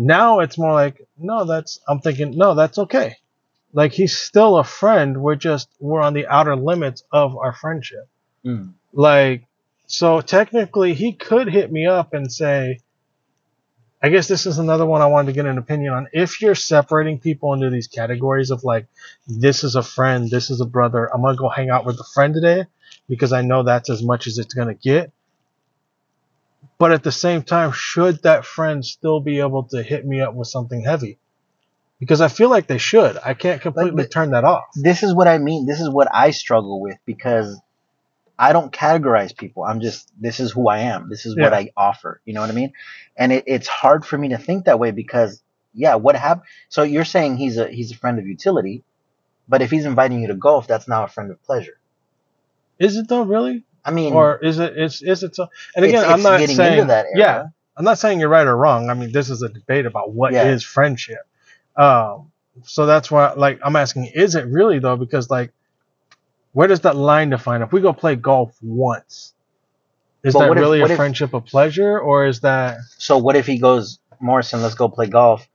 Now 0.00 0.38
it's 0.38 0.56
more 0.56 0.72
like, 0.72 1.04
no, 1.18 1.44
that's 1.44 1.80
I'm 1.88 1.98
thinking, 1.98 2.38
no, 2.38 2.54
that's 2.54 2.78
okay. 2.78 3.16
Like 3.72 3.92
he's 3.92 4.16
still 4.16 4.56
a 4.56 4.64
friend. 4.64 5.20
We're 5.20 5.34
just 5.34 5.68
we're 5.80 6.00
on 6.00 6.14
the 6.14 6.28
outer 6.28 6.54
limits 6.54 7.02
of 7.10 7.36
our 7.36 7.52
friendship. 7.52 8.08
Mm. 8.46 8.74
Like 8.92 9.44
so 9.88 10.20
technically 10.20 10.94
he 10.94 11.12
could 11.14 11.48
hit 11.48 11.72
me 11.72 11.86
up 11.86 12.14
and 12.14 12.32
say, 12.32 12.78
I 14.00 14.10
guess 14.10 14.28
this 14.28 14.46
is 14.46 14.58
another 14.58 14.86
one 14.86 15.02
I 15.02 15.06
wanted 15.06 15.26
to 15.26 15.32
get 15.32 15.46
an 15.46 15.58
opinion 15.58 15.92
on. 15.92 16.06
If 16.12 16.40
you're 16.40 16.54
separating 16.54 17.18
people 17.18 17.52
into 17.52 17.68
these 17.68 17.88
categories 17.88 18.52
of 18.52 18.62
like, 18.62 18.86
this 19.26 19.64
is 19.64 19.74
a 19.74 19.82
friend, 19.82 20.30
this 20.30 20.48
is 20.48 20.60
a 20.60 20.66
brother, 20.66 21.12
I'm 21.12 21.22
gonna 21.22 21.36
go 21.36 21.48
hang 21.48 21.70
out 21.70 21.84
with 21.84 21.98
a 21.98 22.06
friend 22.14 22.32
today 22.32 22.66
because 23.08 23.32
I 23.32 23.42
know 23.42 23.64
that's 23.64 23.90
as 23.90 24.00
much 24.00 24.28
as 24.28 24.38
it's 24.38 24.54
gonna 24.54 24.74
get. 24.74 25.10
But 26.78 26.92
at 26.92 27.02
the 27.02 27.12
same 27.12 27.42
time, 27.42 27.72
should 27.72 28.22
that 28.22 28.44
friend 28.44 28.84
still 28.84 29.20
be 29.20 29.40
able 29.40 29.64
to 29.64 29.82
hit 29.82 30.06
me 30.06 30.20
up 30.20 30.34
with 30.34 30.48
something 30.48 30.82
heavy? 30.82 31.18
Because 31.98 32.20
I 32.20 32.28
feel 32.28 32.48
like 32.48 32.68
they 32.68 32.78
should. 32.78 33.18
I 33.24 33.34
can't 33.34 33.60
completely 33.60 34.04
but- 34.04 34.12
turn 34.12 34.30
that 34.30 34.44
off. 34.44 34.64
This 34.76 35.02
is 35.02 35.12
what 35.14 35.26
I 35.26 35.38
mean. 35.38 35.66
This 35.66 35.80
is 35.80 35.90
what 35.90 36.08
I 36.14 36.30
struggle 36.30 36.80
with 36.80 36.96
because 37.04 37.60
I 38.38 38.52
don't 38.52 38.72
categorize 38.72 39.36
people. 39.36 39.64
I'm 39.64 39.80
just 39.80 40.12
this 40.20 40.38
is 40.38 40.52
who 40.52 40.68
I 40.68 40.78
am. 40.78 41.08
This 41.08 41.26
is 41.26 41.36
what 41.36 41.52
I 41.52 41.72
offer. 41.76 42.20
You 42.24 42.34
know 42.34 42.40
what 42.40 42.50
I 42.50 42.54
mean? 42.54 42.72
And 43.16 43.32
it, 43.32 43.44
it's 43.48 43.66
hard 43.66 44.06
for 44.06 44.16
me 44.16 44.28
to 44.28 44.38
think 44.38 44.66
that 44.66 44.78
way 44.78 44.92
because 44.92 45.42
yeah, 45.74 45.96
what 45.96 46.14
happened? 46.14 46.46
So 46.68 46.84
you're 46.84 47.04
saying 47.04 47.36
he's 47.38 47.58
a 47.58 47.68
he's 47.68 47.90
a 47.90 47.96
friend 47.96 48.20
of 48.20 48.26
utility, 48.28 48.84
but 49.48 49.60
if 49.60 49.72
he's 49.72 49.84
inviting 49.84 50.22
you 50.22 50.28
to 50.28 50.34
golf, 50.34 50.68
that's 50.68 50.86
now 50.86 51.02
a 51.02 51.08
friend 51.08 51.32
of 51.32 51.42
pleasure. 51.42 51.80
Is 52.78 52.96
it 52.96 53.08
though, 53.08 53.22
really? 53.22 53.64
I 53.84 53.90
mean, 53.90 54.12
Or 54.12 54.36
is 54.38 54.58
it? 54.58 54.76
Is 54.76 55.02
is 55.02 55.22
it 55.22 55.34
so? 55.36 55.48
And 55.76 55.84
it's- 55.84 56.00
again, 56.02 56.12
I'm 56.12 56.22
not 56.22 56.40
getting 56.40 56.56
saying 56.56 56.74
into 56.80 56.88
that 56.88 57.06
area. 57.06 57.16
yeah. 57.16 57.44
I'm 57.76 57.84
not 57.84 57.98
saying 57.98 58.18
you're 58.20 58.28
right 58.28 58.46
or 58.46 58.56
wrong. 58.56 58.90
I 58.90 58.94
mean, 58.94 59.12
this 59.12 59.30
is 59.30 59.42
a 59.42 59.48
debate 59.48 59.86
about 59.86 60.12
what 60.12 60.34
is 60.34 60.62
Yeah. 60.62 60.66
friendship. 60.68 61.20
Um, 61.76 62.32
so 62.64 62.86
that's 62.86 63.08
why, 63.08 63.32
like, 63.34 63.60
I'm 63.62 63.76
asking, 63.76 64.06
is 64.06 64.34
it 64.34 64.46
really 64.46 64.80
though? 64.80 64.96
Because 64.96 65.30
like, 65.30 65.52
where 66.52 66.66
does 66.66 66.80
that 66.80 66.96
line 66.96 67.30
define? 67.30 67.62
If 67.62 67.72
we 67.72 67.80
go 67.80 67.92
play 67.92 68.16
golf 68.16 68.56
once, 68.60 69.32
is 70.24 70.34
But 70.34 70.40
that 70.40 70.50
if- 70.52 70.58
really 70.58 70.80
a 70.80 70.86
if- 70.86 70.96
friendship 70.96 71.34
of 71.34 71.44
pleasure, 71.46 71.98
or 72.00 72.26
is 72.26 72.40
that 72.40 72.78
So 72.98 73.16
what 73.18 73.36
if 73.36 73.46
he 73.46 73.58
goes, 73.58 74.00
Morrison? 74.18 74.60
Let's 74.60 74.74
go 74.74 74.88
play 74.88 75.06
golf. 75.06 75.48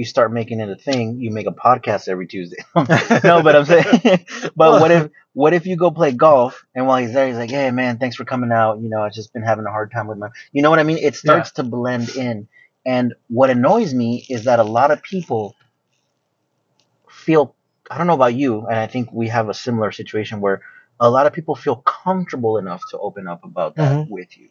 You 0.00 0.06
start 0.06 0.32
making 0.32 0.60
it 0.60 0.70
a 0.70 0.76
thing. 0.76 1.20
You 1.20 1.30
make 1.30 1.46
a 1.46 1.52
podcast 1.52 2.08
every 2.08 2.26
Tuesday. 2.26 2.56
no, 2.74 3.42
but 3.42 3.54
I'm 3.54 3.66
saying, 3.66 3.84
but 4.56 4.80
what 4.80 4.90
if 4.90 5.10
what 5.34 5.52
if 5.52 5.66
you 5.66 5.76
go 5.76 5.90
play 5.90 6.12
golf 6.12 6.64
and 6.74 6.86
while 6.86 6.96
he's 7.02 7.12
there, 7.12 7.26
he's 7.26 7.36
like, 7.36 7.50
"Hey, 7.50 7.70
man, 7.70 7.98
thanks 7.98 8.16
for 8.16 8.24
coming 8.24 8.50
out. 8.50 8.80
You 8.80 8.88
know, 8.88 9.02
I've 9.02 9.12
just 9.12 9.34
been 9.34 9.42
having 9.42 9.66
a 9.66 9.70
hard 9.70 9.92
time 9.92 10.06
with 10.06 10.16
my, 10.16 10.28
you 10.52 10.62
know 10.62 10.70
what 10.70 10.78
I 10.78 10.84
mean? 10.84 10.96
It 10.96 11.16
starts 11.16 11.50
to 11.52 11.62
blend 11.64 12.08
in. 12.16 12.48
And 12.86 13.14
what 13.28 13.50
annoys 13.50 13.92
me 13.92 14.24
is 14.30 14.44
that 14.44 14.58
a 14.58 14.64
lot 14.64 14.90
of 14.90 15.02
people 15.02 15.54
feel. 17.10 17.54
I 17.90 17.98
don't 17.98 18.06
know 18.06 18.14
about 18.14 18.34
you, 18.34 18.66
and 18.66 18.78
I 18.78 18.86
think 18.86 19.12
we 19.12 19.28
have 19.28 19.48
a 19.50 19.54
similar 19.54 19.92
situation 19.92 20.40
where 20.40 20.62
a 20.98 21.10
lot 21.10 21.26
of 21.26 21.32
people 21.34 21.56
feel 21.56 21.76
comfortable 21.76 22.56
enough 22.56 22.80
to 22.90 22.98
open 22.98 23.28
up 23.28 23.44
about 23.44 23.76
that 23.76 23.92
Mhm. 23.92 24.08
with 24.08 24.38
you, 24.38 24.48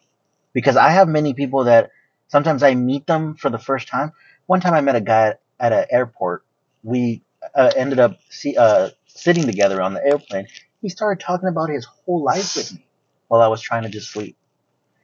because 0.54 0.76
I 0.78 0.90
have 0.90 1.08
many 1.08 1.34
people 1.34 1.64
that 1.66 1.92
sometimes 2.28 2.62
I 2.64 2.76
meet 2.76 3.08
them 3.08 3.36
for 3.36 3.50
the 3.50 3.58
first 3.58 3.88
time. 3.88 4.12
One 4.50 4.62
time 4.62 4.74
I 4.74 4.82
met 4.82 4.96
a 4.96 5.02
guy 5.02 5.36
at 5.60 5.74
an 5.74 5.86
airport. 5.92 6.44
We 6.82 7.22
uh, 7.54 7.72
ended 7.76 8.00
up 8.00 8.18
see, 8.32 8.58
uh, 8.58 8.90
sitting 9.06 9.46
together 9.46 9.80
on 9.80 9.94
the 9.94 10.04
airplane. 10.04 10.48
He 10.82 10.90
started 10.90 11.24
talking 11.24 11.48
about 11.48 11.70
his 11.70 11.86
whole 11.86 12.24
life 12.24 12.56
with 12.56 12.74
me 12.74 12.84
while 13.28 13.44
I 13.44 13.48
was 13.48 13.62
trying 13.62 13.84
to 13.84 13.90
just 13.90 14.10
sleep. 14.10 14.38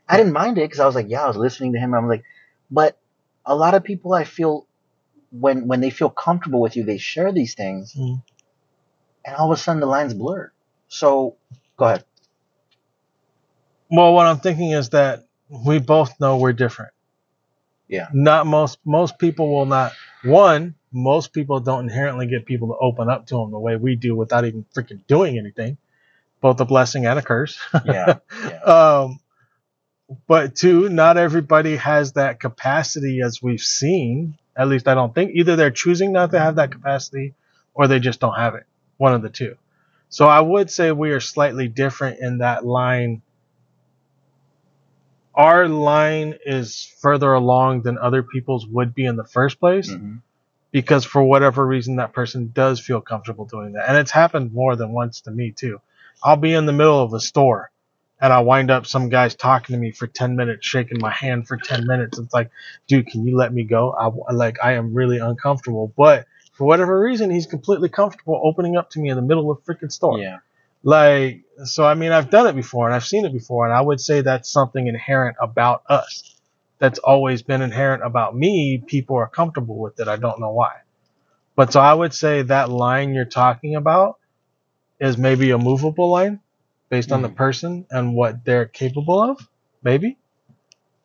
I 0.10 0.18
didn't 0.18 0.34
mind 0.34 0.58
it 0.58 0.62
because 0.62 0.80
I 0.80 0.88
was 0.88 0.96
like, 0.96 1.10
yeah, 1.10 1.24
I 1.24 1.28
was 1.28 1.38
listening 1.38 1.74
to 1.74 1.80
him. 1.80 1.94
I'm 1.94 2.08
like, 2.08 2.24
but 2.72 2.98
a 3.46 3.56
lot 3.56 3.76
of 3.76 3.84
people 3.84 4.16
I 4.16 4.24
feel 4.24 4.66
when 5.30 5.68
when 5.68 5.80
they 5.80 5.92
feel 5.92 6.10
comfortable 6.10 6.60
with 6.60 6.76
you, 6.76 6.84
they 6.84 6.98
share 6.98 7.32
these 7.32 7.54
things, 7.54 7.94
Mm. 7.94 8.24
and 9.26 9.36
all 9.36 9.52
of 9.52 9.60
a 9.60 9.62
sudden 9.62 9.80
the 9.80 9.86
lines 9.86 10.16
blur. 10.16 10.52
So 10.88 11.38
go 11.78 11.86
ahead. 11.86 12.04
Well, 13.92 14.12
what 14.16 14.26
I'm 14.26 14.40
thinking 14.40 14.72
is 14.72 14.90
that 14.90 15.28
we 15.48 15.78
both 15.78 16.20
know 16.20 16.38
we're 16.38 16.54
different. 16.54 16.95
Yeah. 17.88 18.08
Not 18.14 18.48
most 18.48 18.80
most 18.86 19.20
people 19.20 19.54
will 19.54 19.66
not. 19.66 19.94
One, 20.24 20.76
most 20.92 21.34
people 21.34 21.60
don't 21.60 21.84
inherently 21.84 22.28
get 22.28 22.46
people 22.46 22.70
to 22.70 22.78
open 22.80 23.10
up 23.10 23.28
to 23.28 23.36
them 23.36 23.52
the 23.52 23.60
way 23.60 23.76
we 23.76 23.96
do 23.96 24.16
without 24.16 24.46
even 24.46 24.66
freaking 24.76 25.06
doing 25.08 25.38
anything. 25.38 25.78
Both 26.42 26.60
a 26.60 26.66
blessing 26.66 27.06
and 27.06 27.18
a 27.20 27.22
curse. 27.22 27.60
Yeah, 27.86 28.18
yeah. 28.44 28.60
um, 28.66 29.20
but 30.28 30.56
two, 30.56 30.90
not 30.90 31.18
everybody 31.18 31.76
has 31.78 32.14
that 32.14 32.40
capacity 32.40 33.22
as 33.22 33.42
we've 33.42 33.62
seen. 33.62 34.38
At 34.56 34.68
least 34.68 34.88
I 34.88 34.94
don't 34.94 35.14
think. 35.14 35.32
Either 35.34 35.56
they're 35.56 35.72
choosing 35.72 36.12
not 36.12 36.32
to 36.32 36.40
have 36.40 36.56
that 36.56 36.72
capacity 36.72 37.34
or 37.74 37.88
they 37.88 38.00
just 38.00 38.20
don't 38.20 38.36
have 38.36 38.56
it. 38.56 38.66
One 38.98 39.14
of 39.14 39.22
the 39.22 39.30
two. 39.30 39.58
So 40.10 40.28
I 40.28 40.40
would 40.40 40.72
say 40.72 40.92
we 40.92 41.12
are 41.12 41.20
slightly 41.20 41.68
different 41.68 42.20
in 42.20 42.38
that 42.38 42.66
line. 42.66 43.22
Our 45.36 45.68
line 45.68 46.36
is 46.46 46.92
further 47.02 47.34
along 47.34 47.82
than 47.82 47.98
other 47.98 48.24
people's 48.24 48.66
would 48.68 48.94
be 48.96 49.06
in 49.06 49.16
the 49.16 49.26
first 49.26 49.60
place 49.60 49.92
Mhm. 49.92 50.22
because 50.72 51.06
for 51.06 51.24
whatever 51.24 51.66
reason 51.66 51.98
that 51.98 52.14
person 52.14 52.52
does 52.54 52.80
feel 52.80 53.02
comfortable 53.02 53.46
doing 53.46 53.74
that. 53.74 53.90
And 53.90 53.98
it's 53.98 54.12
happened 54.12 54.54
more 54.54 54.76
than 54.76 54.92
once 54.94 55.22
to 55.22 55.32
me 55.32 55.52
too. 55.52 55.82
I'll 56.24 56.38
be 56.38 56.54
in 56.54 56.66
the 56.66 56.74
middle 56.74 57.02
of 57.02 57.14
a 57.14 57.20
store 57.20 57.70
and 58.22 58.32
I 58.32 58.40
wind 58.40 58.72
up 58.72 58.86
some 58.86 59.10
guys 59.10 59.36
talking 59.36 59.74
to 59.76 59.80
me 59.80 59.92
for 59.92 60.08
10 60.08 60.36
minutes, 60.38 60.66
shaking 60.66 61.00
my 61.02 61.12
hand 61.12 61.48
for 61.48 61.58
10 61.58 61.86
minutes. 61.86 62.18
It's 62.18 62.34
like, 62.34 62.50
dude, 62.88 63.08
can 63.08 63.26
you 63.28 63.36
let 63.36 63.54
me 63.54 63.64
go? 63.64 63.92
I 63.92 64.32
like 64.34 64.58
I 64.64 64.74
am 64.74 64.94
really 64.94 65.18
uncomfortable, 65.18 65.92
but 65.98 66.26
for 66.54 66.66
whatever 66.66 66.98
reason 66.98 67.30
he's 67.30 67.46
completely 67.46 67.90
comfortable 67.90 68.40
opening 68.42 68.78
up 68.78 68.90
to 68.92 69.00
me 69.02 69.10
in 69.10 69.18
the 69.18 69.22
middle 69.22 69.52
of 69.52 69.62
freaking 69.66 69.92
store. 69.92 70.18
Yeah. 70.20 70.38
Like, 70.86 71.42
so 71.64 71.84
I 71.84 71.96
mean, 71.96 72.12
I've 72.12 72.30
done 72.30 72.46
it 72.46 72.56
before 72.56 72.86
and 72.86 72.96
I've 72.96 73.06
seen 73.06 73.26
it 73.26 73.34
before, 73.34 73.66
and 73.66 73.74
I 73.74 73.82
would 73.82 74.00
say 74.00 74.22
that's 74.22 74.50
something 74.52 74.86
inherent 74.86 75.36
about 75.42 75.82
us. 75.90 76.40
That's 76.78 77.00
always 77.00 77.42
been 77.42 77.64
inherent 77.64 78.04
about 78.06 78.36
me. 78.36 78.84
People 78.86 79.16
are 79.18 79.28
comfortable 79.28 79.80
with 79.80 80.00
it. 80.00 80.08
I 80.08 80.18
don't 80.18 80.40
know 80.40 80.52
why. 80.52 80.74
But 81.56 81.74
so 81.74 81.80
I 81.80 81.94
would 81.94 82.14
say 82.14 82.44
that 82.44 82.70
line 82.70 83.16
you're 83.16 83.26
talking 83.26 83.76
about 83.76 84.20
is 85.00 85.18
maybe 85.18 85.50
a 85.50 85.58
movable 85.58 86.12
line 86.12 86.40
based 86.90 87.12
on 87.12 87.24
the 87.24 87.30
Mhm. 87.30 87.36
person 87.36 87.86
and 87.90 88.14
what 88.14 88.46
they're 88.46 88.66
capable 88.66 89.24
of. 89.24 89.50
Maybe. 89.82 90.18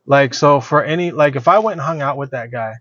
Like, 0.05 0.35
so 0.35 0.61
for 0.61 0.85
any, 0.85 1.11
like, 1.11 1.37
if 1.37 1.49
I 1.49 1.61
went 1.61 1.79
and 1.79 1.87
hung 1.87 2.03
out 2.03 2.19
with 2.19 2.33
that 2.33 2.51
guy, 2.51 2.75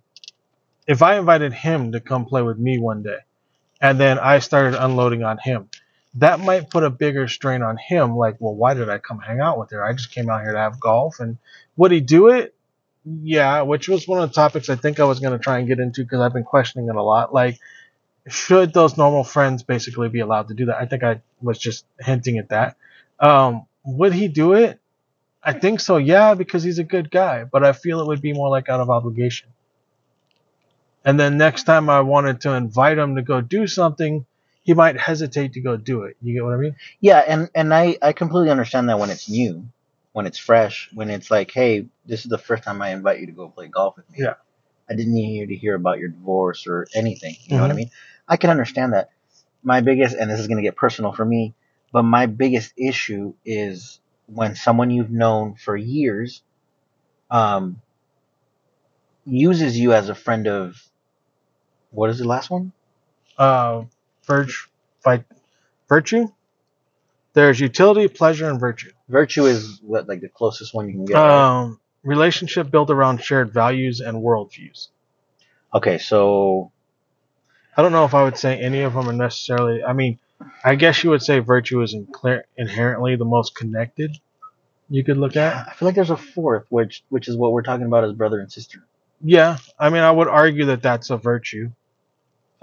if 0.88 1.02
I 1.02 1.18
invited 1.18 1.54
him 1.54 1.94
to 1.94 2.02
come 2.02 2.26
play 2.26 2.42
with 2.42 2.58
me 2.58 2.78
one 2.80 3.04
day, 3.04 3.20
and 3.80 4.00
then 4.00 4.20
I 4.20 4.40
started 4.40 4.84
unloading 4.84 5.24
on 5.24 5.38
him, 5.38 5.70
that 6.16 6.40
might 6.40 6.70
put 6.70 6.84
a 6.84 6.90
bigger 6.90 7.28
strain 7.28 7.62
on 7.62 7.78
him. 7.78 8.16
Like, 8.16 8.38
well, 8.40 8.56
why 8.56 8.74
did 8.74 8.90
I 8.90 8.98
come 8.98 9.20
hang 9.20 9.40
out 9.40 9.60
with 9.60 9.72
her? 9.72 9.84
I 9.84 9.94
just 9.94 10.12
came 10.12 10.30
out 10.30 10.42
here 10.42 10.54
to 10.54 10.60
have 10.60 10.80
golf. 10.80 11.20
And 11.20 11.38
would 11.78 11.92
he 11.92 12.02
do 12.02 12.30
it? 12.30 12.56
Yeah, 13.06 13.62
which 13.62 13.88
was 13.88 14.08
one 14.08 14.22
of 14.22 14.30
the 14.30 14.36
topics 14.36 14.70
I 14.70 14.76
think 14.76 15.00
I 15.00 15.06
was 15.06 15.20
going 15.20 15.38
to 15.38 15.44
try 15.44 15.60
and 15.60 15.68
get 15.68 15.80
into 15.80 16.04
because 16.04 16.20
I've 16.20 16.34
been 16.34 16.44
questioning 16.44 16.90
it 16.90 16.96
a 16.96 17.04
lot. 17.04 17.34
Like, 17.34 17.60
should 18.28 18.74
those 18.74 18.98
normal 18.98 19.24
friends 19.24 19.64
basically 19.64 20.10
be 20.10 20.20
allowed 20.20 20.50
to 20.50 20.54
do 20.54 20.66
that? 20.66 20.78
I 20.78 20.86
think 20.86 21.04
I 21.04 21.22
was 21.42 21.58
just 21.58 21.86
hinting 22.00 22.38
at 22.38 22.50
that. 22.50 22.76
Um, 23.20 23.66
would 23.86 24.14
he 24.14 24.28
do 24.28 24.54
it? 24.54 24.80
I 25.42 25.54
think 25.54 25.80
so, 25.80 25.98
yeah, 25.98 26.34
because 26.34 26.64
he's 26.64 26.80
a 26.80 26.84
good 26.84 27.10
guy. 27.10 27.46
But 27.46 27.64
I 27.64 27.74
feel 27.74 28.02
it 28.02 28.08
would 28.08 28.22
be 28.22 28.34
more 28.34 28.50
like 28.50 28.68
out 28.68 28.80
of 28.80 28.90
obligation. 28.90 29.50
And 31.06 31.20
then 31.20 31.38
next 31.38 31.64
time 31.64 31.90
I 31.90 32.02
wanted 32.02 32.42
to 32.42 32.54
invite 32.54 32.98
him 32.98 33.16
to 33.16 33.22
go 33.22 33.40
do 33.42 33.68
something, 33.68 34.26
he 34.64 34.74
might 34.74 34.98
hesitate 35.00 35.54
to 35.54 35.62
go 35.62 35.78
do 35.78 36.04
it. 36.04 36.18
You 36.22 36.34
get 36.34 36.44
what 36.44 36.54
I 36.54 36.58
mean? 36.58 36.76
Yeah, 37.00 37.20
and 37.20 37.50
and 37.56 37.74
I 37.74 37.98
I 38.02 38.14
completely 38.14 38.52
understand 38.52 38.90
that 38.90 39.00
when 39.00 39.10
it's 39.10 39.30
new, 39.30 39.68
when 40.14 40.26
it's 40.28 40.38
fresh, 40.38 40.90
when 40.94 41.10
it's 41.10 41.32
like, 41.32 41.52
hey, 41.52 41.88
this 42.06 42.22
is 42.22 42.30
the 42.30 42.38
first 42.38 42.64
time 42.64 42.82
I 42.82 42.90
invite 42.92 43.20
you 43.20 43.28
to 43.28 43.32
go 43.32 43.50
play 43.50 43.68
golf 43.68 43.98
with 43.98 44.10
me. 44.12 44.20
Yeah. 44.20 44.36
I 44.90 44.96
didn't 44.96 45.14
need 45.14 45.38
you 45.40 45.48
to 45.48 45.56
hear 45.56 45.76
about 45.76 46.00
your 46.00 46.10
divorce 46.10 46.68
or 46.68 46.88
anything. 46.96 47.36
You 47.46 47.58
know 47.58 47.64
what 47.64 47.72
I 47.72 47.74
Mhm. 47.74 47.78
mean? 47.78 47.92
I 48.28 48.38
can 48.38 48.50
understand 48.50 48.94
that. 48.94 49.10
My 49.64 49.82
biggest, 49.82 50.16
and 50.16 50.30
this 50.30 50.40
is 50.40 50.48
gonna 50.48 50.62
get 50.62 50.76
personal 50.76 51.14
for 51.14 51.26
me, 51.26 51.56
but 51.94 52.04
my 52.04 52.26
biggest 52.28 52.74
issue 52.78 53.34
is 53.46 54.00
when 54.28 54.56
someone 54.56 54.92
you've 54.92 55.12
known 55.12 55.56
for 55.56 55.76
years, 55.78 56.44
um, 57.32 57.82
uses 59.26 59.78
you 59.78 59.94
as 59.94 60.10
a 60.10 60.16
friend 60.16 60.48
of. 60.48 60.82
What 61.92 62.10
is 62.10 62.20
the 62.20 62.28
last 62.28 62.50
one? 62.50 62.72
Uh, 63.38 63.84
virtue, 64.30 64.68
fight, 65.04 65.26
virtue. 65.90 66.28
There's 67.34 67.60
utility, 67.60 68.08
pleasure, 68.08 68.50
and 68.50 68.60
virtue. 68.60 68.92
Virtue 69.10 69.46
is 69.46 69.80
what 69.84 70.08
like 70.08 70.22
the 70.22 70.30
closest 70.30 70.74
one 70.74 70.88
you 70.88 70.94
can 70.94 71.06
get. 71.06 71.16
right? 71.16 71.60
Um, 71.62 71.80
relationship 72.04 72.72
built 72.72 72.90
around 72.90 73.24
shared 73.24 73.52
values 73.52 74.00
and 74.00 74.18
worldviews. 74.24 74.88
Okay, 75.74 75.98
so 75.98 76.72
I 77.76 77.82
don't 77.82 77.92
know 77.92 78.06
if 78.06 78.14
I 78.14 78.24
would 78.24 78.38
say 78.38 78.58
any 78.60 78.82
of 78.82 78.94
them 78.94 79.10
are 79.10 79.14
necessarily. 79.14 79.84
I 79.84 79.94
mean, 79.94 80.20
I 80.64 80.76
guess 80.76 81.04
you 81.04 81.10
would 81.12 81.22
say 81.22 81.40
virtue 81.40 81.82
is 81.82 81.96
incler- 81.96 82.44
inherently 82.58 83.16
the 83.16 83.26
most 83.26 83.56
connected. 83.56 84.18
You 84.90 85.04
could 85.04 85.18
look 85.18 85.36
at. 85.36 85.68
I 85.68 85.74
feel 85.74 85.88
like 85.88 85.96
there's 85.96 86.10
a 86.10 86.18
fourth, 86.18 86.66
which 86.70 87.04
which 87.10 87.28
is 87.28 87.36
what 87.38 87.52
we're 87.52 87.62
talking 87.62 87.86
about 87.86 88.04
as 88.04 88.14
brother 88.14 88.40
and 88.40 88.52
sister. 88.52 88.84
Yeah, 89.22 89.58
I 89.78 89.90
mean, 89.90 90.02
I 90.02 90.12
would 90.12 90.28
argue 90.28 90.66
that 90.66 90.82
that's 90.82 91.10
a 91.10 91.18
virtue. 91.18 91.70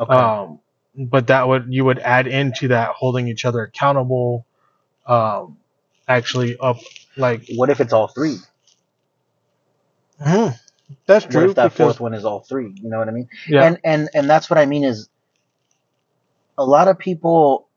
Okay. 0.01 0.12
Um, 0.12 0.59
but 0.97 1.28
that 1.28 1.49
would 1.49 1.66
you 1.68 1.84
would 1.84 1.99
add 2.01 2.26
into 2.26 2.68
that 2.68 2.90
holding 2.90 3.28
each 3.28 3.44
other 3.44 3.62
accountable. 3.62 4.47
Um, 5.07 5.59
actually 6.09 6.57
up 6.59 6.78
like 7.16 7.47
what 7.57 7.70
if 7.70 7.80
it's 7.80 7.92
all 7.92 8.09
three? 8.09 8.38
Mhm. 10.20 10.55
that's 11.07 11.26
What 11.26 11.44
true 11.44 11.44
if 11.44 11.55
that 11.55 11.72
because 11.72 11.74
fourth 11.74 12.01
one 12.01 12.14
is 12.14 12.24
all 12.24 12.40
three? 12.40 12.74
You 12.82 12.90
know 12.90 12.99
what 12.99 13.09
I 13.09 13.12
mean? 13.12 13.28
yeah 13.47 13.66
And 13.66 13.78
and 13.84 14.09
and 14.14 14.28
that's 14.30 14.51
what 14.51 14.59
I 14.59 14.66
mean 14.66 14.84
is 14.84 15.09
a 16.59 16.64
lot 16.64 16.88
of 16.88 16.99
people 16.99 17.68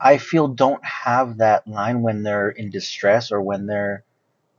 I 0.00 0.18
feel 0.18 0.48
don't 0.48 0.84
have 0.84 1.38
that 1.38 1.66
line 1.66 2.02
when 2.02 2.22
they're 2.22 2.50
in 2.50 2.70
distress 2.70 3.32
or 3.32 3.40
when 3.40 3.66
they're 3.66 4.04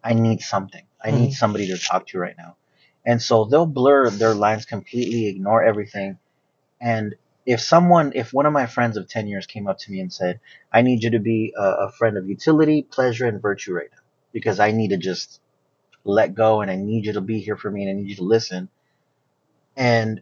I 0.03 0.13
need 0.13 0.41
something. 0.41 0.85
I 1.03 1.11
need 1.11 1.31
Mhm. 1.31 1.33
somebody 1.33 1.67
to 1.67 1.77
talk 1.77 2.07
to 2.07 2.19
right 2.19 2.35
now. 2.37 2.57
And 3.05 3.21
so 3.21 3.45
they'll 3.45 3.65
blur 3.65 4.09
their 4.11 4.35
lines 4.35 4.65
completely, 4.65 5.27
ignore 5.27 5.63
everything. 5.63 6.19
And 6.81 7.15
if 7.45 7.61
someone, 7.61 8.13
if 8.15 8.33
one 8.33 8.45
of 8.45 8.53
my 8.53 8.67
friends 8.67 8.97
of 8.97 9.07
10 9.09 9.27
years 9.27 9.45
came 9.47 9.67
up 9.67 9.79
to 9.79 9.91
me 9.91 9.99
and 9.99 10.13
said, 10.13 10.39
I 10.71 10.81
need 10.81 11.03
you 11.03 11.11
to 11.11 11.19
be 11.19 11.53
a, 11.57 11.87
a 11.87 11.91
friend 11.91 12.17
of 12.17 12.29
utility, 12.29 12.83
pleasure, 12.83 13.27
and 13.27 13.41
virtue 13.41 13.73
right 13.73 13.89
now, 13.91 14.01
because 14.33 14.59
I 14.59 14.71
need 14.71 14.89
to 14.89 14.97
just 14.97 15.41
let 16.03 16.35
go 16.35 16.61
and 16.61 16.71
I 16.71 16.75
need 16.75 17.05
you 17.05 17.13
to 17.13 17.21
be 17.21 17.39
here 17.39 17.57
for 17.57 17.71
me 17.71 17.83
and 17.83 17.91
I 17.91 18.01
need 18.01 18.09
you 18.09 18.15
to 18.17 18.23
listen. 18.23 18.69
And 19.77 20.21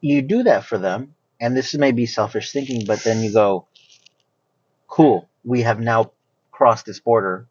you 0.00 0.22
do 0.22 0.44
that 0.44 0.64
for 0.64 0.78
them. 0.78 1.14
And 1.40 1.56
this 1.56 1.74
may 1.74 1.92
be 1.92 2.06
selfish 2.06 2.52
thinking, 2.52 2.84
but 2.86 3.00
then 3.04 3.22
you 3.22 3.32
go, 3.32 3.66
cool, 4.88 5.28
we 5.44 5.62
have 5.62 5.80
now 5.80 6.12
crossed 6.52 6.86
this 6.86 7.00
border 7.00 7.48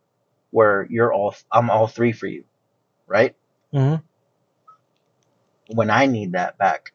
where 0.52 0.88
you're 0.90 1.14
all, 1.14 1.36
I'm 1.52 1.70
all 1.70 1.88
three 1.88 2.14
for 2.14 2.28
you, 2.28 2.46
right? 3.08 3.36
Mhm. 3.74 4.04
when 5.70 5.90
I 5.92 6.08
need 6.08 6.34
that 6.34 6.58
back. 6.58 6.94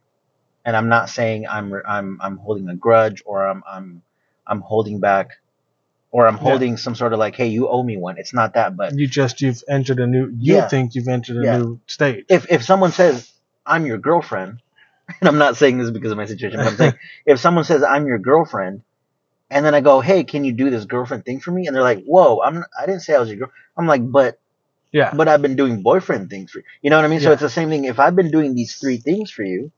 And 0.64 0.76
I'm 0.76 0.88
not 0.88 1.08
saying 1.08 1.46
I'm 1.48 1.72
I'm 1.86 2.18
I'm 2.20 2.36
holding 2.36 2.68
a 2.68 2.76
grudge 2.76 3.22
or 3.24 3.46
I'm 3.46 3.62
I'm 3.66 4.02
I'm 4.46 4.60
holding 4.60 5.00
back 5.00 5.38
or 6.10 6.26
I'm 6.26 6.36
holding 6.36 6.76
some 6.76 6.94
sort 6.94 7.12
of 7.12 7.18
like, 7.18 7.36
hey, 7.36 7.46
you 7.48 7.68
owe 7.68 7.82
me 7.82 7.96
one. 7.96 8.18
It's 8.18 8.34
not 8.34 8.54
that, 8.54 8.76
but 8.76 8.94
you 8.94 9.06
just 9.06 9.40
you've 9.40 9.62
entered 9.68 9.98
a 10.00 10.06
new 10.06 10.26
you 10.36 10.54
Yeah. 10.54 10.68
think 10.68 10.94
you've 10.94 11.08
entered 11.08 11.36
a 11.36 11.44
Yeah. 11.44 11.58
new 11.58 11.80
stage 11.86 12.24
if 12.28 12.50
if 12.50 12.64
someone 12.64 12.92
says 12.92 13.32
I'm 13.64 13.86
your 13.86 13.98
girlfriend 13.98 14.60
and 15.20 15.28
I'm 15.28 15.38
not 15.38 15.56
saying 15.56 15.78
this 15.78 15.90
because 15.90 16.10
of 16.12 16.18
my 16.18 16.26
situation, 16.26 16.58
but 16.58 16.66
I'm 16.66 16.76
saying 16.76 16.94
if 17.26 17.40
someone 17.40 17.64
says 17.64 17.82
I'm 17.82 18.06
your 18.06 18.18
girlfriend, 18.18 18.82
and 19.50 19.64
then 19.64 19.74
I 19.74 19.80
go, 19.80 20.00
hey, 20.00 20.24
can 20.24 20.44
you 20.44 20.52
do 20.52 20.70
this 20.70 20.84
girlfriend 20.84 21.24
thing 21.24 21.40
for 21.40 21.50
me? 21.50 21.66
And 21.66 21.74
they're 21.74 21.82
like, 21.82 22.04
whoa, 22.04 22.40
I'm 22.42 22.64
I 22.78 22.86
didn't 22.86 23.00
say 23.02 23.14
I 23.14 23.18
was 23.18 23.28
your 23.28 23.38
girl. 23.38 23.50
I'm 23.76 23.86
like, 23.86 24.02
but 24.10 24.38
Yeah. 24.92 25.12
but 25.14 25.28
I've 25.28 25.42
been 25.42 25.56
doing 25.56 25.82
boyfriend 25.82 26.30
things 26.30 26.50
for 26.52 26.58
you. 26.58 26.64
You 26.82 26.90
know 26.90 26.96
what 26.96 27.04
I 27.04 27.08
mean? 27.08 27.20
So 27.20 27.26
Yeah. 27.28 27.32
it's 27.34 27.42
the 27.42 27.50
same 27.50 27.68
thing. 27.70 27.84
If 27.84 27.98
I've 27.98 28.16
been 28.16 28.30
doing 28.30 28.54
these 28.54 28.76
three 28.76 28.98
things 28.98 29.30
for 29.30 29.42
you, 29.42 29.72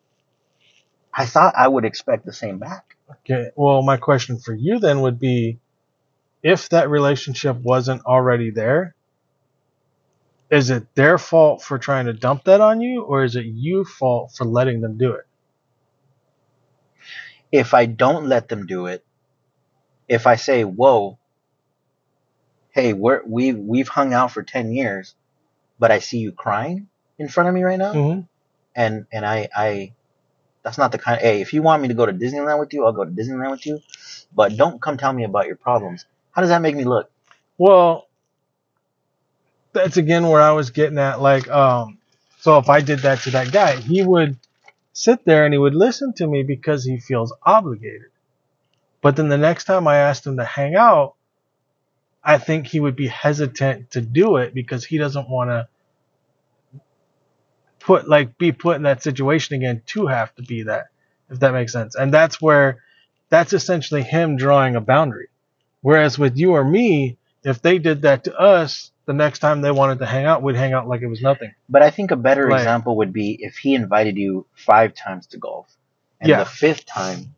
I 1.12 1.26
thought 1.26 1.54
I 1.56 1.68
would 1.68 1.84
expect 1.84 2.24
the 2.24 2.32
same 2.32 2.58
back. 2.58 2.96
Okay. 3.10 3.50
Well, 3.56 3.82
my 3.82 3.96
question 3.96 4.38
for 4.38 4.54
you 4.54 4.78
then 4.78 5.00
would 5.02 5.18
be 5.18 5.58
if 6.42 6.68
that 6.70 6.90
relationship 6.90 7.56
wasn't 7.56 8.04
already 8.04 8.50
there, 8.50 8.94
is 10.50 10.70
it 10.70 10.94
their 10.94 11.18
fault 11.18 11.62
for 11.62 11.78
trying 11.78 12.06
to 12.06 12.12
dump 12.12 12.44
that 12.44 12.60
on 12.60 12.80
you 12.80 13.02
or 13.02 13.24
is 13.24 13.36
it 13.36 13.44
you 13.44 13.84
fault 13.84 14.32
for 14.34 14.44
letting 14.44 14.80
them 14.80 14.98
do 14.98 15.12
it? 15.12 15.26
If 17.50 17.74
I 17.74 17.86
don't 17.86 18.26
let 18.26 18.48
them 18.48 18.66
do 18.66 18.86
it, 18.86 19.04
if 20.08 20.26
I 20.26 20.36
say, 20.36 20.64
whoa, 20.64 21.18
hey, 22.70 22.92
we're, 22.92 23.22
we've, 23.26 23.58
we've 23.58 23.88
hung 23.88 24.14
out 24.14 24.32
for 24.32 24.42
10 24.42 24.72
years, 24.72 25.14
but 25.78 25.90
I 25.90 25.98
see 25.98 26.18
you 26.18 26.32
crying 26.32 26.88
in 27.18 27.28
front 27.28 27.48
of 27.48 27.54
me 27.54 27.62
right 27.62 27.78
now. 27.78 27.92
Mm-hmm. 27.92 28.20
and 28.74 29.06
and 29.12 29.26
I 29.26 29.48
I 29.54 29.92
that's 30.62 30.78
not 30.78 30.92
the 30.92 30.98
kind 30.98 31.20
hey 31.20 31.40
if 31.40 31.52
you 31.52 31.62
want 31.62 31.82
me 31.82 31.88
to 31.88 31.94
go 31.94 32.06
to 32.06 32.12
Disneyland 32.12 32.60
with 32.60 32.72
you 32.72 32.84
I'll 32.84 32.92
go 32.92 33.04
to 33.04 33.10
Disneyland 33.10 33.50
with 33.50 33.66
you 33.66 33.80
but 34.34 34.56
don't 34.56 34.80
come 34.80 34.96
tell 34.96 35.12
me 35.12 35.24
about 35.24 35.46
your 35.46 35.56
problems 35.56 36.04
how 36.32 36.40
does 36.42 36.50
that 36.50 36.62
make 36.62 36.76
me 36.76 36.84
look 36.84 37.10
Well, 37.58 38.08
that's 39.72 39.96
again 39.96 40.26
where 40.28 40.40
I 40.40 40.52
was 40.52 40.70
getting 40.70 40.98
at. 40.98 41.20
Like, 41.20 41.48
um, 41.48 41.98
so 42.40 42.58
if 42.58 42.68
I 42.68 42.80
did 42.80 43.00
that 43.00 43.20
to 43.20 43.30
that 43.30 43.52
guy, 43.52 43.76
he 43.76 44.02
would 44.02 44.36
sit 44.92 45.24
there 45.24 45.44
and 45.44 45.54
he 45.54 45.58
would 45.58 45.74
listen 45.74 46.12
to 46.14 46.26
me 46.26 46.42
because 46.42 46.84
he 46.84 46.98
feels 46.98 47.32
obligated. 47.42 48.10
But 49.00 49.16
then 49.16 49.28
the 49.28 49.38
next 49.38 49.64
time 49.64 49.88
I 49.88 49.98
asked 49.98 50.26
him 50.26 50.36
to 50.36 50.44
hang 50.44 50.74
out, 50.74 51.14
I 52.22 52.38
think 52.38 52.66
he 52.66 52.80
would 52.80 52.96
be 52.96 53.08
hesitant 53.08 53.92
to 53.92 54.00
do 54.00 54.36
it 54.36 54.54
because 54.54 54.84
he 54.84 54.98
doesn't 54.98 55.28
want 55.28 55.50
to 55.50 55.68
put 57.82 58.08
like 58.08 58.38
be 58.38 58.52
put 58.52 58.76
in 58.76 58.82
that 58.82 59.02
situation 59.02 59.56
again 59.56 59.82
to 59.86 60.06
have 60.06 60.34
to 60.36 60.42
be 60.42 60.64
that, 60.64 60.86
if 61.30 61.40
that 61.40 61.52
makes 61.52 61.72
sense. 61.72 61.94
And 61.96 62.12
that's 62.12 62.40
where 62.40 62.82
that's 63.30 63.52
essentially 63.52 64.02
him 64.02 64.36
drawing 64.36 64.76
a 64.76 64.80
boundary. 64.80 65.28
Whereas 65.82 66.18
with 66.18 66.36
you 66.36 66.52
or 66.52 66.64
me, 66.64 67.18
if 67.44 67.60
they 67.62 67.78
did 67.78 68.02
that 68.02 68.24
to 68.24 68.36
us, 68.38 68.92
the 69.06 69.12
next 69.12 69.40
time 69.40 69.60
they 69.62 69.70
wanted 69.72 69.98
to 70.00 70.06
hang 70.06 70.26
out, 70.26 70.42
we'd 70.42 70.56
hang 70.56 70.72
out 70.74 70.88
like 70.88 71.02
it 71.02 71.08
was 71.08 71.22
nothing. 71.22 71.52
but 71.68 71.82
I 71.82 71.90
think 71.90 72.10
a 72.10 72.16
better 72.16 72.48
Right. 72.48 72.60
example 72.60 72.96
would 72.98 73.12
be 73.12 73.36
if 73.40 73.56
he 73.56 73.74
invited 73.74 74.16
you 74.16 74.46
five 74.54 74.94
times 74.94 75.26
to 75.28 75.38
golf 75.38 75.66
and 76.20 76.30
Yeah. 76.30 76.40
the 76.40 76.46
fifth 76.46 76.86
time 76.86 77.34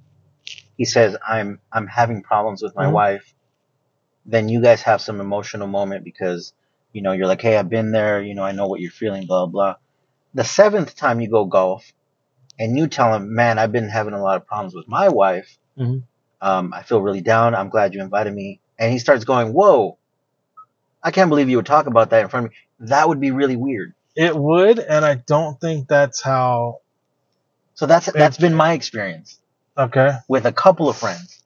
he 0.77 0.85
says 0.85 1.17
I'm 1.27 1.61
I'm 1.73 1.87
having 1.87 2.23
problems 2.23 2.63
with 2.63 2.75
my 2.77 2.89
Mhm. 2.89 2.93
wife 2.93 3.35
then 4.27 4.49
you 4.49 4.61
guys 4.63 4.83
have 4.83 5.01
some 5.01 5.21
emotional 5.21 5.67
moment 5.67 6.05
because 6.05 6.53
you 6.93 7.03
know 7.03 7.13
you're 7.13 7.27
like 7.27 7.41
hey 7.41 7.57
I've 7.57 7.69
been 7.71 7.93
there 7.93 8.23
you 8.23 8.35
know 8.35 8.43
I 8.45 8.53
know 8.53 8.67
what 8.67 8.81
you're 8.81 8.91
feeling 8.91 9.27
blah 9.27 9.47
blah 9.47 9.77
the 10.35 10.45
seventh 10.45 10.97
time 10.97 11.21
you 11.21 11.31
go 11.31 11.45
golf 11.45 11.85
and 12.59 12.77
you 12.79 12.87
tell 12.89 13.15
him 13.15 13.35
man 13.35 13.59
I've 13.59 13.73
been 13.73 13.89
having 13.89 14.15
a 14.15 14.23
lot 14.23 14.37
of 14.37 14.47
problems 14.47 14.75
with 14.75 14.89
my 14.89 15.09
wife 15.09 15.57
Mhm. 15.79 16.03
um, 16.41 16.73
I 16.75 16.83
feel 16.83 17.01
really 17.03 17.21
down 17.23 17.55
I'm 17.55 17.69
glad 17.71 17.95
you 17.95 18.03
invited 18.03 18.35
me 18.35 18.61
and 18.79 18.93
he 18.93 18.99
starts 18.99 19.25
going 19.25 19.53
whoa 19.53 19.99
I 21.03 21.11
can't 21.11 21.29
believe 21.31 21.49
you 21.51 21.57
would 21.59 21.67
talk 21.67 21.87
about 21.87 22.11
that 22.11 22.23
in 22.23 22.29
front 22.29 22.47
of 22.47 22.53
me 22.53 22.57
that 22.89 23.09
would 23.09 23.21
be 23.21 23.31
really 23.31 23.57
weird 23.57 23.95
It 24.17 24.37
would, 24.37 24.79
and 24.79 25.05
I 25.05 25.17
don't 25.17 25.61
think 25.61 25.89
that's 25.89 26.23
how. 26.23 26.79
so 27.75 27.87
that's 27.87 28.07
that's 28.13 28.39
been 28.39 28.55
my 28.55 28.73
experience 28.73 29.41
Okay. 29.77 30.13
with 30.29 30.47
a 30.47 30.53
couple 30.53 30.89
of 30.89 30.97
friends. 30.97 31.43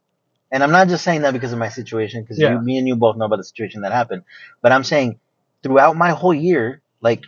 And 0.52 0.62
I'm 0.62 0.70
not 0.70 0.88
just 0.88 1.02
saying 1.04 1.22
that 1.22 1.32
because 1.32 1.52
of 1.54 1.58
my 1.58 1.70
situation, 1.70 2.22
because 2.22 2.38
Yeah. 2.38 2.52
you, 2.52 2.60
me 2.60 2.76
and 2.78 2.86
you 2.88 2.96
both 2.96 3.16
know 3.16 3.24
about 3.26 3.36
the 3.38 3.44
situation 3.44 3.82
that 3.82 3.92
happened. 3.92 4.22
But 4.62 4.72
I'm 4.72 4.84
saying 4.84 5.18
throughout 5.62 5.96
my 5.96 6.10
whole 6.10 6.34
year, 6.34 6.82
like 7.00 7.22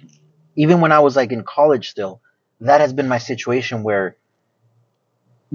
even 0.56 0.80
when 0.80 0.92
I 0.92 1.00
was 1.00 1.16
like 1.16 1.32
in 1.32 1.42
college 1.44 1.90
still, 1.90 2.20
that 2.60 2.80
has 2.80 2.92
been 2.92 3.08
my 3.08 3.18
situation 3.18 3.82
where 3.82 4.16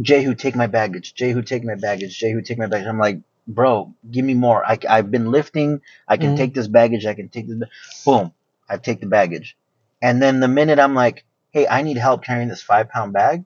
Jehu 0.02 0.36
take 0.36 0.56
my 0.56 0.68
baggage, 0.68 1.14
Jehu 1.14 1.42
take 1.42 1.64
my 1.64 1.76
baggage, 1.76 2.18
Jehu 2.18 2.42
take 2.42 2.58
my 2.58 2.68
baggage. 2.68 2.88
I'm 2.88 3.00
like, 3.00 3.20
bro, 3.48 3.94
give 4.10 4.26
me 4.26 4.34
more. 4.34 4.66
I, 4.66 4.78
I've 4.90 5.12
been 5.12 5.32
lifting. 5.32 5.82
I 6.08 6.18
can 6.18 6.34
Mhm. 6.34 6.38
take 6.38 6.54
this 6.54 6.68
baggage. 6.68 7.06
I 7.06 7.14
can 7.14 7.30
take 7.30 7.48
this. 7.48 7.70
Boom, 8.06 8.34
I 8.70 8.78
take 8.78 9.00
the 9.00 9.08
baggage. 9.08 9.56
And 10.02 10.22
then 10.22 10.40
the 10.40 10.48
minute 10.48 10.80
I'm 10.80 10.96
like, 10.96 11.26
hey, 11.52 11.68
I 11.68 11.82
need 11.82 11.98
help 11.98 12.24
carrying 12.24 12.50
this 12.50 12.62
five 12.62 12.90
pound 12.90 13.14
bag, 13.14 13.46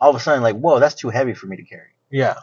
all 0.00 0.10
of 0.10 0.16
a 0.16 0.20
sudden 0.20 0.42
like, 0.42 0.56
whoa, 0.56 0.78
that's 0.78 0.94
too 0.94 1.08
heavy 1.10 1.34
for 1.34 1.46
me 1.46 1.56
to 1.56 1.64
carry 1.64 1.88
Yeah. 2.10 2.34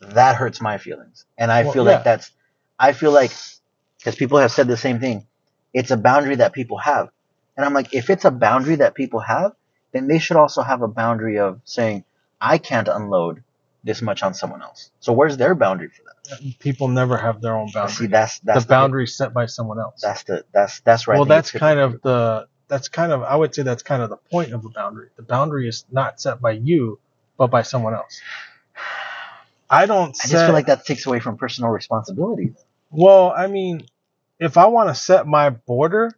that 0.00 0.36
hurts 0.36 0.60
my 0.60 0.78
feelings. 0.78 1.24
And 1.38 1.50
I 1.50 1.62
Well, 1.64 1.72
feel 1.72 1.84
yeah. 1.84 1.92
like 1.92 2.04
that's, 2.04 2.30
I 2.78 2.92
feel 2.92 3.10
like, 3.12 3.32
because 3.98 4.14
people 4.16 4.38
have 4.38 4.52
said 4.52 4.68
the 4.68 4.76
same 4.76 5.00
thing, 5.00 5.26
it's 5.72 5.90
a 5.90 5.96
boundary 5.96 6.36
that 6.36 6.52
people 6.52 6.78
have. 6.78 7.08
And 7.58 7.66
I'm 7.66 7.74
like, 7.74 7.92
if 7.92 8.08
it's 8.08 8.24
a 8.24 8.30
boundary 8.30 8.76
that 8.76 8.94
people 8.94 9.18
have, 9.18 9.52
then 9.92 10.06
they 10.06 10.20
should 10.20 10.36
also 10.36 10.62
have 10.62 10.80
a 10.80 10.88
boundary 10.88 11.40
of 11.40 11.60
saying, 11.64 12.04
I 12.40 12.58
can't 12.58 12.86
unload 12.86 13.42
this 13.82 14.00
much 14.00 14.22
on 14.22 14.32
someone 14.32 14.62
else. 14.62 14.92
So 15.00 15.12
where's 15.12 15.36
their 15.36 15.56
boundary 15.56 15.88
for 15.88 16.04
that? 16.04 16.58
People 16.60 16.86
never 16.86 17.16
have 17.16 17.40
their 17.40 17.56
own 17.56 17.70
boundary. 17.74 17.94
See, 17.94 18.06
that's 18.06 18.38
that's 18.40 18.64
the 18.64 18.68
boundary 18.68 19.08
set 19.08 19.34
by 19.34 19.46
someone 19.46 19.80
else. 19.80 20.00
That's 20.00 20.22
the 20.22 20.44
that's 20.52 20.80
that's 20.80 21.08
right. 21.08 21.16
well, 21.16 21.24
that's 21.24 21.50
kind 21.50 21.80
of 21.80 22.00
the 22.02 22.46
that's 22.68 22.88
kind 22.88 23.10
of 23.10 23.22
I 23.22 23.34
would 23.34 23.54
say 23.54 23.62
that's 23.62 23.82
kind 23.82 24.02
of 24.02 24.10
the 24.10 24.18
point 24.18 24.52
of 24.52 24.64
a 24.64 24.68
boundary. 24.68 25.08
The 25.16 25.22
boundary 25.22 25.68
is 25.68 25.84
not 25.90 26.20
set 26.20 26.40
by 26.40 26.52
you, 26.52 27.00
but 27.38 27.50
by 27.50 27.62
someone 27.62 27.94
else. 27.94 28.20
I 29.70 29.86
don't 29.86 30.10
I 30.10 30.12
set. 30.12 30.30
just 30.30 30.44
feel 30.44 30.54
like 30.54 30.66
that 30.66 30.84
takes 30.84 31.06
away 31.06 31.18
from 31.18 31.38
personal 31.38 31.70
responsibility. 31.70 32.54
Well, 32.90 33.32
I 33.34 33.48
mean, 33.48 33.82
if 34.38 34.56
I 34.56 34.66
want 34.66 34.90
to 34.90 34.94
set 34.94 35.26
my 35.26 35.50
border, 35.50 36.12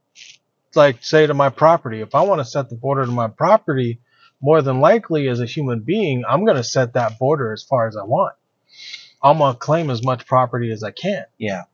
like 0.77 1.03
say 1.03 1.27
to 1.27 1.35
my 1.35 1.49
property, 1.49 2.01
if 2.01 2.15
I 2.15 2.23
want 2.23 2.41
to 2.41 2.45
set 2.45 2.69
the 2.69 2.77
border 2.77 3.05
to 3.05 3.11
my 3.11 3.29
property, 3.29 4.01
more 4.41 4.63
than 4.63 4.81
likely 4.81 5.29
as 5.29 5.41
a 5.41 5.47
human 5.47 5.81
being, 5.81 6.25
I'm 6.29 6.45
going 6.45 6.57
to 6.57 6.65
set 6.65 6.95
that 6.95 7.19
border 7.19 7.53
as 7.53 7.63
far 7.63 7.87
as 7.89 7.97
I 7.97 8.05
want. 8.05 8.35
I'm 9.23 9.39
going 9.39 9.53
to 9.53 9.59
claim 9.59 9.91
as 9.91 10.03
much 10.03 10.27
property 10.27 10.73
as 10.73 10.83
I 10.83 10.93
can. 10.93 11.25
Yeah. 11.39 11.65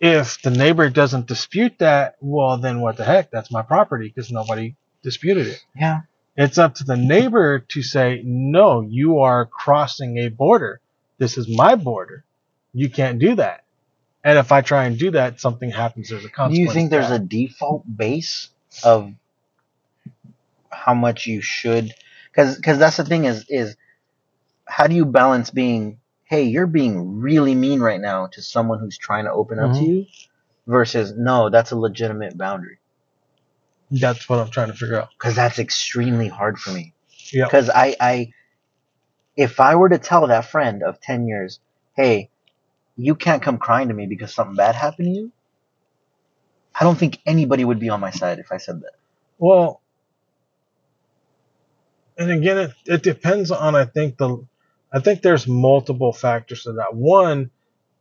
If 0.00 0.40
the 0.42 0.50
neighbor 0.50 0.88
doesn't 0.88 1.26
dispute 1.26 1.78
that, 1.78 2.16
well, 2.20 2.56
then 2.58 2.80
what 2.80 2.96
the 2.96 3.04
heck? 3.04 3.30
That's 3.30 3.52
my 3.52 3.62
property 3.62 4.08
because 4.08 4.32
nobody 4.32 4.74
disputed 5.02 5.46
it. 5.48 5.64
Yeah. 5.76 6.00
It's 6.36 6.58
up 6.58 6.76
to 6.76 6.84
the 6.84 6.96
neighbor 6.96 7.58
to 7.58 7.82
say, 7.82 8.22
no, 8.24 8.80
you 8.80 9.20
are 9.20 9.44
crossing 9.44 10.16
a 10.18 10.28
border. 10.28 10.80
This 11.18 11.36
is 11.36 11.46
my 11.48 11.74
border. 11.74 12.24
You 12.72 12.88
can't 12.88 13.18
do 13.18 13.34
that. 13.36 13.61
And 14.24 14.38
if 14.38 14.52
I 14.52 14.60
try 14.60 14.84
and 14.84 14.98
do 14.98 15.10
that, 15.12 15.40
something 15.40 15.70
happens. 15.70 16.08
There's 16.08 16.24
a 16.24 16.28
Do 16.28 16.32
consequence. 16.34 16.68
you 16.68 16.72
think 16.72 16.90
there's 16.90 17.10
a 17.10 17.18
default 17.18 17.84
base 17.96 18.50
of 18.84 19.12
how 20.70 20.94
much 20.94 21.26
you 21.26 21.40
should? 21.40 21.92
Because 22.30 22.56
because 22.56 22.78
that's 22.78 22.96
the 22.96 23.04
thing 23.04 23.24
is 23.24 23.44
is 23.48 23.76
how 24.66 24.86
do 24.86 24.94
you 24.94 25.04
balance 25.04 25.50
being 25.50 25.98
hey 26.24 26.44
you're 26.44 26.66
being 26.66 27.20
really 27.20 27.54
mean 27.54 27.80
right 27.80 28.00
now 28.00 28.26
to 28.28 28.40
someone 28.40 28.78
who's 28.78 28.96
trying 28.96 29.24
to 29.24 29.32
open 29.32 29.58
up 29.58 29.72
to 29.72 29.78
Mhm. 29.78 29.86
you 29.86 30.06
versus 30.66 31.12
no 31.16 31.50
that's 31.50 31.72
a 31.72 31.76
legitimate 31.76 32.38
boundary 32.38 32.78
That's 33.90 34.28
what 34.28 34.38
I'm 34.38 34.50
trying 34.50 34.68
to 34.68 34.74
figure 34.74 34.98
out. 34.98 35.10
because 35.10 35.34
that's 35.34 35.58
extremely 35.58 36.28
hard 36.28 36.58
for 36.58 36.70
me 36.70 36.94
Yeah. 37.32 37.44
because 37.44 37.68
I 37.68 37.96
I 38.00 38.32
if 39.36 39.60
I 39.60 39.74
were 39.76 39.90
to 39.90 39.98
tell 39.98 40.26
that 40.28 40.46
friend 40.46 40.82
of 40.82 41.00
ten 41.00 41.26
years 41.26 41.60
hey 41.94 42.30
you 42.96 43.14
can't 43.14 43.42
come 43.42 43.58
crying 43.58 43.88
to 43.88 43.94
me 43.94 44.06
because 44.06 44.34
something 44.34 44.56
bad 44.56 44.74
happened 44.74 45.06
to 45.06 45.12
you 45.12 45.32
I 46.78 46.84
don't 46.84 46.98
think 46.98 47.20
anybody 47.26 47.64
would 47.64 47.78
be 47.78 47.90
on 47.90 48.00
my 48.00 48.10
side 48.10 48.38
if 48.38 48.50
I 48.50 48.56
said 48.56 48.80
that. 48.80 48.92
Well, 49.38 49.80
and 52.16 52.30
again, 52.30 52.58
it, 52.58 52.70
it 52.86 53.02
depends 53.02 53.50
on, 53.50 53.74
I 53.74 53.84
think, 53.84 54.16
the, 54.16 54.44
I 54.92 55.00
think 55.00 55.22
there's 55.22 55.46
multiple 55.46 56.12
factors 56.12 56.64
to 56.64 56.74
that. 56.74 56.94
One 56.94 57.50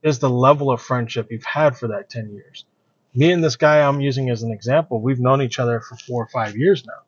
is 0.03 0.19
the 0.19 0.29
level 0.29 0.71
of 0.71 0.81
friendship 0.81 1.27
you've 1.31 1.43
had 1.43 1.77
for 1.77 1.89
that 1.89 2.09
10 2.09 2.33
years. 2.33 2.65
Me 3.13 3.31
and 3.31 3.43
this 3.43 3.55
guy 3.55 3.81
I'm 3.81 3.99
using 3.99 4.29
as 4.29 4.43
an 4.43 4.51
example, 4.51 5.01
we've 5.01 5.19
known 5.19 5.41
each 5.41 5.59
other 5.59 5.81
for 5.81 5.95
four 5.97 6.23
or 6.23 6.27
five 6.27 6.55
years 6.55 6.85
now. 6.85 7.03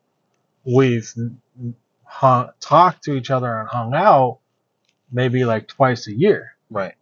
We've 0.64 1.12
hung, 2.04 2.50
talked 2.60 3.04
to 3.04 3.14
each 3.14 3.30
other 3.30 3.58
and 3.58 3.68
hung 3.68 3.94
out 3.94 4.38
maybe 5.10 5.44
like 5.44 5.68
twice 5.68 6.06
a 6.08 6.12
year. 6.12 6.56
Right. 6.70 6.94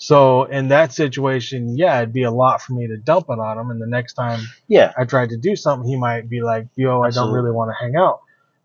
So 0.00 0.44
in 0.44 0.68
that 0.68 0.92
situation, 0.92 1.76
yeah, 1.76 1.98
it'd 1.98 2.12
be 2.12 2.22
a 2.22 2.30
lot 2.30 2.62
for 2.62 2.72
me 2.72 2.86
to 2.86 2.96
dump 2.96 3.26
it 3.30 3.38
on 3.38 3.58
him. 3.58 3.70
And 3.70 3.82
the 3.82 3.86
next 3.86 4.14
time 4.14 4.40
Yeah. 4.68 4.92
I 4.96 5.04
tried 5.04 5.30
to 5.30 5.36
do 5.36 5.56
something, 5.56 5.88
he 5.88 5.96
might 5.96 6.28
be 6.30 6.40
like, 6.40 6.68
yo, 6.76 7.02
I 7.02 7.10
don't 7.10 7.32
really 7.32 7.50
want 7.50 7.70
to 7.70 7.84
hang 7.84 7.96
out. 7.96 8.20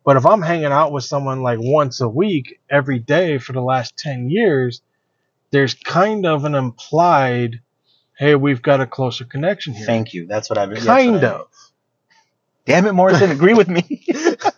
But 0.06 0.16
if 0.18 0.26
I'm 0.28 0.42
hanging 0.44 0.66
out 0.66 0.92
with 0.92 1.06
someone 1.06 1.42
like 1.42 1.58
once 1.62 2.02
a 2.02 2.08
week, 2.10 2.60
every 2.70 3.00
day 3.00 3.40
for 3.40 3.54
the 3.54 3.62
last 3.62 3.98
10 3.98 4.30
years, 4.30 4.82
there's 5.50 5.74
kind 5.74 6.26
of 6.28 6.46
an 6.46 6.54
implied, 6.56 7.62
hey, 8.18 8.36
we've 8.36 8.62
got 8.62 8.80
a 8.82 8.86
closer 8.86 9.26
connection 9.26 9.74
here. 9.74 9.86
Thank 9.88 10.14
you. 10.14 10.28
That's 10.28 10.50
what 10.50 10.58
I've 10.60 10.70
been. 10.70 10.84
kind 10.84 11.24
of. 11.24 11.48
Damn 12.66 12.86
it, 12.86 12.94
Morrison, 12.94 13.32
agree 13.40 13.54
with 13.56 13.68
me. 13.70 14.06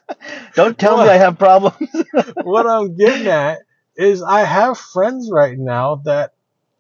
Don't 0.56 0.78
tell 0.78 0.98
What? 0.98 1.06
me 1.06 1.10
I 1.12 1.18
have 1.18 1.38
problems. 1.40 1.76
what 2.44 2.66
I'm 2.68 2.96
getting 2.98 3.28
at 3.28 3.60
is 3.96 4.22
I 4.22 4.42
have 4.42 4.78
friends 4.78 5.30
right 5.32 5.58
now 5.58 6.02
that 6.06 6.34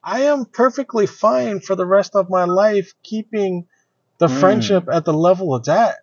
I 0.05 0.23
am 0.23 0.45
perfectly 0.45 1.07
fine 1.07 1.61
for 1.61 1.75
the 1.75 1.87
rest 1.87 2.15
of 2.15 2.29
my 2.29 2.45
life 2.45 2.93
keeping 3.03 3.67
the 4.19 4.27
Mm. 4.27 4.39
friendship 4.39 4.89
at 4.91 5.05
the 5.05 5.13
level 5.13 5.55
it's 5.57 5.69
at. 5.69 5.97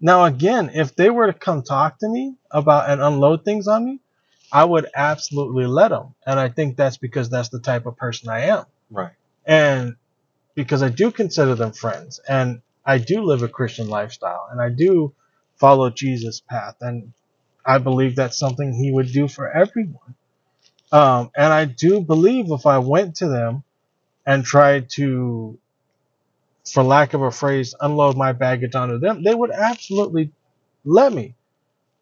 Now, 0.00 0.24
again, 0.26 0.70
if 0.74 0.96
they 0.96 1.10
were 1.10 1.26
to 1.26 1.34
come 1.38 1.62
talk 1.62 1.98
to 2.00 2.08
me 2.08 2.36
about 2.52 2.90
and 2.90 3.02
unload 3.02 3.44
things 3.44 3.68
on 3.68 3.84
me, 3.84 4.00
I 4.52 4.64
would 4.64 4.88
absolutely 4.94 5.66
let 5.66 5.88
them. 5.88 6.14
And 6.26 6.40
I 6.40 6.48
think 6.50 6.76
that's 6.76 6.98
because 6.98 7.30
that's 7.30 7.50
the 7.50 7.60
type 7.60 7.86
of 7.86 7.96
person 7.96 8.30
I 8.30 8.42
am. 8.46 8.66
right. 8.90 9.12
And 9.46 9.96
because 10.54 10.82
I 10.82 10.90
do 10.90 11.10
consider 11.10 11.54
them 11.56 11.72
friends 11.72 12.20
and 12.28 12.62
I 12.86 12.98
do 12.98 13.22
live 13.22 13.42
a 13.42 13.48
Christian 13.48 13.88
lifestyle 13.88 14.48
and 14.52 14.60
I 14.60 14.70
do 14.70 15.14
follow 15.56 15.90
Jesus' 15.90 16.40
path 16.40 16.76
and 16.82 17.12
I 17.66 17.78
believe 17.78 18.16
that's 18.16 18.38
something 18.38 18.72
he 18.74 18.92
would 18.92 19.12
do 19.12 19.28
for 19.28 19.50
everyone. 19.50 20.16
Um, 20.92 21.30
and 21.36 21.52
I 21.52 21.64
do 21.64 22.00
believe 22.00 22.50
if 22.50 22.66
I 22.66 22.78
went 22.78 23.16
to 23.16 23.28
them 23.28 23.64
and 24.26 24.44
tried 24.44 24.90
to, 24.90 25.58
for 26.64 26.82
lack 26.82 27.14
of 27.14 27.22
a 27.22 27.30
phrase, 27.30 27.74
unload 27.80 28.16
my 28.16 28.32
baggage 28.32 28.74
onto 28.74 28.98
them, 28.98 29.22
they 29.22 29.34
would 29.34 29.50
absolutely 29.50 30.32
let 30.84 31.12
me. 31.12 31.34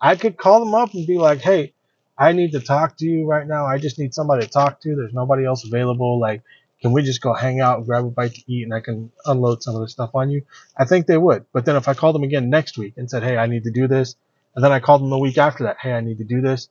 I 0.00 0.16
could 0.16 0.36
call 0.36 0.60
them 0.60 0.74
up 0.74 0.94
and 0.94 1.06
be 1.06 1.18
like, 1.18 1.40
hey, 1.40 1.72
I 2.18 2.32
need 2.32 2.52
to 2.52 2.60
talk 2.60 2.96
to 2.98 3.06
you 3.06 3.26
right 3.26 3.46
now. 3.46 3.66
I 3.66 3.78
just 3.78 3.98
need 3.98 4.14
somebody 4.14 4.44
to 4.44 4.50
talk 4.50 4.80
to. 4.82 4.94
There's 4.94 5.14
nobody 5.14 5.44
else 5.46 5.64
available. 5.64 6.18
Like, 6.18 6.42
can 6.80 6.92
we 6.92 7.02
just 7.02 7.20
go 7.20 7.32
hang 7.32 7.60
out 7.60 7.78
and 7.78 7.86
grab 7.86 8.04
a 8.04 8.10
bite 8.10 8.34
to 8.34 8.52
eat 8.52 8.64
and 8.64 8.74
I 8.74 8.80
can 8.80 9.12
unload 9.24 9.62
some 9.62 9.74
of 9.76 9.80
the 9.80 9.88
stuff 9.88 10.10
on 10.14 10.30
you? 10.30 10.42
I 10.76 10.84
think 10.84 11.06
they 11.06 11.16
would. 11.16 11.46
But 11.52 11.64
then 11.64 11.76
if 11.76 11.88
I 11.88 11.94
called 11.94 12.14
them 12.14 12.24
again 12.24 12.50
next 12.50 12.76
week 12.76 12.94
and 12.96 13.08
said, 13.08 13.22
hey, 13.22 13.36
I 13.36 13.46
need 13.46 13.64
to 13.64 13.70
do 13.70 13.86
this, 13.86 14.16
and 14.54 14.64
then 14.64 14.72
I 14.72 14.80
called 14.80 15.02
them 15.02 15.10
the 15.10 15.18
week 15.18 15.38
after 15.38 15.64
that, 15.64 15.78
hey, 15.80 15.92
I 15.92 16.00
need 16.00 16.18
to 16.18 16.24
do 16.24 16.40
this, 16.40 16.68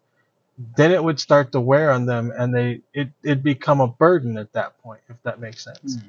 then 0.75 0.91
it 0.91 1.03
would 1.03 1.19
start 1.19 1.51
to 1.51 1.59
wear 1.59 1.91
on 1.91 2.05
them 2.05 2.31
and 2.37 2.53
they 2.53 2.81
it 2.93 3.09
it'd 3.23 3.43
become 3.43 3.81
a 3.81 3.87
burden 3.87 4.37
at 4.37 4.51
that 4.53 4.81
point, 4.81 5.01
if 5.09 5.21
that 5.23 5.39
makes 5.39 5.63
sense. 5.63 5.97
Mm. 5.97 6.03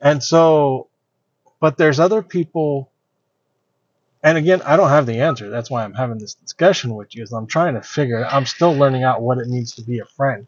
And 0.00 0.22
so, 0.22 0.88
but 1.60 1.76
there's 1.78 1.98
other 1.98 2.22
people, 2.22 2.90
and 4.22 4.36
again, 4.36 4.62
I 4.62 4.76
don't 4.76 4.90
have 4.90 5.06
the 5.06 5.20
answer. 5.20 5.50
That's 5.50 5.70
why 5.70 5.84
I'm 5.84 5.94
having 5.94 6.18
this 6.18 6.34
discussion 6.34 6.94
with 6.94 7.14
you. 7.14 7.22
Is 7.22 7.32
I'm 7.32 7.46
trying 7.46 7.74
to 7.74 7.82
figure. 7.82 8.24
I'm 8.24 8.46
still 8.46 8.74
learning 8.74 9.02
out 9.02 9.22
what 9.22 9.38
it 9.38 9.48
means 9.48 9.74
to 9.76 9.82
be 9.82 9.98
a 9.98 10.04
friend. 10.04 10.46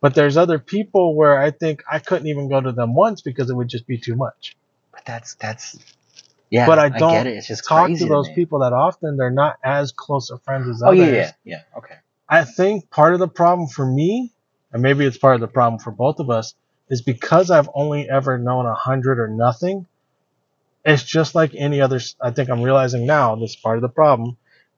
But 0.00 0.14
there's 0.14 0.36
other 0.36 0.58
people 0.58 1.14
where 1.14 1.38
I 1.40 1.50
think 1.50 1.82
I 1.90 1.98
couldn't 1.98 2.28
even 2.28 2.48
go 2.48 2.60
to 2.60 2.72
them 2.72 2.94
once 2.94 3.22
because 3.22 3.50
it 3.50 3.54
would 3.54 3.68
just 3.68 3.86
be 3.86 3.98
too 3.98 4.14
much. 4.14 4.56
But 4.92 5.04
that's 5.04 5.34
that's 5.34 5.78
yeah. 6.50 6.66
But 6.66 6.78
I 6.78 6.88
don't 6.90 7.26
it. 7.26 7.36
It's 7.36 7.48
just 7.48 7.68
Talk 7.68 7.90
to 7.90 8.06
those 8.06 8.28
people 8.30 8.60
that 8.60 8.72
often. 8.72 9.16
They're 9.16 9.30
not 9.30 9.56
as 9.62 9.92
close 9.92 10.30
of 10.30 10.42
friends 10.42 10.68
as 10.68 10.82
Oh 10.82 10.92
others. 10.92 10.98
yeah, 10.98 11.12
yeah, 11.14 11.32
yeah. 11.44 11.78
Okay. 11.78 11.96
I 12.28 12.44
think 12.44 12.90
part 12.90 13.14
of 13.14 13.20
the 13.20 13.28
problem 13.28 13.68
for 13.68 13.86
me, 13.86 14.32
and 14.72 14.82
maybe 14.82 15.04
it's 15.04 15.18
part 15.18 15.36
of 15.36 15.40
the 15.40 15.48
problem 15.48 15.78
for 15.78 15.90
both 15.90 16.18
of 16.18 16.30
us, 16.30 16.54
is 16.88 17.02
because 17.02 17.50
I've 17.50 17.70
only 17.74 18.08
ever 18.08 18.38
known 18.38 18.66
a 18.66 18.74
hundred 18.74 19.18
or 19.18 19.28
nothing. 19.28 19.86
It's 20.84 21.02
just 21.02 21.34
like 21.34 21.52
any 21.54 21.80
other. 21.80 22.00
I 22.20 22.30
think 22.30 22.48
I'm 22.48 22.62
realizing 22.62 23.06
now 23.06 23.34
this 23.36 23.56
part 23.56 23.76
of 23.76 23.82
the 23.82 23.88
problem. 23.88 24.36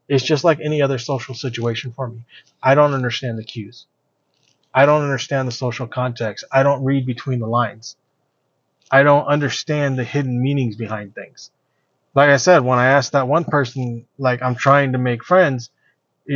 It's 0.08 0.24
just 0.24 0.44
like 0.44 0.58
any 0.60 0.80
other 0.80 0.98
social 0.98 1.34
situation 1.34 1.92
for 1.92 2.08
me. 2.08 2.22
I 2.62 2.74
don't 2.74 2.94
understand 2.94 3.38
the 3.38 3.44
cues. 3.44 3.86
I 4.72 4.86
don't 4.86 5.02
understand 5.02 5.48
the 5.48 5.52
social 5.52 5.86
context. 5.86 6.44
I 6.50 6.62
don't 6.62 6.84
read 6.84 7.04
between 7.04 7.40
the 7.40 7.46
lines. 7.46 7.96
I 8.90 9.02
don't 9.02 9.26
understand 9.26 9.98
the 9.98 10.04
hidden 10.04 10.40
meanings 10.42 10.76
behind 10.76 11.14
things. 11.14 11.50
Like 12.14 12.30
I 12.30 12.38
said, 12.38 12.64
when 12.64 12.78
I 12.78 12.86
asked 12.86 13.12
that 13.12 13.28
one 13.28 13.44
person, 13.44 14.06
like 14.16 14.42
I'm 14.42 14.54
trying 14.54 14.92
to 14.92 14.98
make 14.98 15.24
friends, 15.24 15.70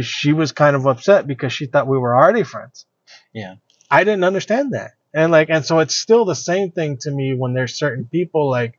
she 0.01 0.33
was 0.33 0.53
kind 0.53 0.75
of 0.75 0.87
upset 0.87 1.27
because 1.27 1.53
she 1.53 1.67
thought 1.67 1.87
we 1.87 1.99
were 1.99 2.15
already 2.17 2.45
friends. 2.45 2.87
Yeah. 3.33 3.57
I 3.91 4.05
didn't 4.05 4.25
understand 4.25 4.73
that. 4.73 4.93
And 5.15 5.31
like 5.31 5.51
and 5.51 5.65
so 5.65 5.81
it's 5.81 5.95
still 5.95 6.25
the 6.25 6.35
same 6.35 6.71
thing 6.71 6.97
to 7.03 7.11
me 7.11 7.35
when 7.35 7.53
there's 7.53 7.75
certain 7.75 8.07
people 8.07 8.51
like 8.51 8.79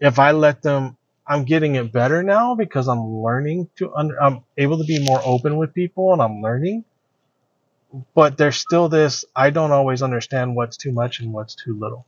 if 0.00 0.18
I 0.18 0.32
let 0.32 0.62
them 0.62 0.98
I'm 1.26 1.44
getting 1.44 1.76
it 1.76 1.92
better 1.92 2.22
now 2.22 2.54
because 2.54 2.88
I'm 2.88 3.22
learning 3.22 3.70
to 3.76 3.94
under, 3.94 4.22
I'm 4.22 4.44
able 4.58 4.76
to 4.78 4.84
be 4.84 5.02
more 5.02 5.20
open 5.24 5.56
with 5.56 5.72
people 5.72 6.12
and 6.12 6.20
I'm 6.20 6.42
learning. 6.42 6.84
But 8.14 8.36
there's 8.36 8.56
still 8.56 8.90
this 8.90 9.24
I 9.34 9.48
don't 9.48 9.72
always 9.72 10.02
understand 10.02 10.54
what's 10.54 10.76
too 10.76 10.92
much 10.92 11.20
and 11.20 11.32
what's 11.32 11.54
too 11.54 11.78
little. 11.78 12.04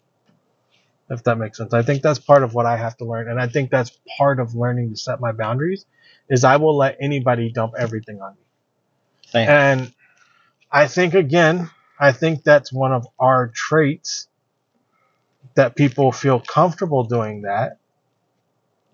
If 1.09 1.23
that 1.25 1.39
makes 1.39 1.59
sense. 1.59 1.73
I 1.73 1.83
think 1.83 2.03
that's 2.03 2.19
part 2.19 2.43
of 2.43 2.55
what 2.55 2.67
I 2.67 2.77
have 2.77 2.99
to 2.99 3.07
learn 3.07 3.31
and 3.31 3.41
I 3.41 3.47
think 3.47 3.71
that's 3.71 3.99
part 4.19 4.39
of 4.41 4.55
learning 4.55 4.91
to 4.91 4.97
set 4.97 5.21
my 5.21 5.33
boundaries 5.33 5.87
is 6.29 6.45
I 6.45 6.57
will 6.57 6.77
let 6.77 6.97
anybody 7.01 7.51
dump 7.51 7.75
everything 7.79 8.21
on 8.21 8.35
me. 8.35 9.41
And 9.47 9.93
I 10.71 10.87
think 10.87 11.15
again, 11.15 11.71
I 11.99 12.13
think 12.13 12.43
that's 12.43 12.73
one 12.73 12.93
of 12.93 13.07
our 13.19 13.49
traits 13.49 14.29
that 15.55 15.77
people 15.77 16.13
feel 16.13 16.41
comfortable 16.41 17.05
doing 17.05 17.43
that. 17.43 17.79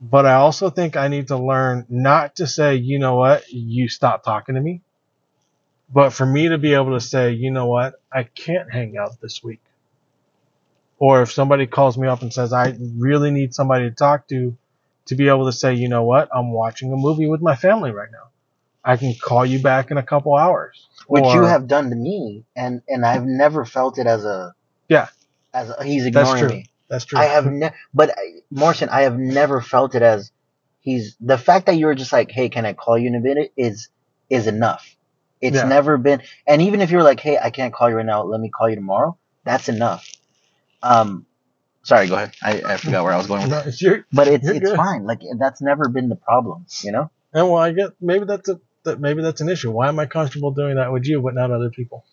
But 0.00 0.26
I 0.26 0.34
also 0.34 0.70
think 0.70 0.96
I 0.96 1.08
need 1.08 1.28
to 1.28 1.36
learn 1.36 1.86
not 1.88 2.36
to 2.36 2.46
say, 2.46 2.76
you 2.76 2.98
know 2.98 3.16
what, 3.16 3.50
you 3.50 3.88
stop 3.88 4.24
talking 4.24 4.54
to 4.54 4.60
me. 4.60 4.80
But 5.92 6.10
for 6.10 6.24
me 6.24 6.48
to 6.48 6.58
be 6.58 6.74
able 6.74 6.92
to 6.92 7.00
say, 7.00 7.32
you 7.32 7.50
know 7.50 7.66
what, 7.66 7.94
I 8.12 8.22
can't 8.22 8.72
hang 8.72 8.96
out 8.96 9.20
this 9.20 9.42
week. 9.42 9.60
Or 10.98 11.22
if 11.22 11.32
somebody 11.32 11.66
calls 11.66 11.98
me 11.98 12.08
up 12.08 12.22
and 12.22 12.32
says, 12.32 12.52
I 12.52 12.76
really 12.96 13.30
need 13.30 13.54
somebody 13.54 13.88
to 13.90 13.94
talk 13.94 14.28
to, 14.28 14.56
to 15.06 15.14
be 15.16 15.28
able 15.28 15.46
to 15.46 15.52
say, 15.52 15.74
you 15.74 15.88
know 15.88 16.04
what, 16.04 16.28
I'm 16.34 16.52
watching 16.52 16.92
a 16.92 16.96
movie 16.96 17.26
with 17.26 17.40
my 17.42 17.56
family 17.56 17.90
right 17.90 18.10
now. 18.12 18.28
I 18.84 18.96
can 18.96 19.14
call 19.14 19.44
you 19.44 19.60
back 19.62 19.90
in 19.90 19.98
a 19.98 20.02
couple 20.02 20.36
hours. 20.36 20.88
Which 21.06 21.24
you 21.34 21.44
have 21.44 21.66
done 21.66 21.90
to 21.90 21.96
me, 21.96 22.44
and 22.56 22.82
and 22.88 23.04
I've 23.04 23.24
never 23.26 23.64
felt 23.64 23.98
it 23.98 24.06
as 24.06 24.24
a 24.24 24.54
Yeah. 24.88 25.08
as 25.52 25.70
a, 25.70 25.84
he's 25.84 26.04
That's 26.04 26.08
ignoring 26.08 26.40
true. 26.40 26.48
me. 26.48 26.66
That's 26.88 27.04
true. 27.04 27.18
I 27.18 27.24
have 27.24 27.46
never, 27.46 27.74
but 27.92 28.10
I- 28.10 28.40
Morrison, 28.50 28.88
I 28.88 29.02
have 29.02 29.18
never 29.18 29.60
felt 29.60 29.94
it 29.94 30.02
as 30.02 30.30
he's 30.80 31.16
the 31.20 31.38
fact 31.38 31.66
that 31.66 31.76
you 31.76 31.86
were 31.86 31.94
just 31.94 32.12
like, 32.12 32.30
hey, 32.30 32.48
can 32.48 32.64
I 32.66 32.72
call 32.72 32.98
you 32.98 33.08
in 33.08 33.14
a 33.14 33.20
minute 33.20 33.52
is 33.56 33.88
is 34.30 34.46
enough. 34.46 34.96
It's 35.40 35.56
Yeah. 35.56 35.64
never 35.64 35.98
been, 35.98 36.22
and 36.46 36.62
even 36.62 36.80
if 36.80 36.90
you're 36.90 37.02
like, 37.02 37.20
hey, 37.20 37.38
I 37.38 37.50
can't 37.50 37.72
call 37.74 37.90
you 37.90 37.96
right 37.96 38.06
now, 38.06 38.22
let 38.22 38.40
me 38.40 38.50
call 38.50 38.68
you 38.68 38.76
tomorrow. 38.76 39.18
That's 39.44 39.68
enough. 39.68 40.06
Um, 40.82 41.26
sorry, 41.82 42.06
go 42.08 42.14
ahead. 42.16 42.32
I, 42.42 42.62
I 42.74 42.76
forgot 42.76 43.04
where 43.04 43.12
I 43.12 43.16
was 43.16 43.26
going 43.26 43.42
with 43.42 43.50
No, 43.50 43.56
that, 43.56 43.66
it's 43.66 43.80
your- 43.82 44.04
but 44.12 44.28
it's 44.28 44.44
You're 44.44 44.56
it's 44.56 44.64
good. 44.70 44.76
fine. 44.76 45.04
Like 45.04 45.20
that's 45.38 45.60
never 45.62 45.88
been 45.88 46.08
the 46.08 46.16
problem, 46.16 46.66
you 46.82 46.92
know. 46.92 47.10
and 47.32 47.46
well, 47.48 47.62
I 47.62 47.72
get 47.72 47.90
maybe 48.00 48.24
that's 48.24 48.48
a 48.48 48.60
that 48.84 48.98
maybe 49.00 49.22
that's 49.22 49.40
an 49.40 49.48
issue. 49.48 49.70
Why 49.70 49.88
am 49.88 49.98
I 49.98 50.06
comfortable 50.06 50.50
doing 50.52 50.76
that 50.76 50.92
with 50.92 51.06
you 51.06 51.20
but 51.20 51.34
not 51.34 51.50
other 51.50 51.70
people? 51.70 52.04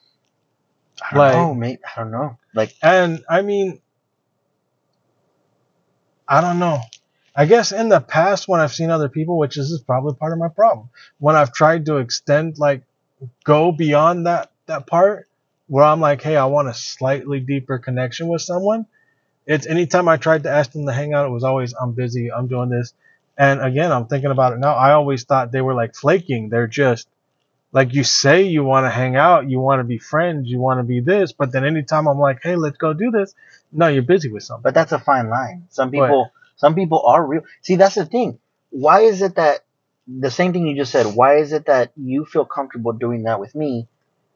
I 1.02 1.14
don't 1.14 1.20
Like- 1.20 1.34
know, 1.36 1.54
mate. 1.54 1.80
I 1.96 2.02
don't 2.02 2.12
know. 2.12 2.38
Like, 2.54 2.74
And 2.82 3.24
I 3.30 3.42
mean, 3.42 3.80
I 6.28 6.42
don't 6.42 6.60
know. 6.60 6.82
I 7.36 7.46
guess 7.46 7.72
in 7.72 7.88
the 7.90 8.02
past 8.02 8.48
when 8.48 8.60
I've 8.60 8.74
seen 8.74 8.90
other 8.90 9.10
people, 9.10 9.38
which 9.38 9.58
is 9.58 9.82
probably 9.86 10.16
part 10.16 10.34
of 10.34 10.40
my 10.40 10.48
problem, 10.50 10.90
when 11.20 11.36
I've 11.36 11.54
tried 11.54 11.86
to 11.86 11.98
extend 11.98 12.58
like 12.58 12.82
go 13.44 13.72
beyond 13.72 14.26
that 14.26 14.52
that 14.66 14.88
part 14.88 15.28
where 15.68 15.84
I'm 15.84 16.00
like, 16.02 16.22
hey, 16.22 16.36
I 16.36 16.46
want 16.46 16.68
a 16.68 16.74
slightly 16.74 17.40
deeper 17.40 17.78
connection 17.78 18.28
with 18.28 18.42
someone. 18.42 18.86
It's 19.48 19.66
anytime 19.66 20.08
I 20.08 20.18
tried 20.18 20.44
to 20.44 20.52
ask 20.52 20.72
them 20.72 20.86
to 20.86 20.94
hang 20.94 21.14
out, 21.14 21.26
it 21.26 21.32
was 21.32 21.44
always 21.44 21.74
I'm 21.74 21.94
busy, 21.94 22.32
I'm 22.32 22.48
doing 22.48 22.70
this. 22.70 22.94
And 23.38 23.62
again, 23.62 23.92
I'm 23.92 24.08
thinking 24.08 24.32
about 24.32 24.54
it 24.54 24.60
now. 24.60 24.74
I 24.74 24.92
always 24.92 25.24
thought 25.24 25.52
they 25.52 25.62
were 25.62 25.74
like 25.74 25.96
flaking. 25.96 26.50
They're 26.50 26.68
just 26.68 27.08
like 27.72 27.94
you 27.94 28.04
say 28.04 28.44
you 28.44 28.64
want 28.64 28.86
to 28.86 28.90
hang 28.90 29.16
out, 29.16 29.50
you 29.50 29.60
want 29.60 29.80
to 29.80 29.84
be 29.84 29.98
friends, 29.98 30.50
you 30.50 30.60
want 30.60 30.80
to 30.80 30.84
be 30.84 31.00
this, 31.00 31.32
but 31.32 31.52
then 31.52 31.66
anytime 31.66 32.08
I'm 32.08 32.20
like, 32.20 32.40
hey, 32.42 32.56
let's 32.56 32.78
go 32.78 32.94
do 32.94 33.12
this, 33.12 33.36
no, 33.72 33.88
you're 33.88 34.04
busy 34.04 34.30
with 34.30 34.44
something. 34.44 34.64
but 34.64 34.74
that's 34.74 34.92
a 34.92 35.00
fine 35.00 35.30
line. 35.30 35.68
Some 35.70 35.92
people, 35.92 36.32
some 36.56 36.76
people 36.76 37.06
are 37.06 37.26
real. 37.26 37.44
See, 37.62 37.76
that's 37.76 37.96
the 37.96 38.06
thing. 38.06 38.40
Why 38.70 39.02
is 39.02 39.22
it 39.22 39.36
that 39.36 39.64
the 40.08 40.32
same 40.32 40.54
thing 40.54 40.66
you 40.66 40.76
just 40.76 40.92
said? 40.92 41.16
Why 41.16 41.38
is 41.38 41.52
it 41.54 41.66
that 41.66 41.92
you 41.96 42.26
feel 42.26 42.46
comfortable 42.46 42.94
doing 42.94 43.24
that 43.24 43.40
with 43.40 43.54
me, 43.54 43.88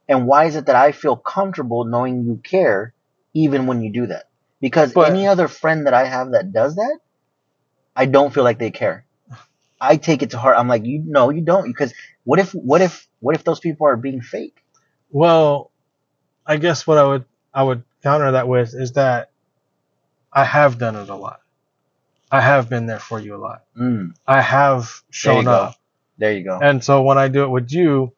and 0.07 0.27
why 0.27 0.45
is 0.45 0.55
it 0.55 0.65
that 0.67 0.75
I 0.75 0.91
feel 0.91 1.15
comfortable 1.15 1.85
knowing 1.85 2.25
you 2.25 2.39
care, 2.43 2.93
even 3.33 3.65
when 3.65 3.81
you 3.81 3.91
do 3.91 4.07
that? 4.07 4.25
Because 4.61 4.93
But- 4.93 5.09
any 5.09 5.27
other 5.27 5.47
friend 5.47 5.87
that 5.87 5.93
I 5.93 6.05
have 6.05 6.31
that 6.31 6.53
does 6.53 6.75
that, 6.75 6.99
I 7.95 8.05
don't 8.05 8.33
feel 8.33 8.43
like 8.43 8.59
they 8.59 8.71
care. 8.71 9.05
I 9.81 9.97
take 9.97 10.21
it 10.21 10.29
to 10.29 10.37
heart. 10.37 10.57
I'm 10.57 10.67
like, 10.67 10.85
you 10.85 11.03
no, 11.05 11.31
you 11.31 11.41
don't. 11.41 11.65
Because 11.65 11.93
what 12.23 12.39
if, 12.39 12.51
what 12.51 12.81
if, 12.81 13.07
what 13.19 13.35
if 13.35 13.43
those 13.43 13.59
people 13.59 13.87
are 13.87 13.97
being 13.97 14.21
fake? 14.21 14.63
Well, 15.09 15.71
I 16.45 16.57
guess 16.57 16.85
what 16.85 16.97
I 16.97 17.03
would 17.03 17.25
I 17.53 17.63
would 17.63 17.83
counter 18.03 18.31
that 18.31 18.47
with 18.47 18.73
is 18.73 18.93
that 18.93 19.31
I 20.31 20.43
have 20.45 20.77
done 20.77 20.95
it 20.95 21.09
a 21.09 21.15
lot. 21.15 21.41
I 22.31 22.39
have 22.41 22.69
been 22.69 22.85
there 22.85 22.99
for 22.99 23.19
you 23.19 23.35
a 23.35 23.41
lot. 23.41 23.63
Mm, 23.77 24.13
I 24.25 24.41
have 24.41 25.01
shown 25.09 25.45
go. 25.45 25.51
up. 25.51 25.75
there 26.17 26.31
you 26.31 26.43
go. 26.43 26.59
And 26.61 26.83
so 26.83 27.01
when 27.01 27.17
I 27.17 27.27
do 27.27 27.43
it 27.43 27.49
with 27.49 27.71
you, 27.71 28.13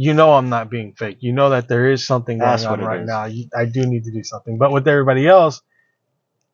you 0.00 0.14
know 0.14 0.32
I'm 0.32 0.48
not 0.48 0.70
being 0.70 0.94
fake. 0.94 1.18
You 1.20 1.34
know 1.34 1.50
that 1.50 1.68
there 1.68 1.90
is 1.90 2.06
something 2.06 2.38
going 2.38 2.50
That's 2.50 2.64
on 2.64 2.80
what 2.80 2.88
right 2.88 3.02
is. 3.02 3.06
now. 3.06 3.26
You, 3.26 3.50
I 3.54 3.66
do 3.66 3.84
need 3.84 4.04
to 4.04 4.10
do 4.10 4.24
something. 4.24 4.56
But 4.56 4.72
with 4.72 4.88
everybody 4.88 5.28
else, 5.28 5.60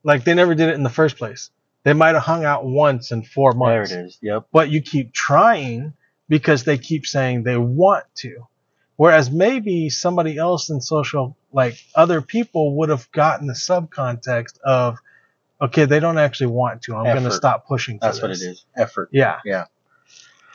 like 0.02 0.24
they 0.24 0.34
never 0.34 0.56
did 0.56 0.68
it 0.68 0.74
in 0.74 0.82
the 0.82 0.90
first 0.90 1.16
place. 1.16 1.50
They 1.84 1.92
might 1.92 2.16
have 2.16 2.24
hung 2.24 2.44
out 2.44 2.66
once 2.66 3.12
in 3.12 3.22
four 3.22 3.52
months. 3.52 3.90
There 3.90 4.00
it 4.00 4.06
is. 4.06 4.18
Yep. 4.20 4.48
But 4.50 4.70
you 4.70 4.82
keep 4.82 5.12
trying 5.12 5.92
because 6.28 6.64
they 6.64 6.76
keep 6.76 7.06
saying 7.06 7.44
they 7.44 7.56
want 7.56 8.06
to. 8.16 8.48
Whereas 8.96 9.30
maybe 9.30 9.90
somebody 9.90 10.38
else 10.38 10.68
in 10.68 10.80
social, 10.80 11.36
like 11.52 11.76
other 11.94 12.22
people, 12.22 12.74
would 12.78 12.88
have 12.88 13.08
gotten 13.12 13.46
the 13.46 13.52
subcontext 13.52 14.58
of, 14.64 14.98
okay, 15.60 15.84
they 15.84 16.00
don't 16.00 16.18
actually 16.18 16.48
want 16.48 16.82
to. 16.82 16.96
I'm 16.96 17.04
going 17.04 17.22
to 17.22 17.30
stop 17.30 17.68
pushing. 17.68 18.00
For 18.00 18.06
That's 18.06 18.20
what 18.20 18.32
it 18.32 18.40
is. 18.40 18.64
Effort. 18.76 19.10
Yeah. 19.12 19.38
Yeah. 19.44 19.66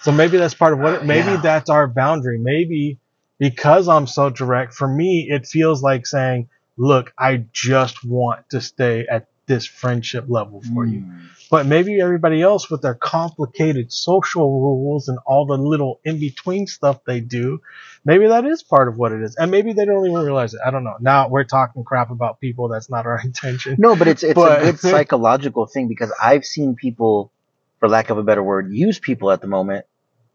So 0.03 0.11
maybe 0.11 0.37
that's 0.37 0.53
part 0.53 0.73
of 0.73 0.79
what. 0.79 0.93
It, 0.95 1.05
maybe 1.05 1.29
Yeah. 1.31 1.41
that's 1.41 1.69
our 1.69 1.87
boundary. 1.87 2.37
Maybe 2.39 2.99
because 3.39 3.87
I'm 3.87 4.07
so 4.07 4.29
direct, 4.29 4.73
for 4.73 4.87
me, 4.87 5.27
it 5.29 5.45
feels 5.47 5.81
like 5.83 6.05
saying, 6.05 6.49
"Look, 6.77 7.13
I 7.17 7.45
just 7.53 8.03
want 8.03 8.49
to 8.51 8.61
stay 8.61 9.05
at 9.07 9.27
this 9.47 9.65
friendship 9.65 10.25
level 10.27 10.61
for 10.73 10.85
you." 10.85 11.01
Mm. 11.01 11.19
But 11.51 11.65
maybe 11.65 11.99
everybody 11.99 12.41
else 12.41 12.69
with 12.71 12.81
their 12.81 12.93
complicated 12.93 13.91
social 13.91 14.61
rules 14.61 15.09
and 15.09 15.19
all 15.25 15.45
the 15.45 15.57
little 15.57 15.99
in 16.05 16.17
between 16.17 16.65
stuff 16.65 17.03
they 17.05 17.19
do, 17.19 17.59
maybe 18.05 18.27
that 18.27 18.45
is 18.45 18.63
part 18.63 18.87
of 18.87 18.97
what 18.97 19.11
it 19.11 19.21
is. 19.21 19.35
And 19.35 19.51
maybe 19.51 19.73
they 19.73 19.83
don't 19.83 20.05
even 20.05 20.23
realize 20.23 20.53
it. 20.53 20.61
I 20.65 20.71
don't 20.71 20.85
know. 20.85 20.95
Now 21.01 21.27
we're 21.27 21.43
talking 21.43 21.83
crap 21.83 22.09
about 22.09 22.39
people. 22.39 22.69
That's 22.69 22.89
not 22.89 23.05
our 23.05 23.19
intention. 23.23 23.75
No, 23.79 23.95
but 23.97 24.07
it's 24.07 24.23
it's 24.23 24.33
But- 24.33 24.61
a 24.61 24.65
good 24.65 24.79
psychological 24.91 25.65
thing 25.65 25.87
because 25.89 26.11
I've 26.23 26.45
seen 26.45 26.73
people, 26.75 27.31
for 27.79 27.89
lack 27.89 28.09
of 28.11 28.17
a 28.17 28.23
better 28.23 28.41
word, 28.43 28.71
use 28.71 28.97
people 28.99 29.29
at 29.29 29.41
the 29.41 29.47
moment, 29.47 29.85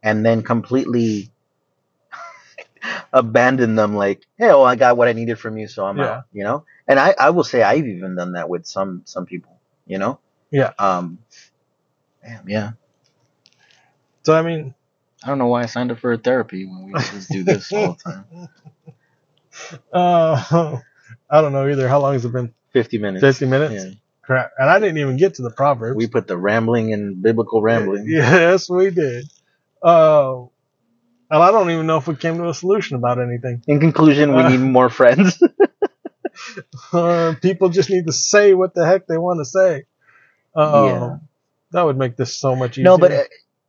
and 0.06 0.24
then 0.24 0.42
completely 0.42 1.30
abandon 3.12 3.74
them. 3.74 3.96
Like, 3.96 4.22
hey, 4.38 4.46
well, 4.46 4.64
I 4.64 4.76
got 4.76 4.96
what 4.96 5.08
I 5.08 5.12
needed 5.12 5.38
from 5.38 5.58
you, 5.58 5.66
so 5.66 5.84
I'm 5.84 5.98
Yeah. 5.98 6.04
out. 6.04 6.24
You 6.32 6.44
know, 6.44 6.64
and 6.86 6.98
I 6.98 7.14
I 7.18 7.30
will 7.30 7.44
say 7.44 7.62
I've 7.62 7.86
even 7.86 8.14
done 8.14 8.32
that 8.32 8.48
with 8.48 8.66
some 8.66 9.02
some 9.04 9.26
people. 9.26 9.58
You 9.86 9.98
know. 9.98 10.20
Yeah. 10.50 10.72
Um. 10.78 11.18
Damn. 12.24 12.48
Yeah. 12.48 12.70
So 14.22 14.34
I 14.34 14.42
mean, 14.42 14.74
I 15.24 15.28
don't 15.28 15.38
know 15.38 15.48
why 15.48 15.62
I 15.62 15.66
signed 15.66 15.90
up 15.90 15.98
for 15.98 16.12
a 16.12 16.18
therapy 16.18 16.64
when 16.66 16.84
we 16.84 16.92
could 16.92 17.10
just 17.12 17.30
do 17.30 17.42
this 17.42 17.72
all 17.72 17.96
the 18.04 18.12
time. 18.12 18.48
uh, 19.92 20.78
I 21.30 21.40
don't 21.40 21.52
know 21.52 21.68
either. 21.68 21.88
How 21.88 22.00
long 22.00 22.12
has 22.12 22.24
it 22.24 22.32
been? 22.32 22.54
Fifty 22.72 22.98
minutes. 22.98 23.22
50 23.22 23.46
minutes? 23.46 23.74
Yeah. 23.74 23.90
Crap. 24.22 24.50
And 24.58 24.68
I 24.68 24.78
didn't 24.78 24.98
even 24.98 25.16
get 25.16 25.34
to 25.34 25.42
the 25.42 25.50
proverbs. 25.50 25.96
We 25.96 26.08
put 26.08 26.26
the 26.26 26.36
rambling 26.36 26.92
and 26.92 27.22
biblical 27.22 27.62
rambling. 27.62 28.06
Yes, 28.10 28.68
we 28.68 28.90
did. 28.90 29.24
Uh, 29.86 30.42
and 31.30 31.42
I 31.42 31.50
don't 31.52 31.70
even 31.70 31.86
know 31.86 31.98
if 31.98 32.08
we 32.08 32.16
came 32.16 32.38
to 32.38 32.48
a 32.48 32.54
solution 32.54 32.96
about 32.96 33.18
anything. 33.20 33.62
In 33.66 33.80
conclusion, 33.80 34.34
we 34.34 34.42
Uh. 34.42 34.50
need 34.50 34.60
more 34.60 34.90
friends. 34.90 35.42
Uh, 36.92 37.34
people 37.42 37.68
just 37.68 37.90
need 37.90 38.06
to 38.06 38.12
say 38.12 38.54
what 38.54 38.74
the 38.74 38.86
heck 38.86 39.06
they 39.06 39.18
want 39.18 39.40
to 39.40 39.44
say. 39.44 39.84
Uh, 40.54 40.82
Yeah. 40.86 41.16
That 41.72 41.82
would 41.82 41.98
make 41.98 42.16
this 42.16 42.36
so 42.36 42.54
much 42.56 42.78
easier. 42.78 42.84
No, 42.84 42.98
but 42.98 43.12
uh, 43.12 43.24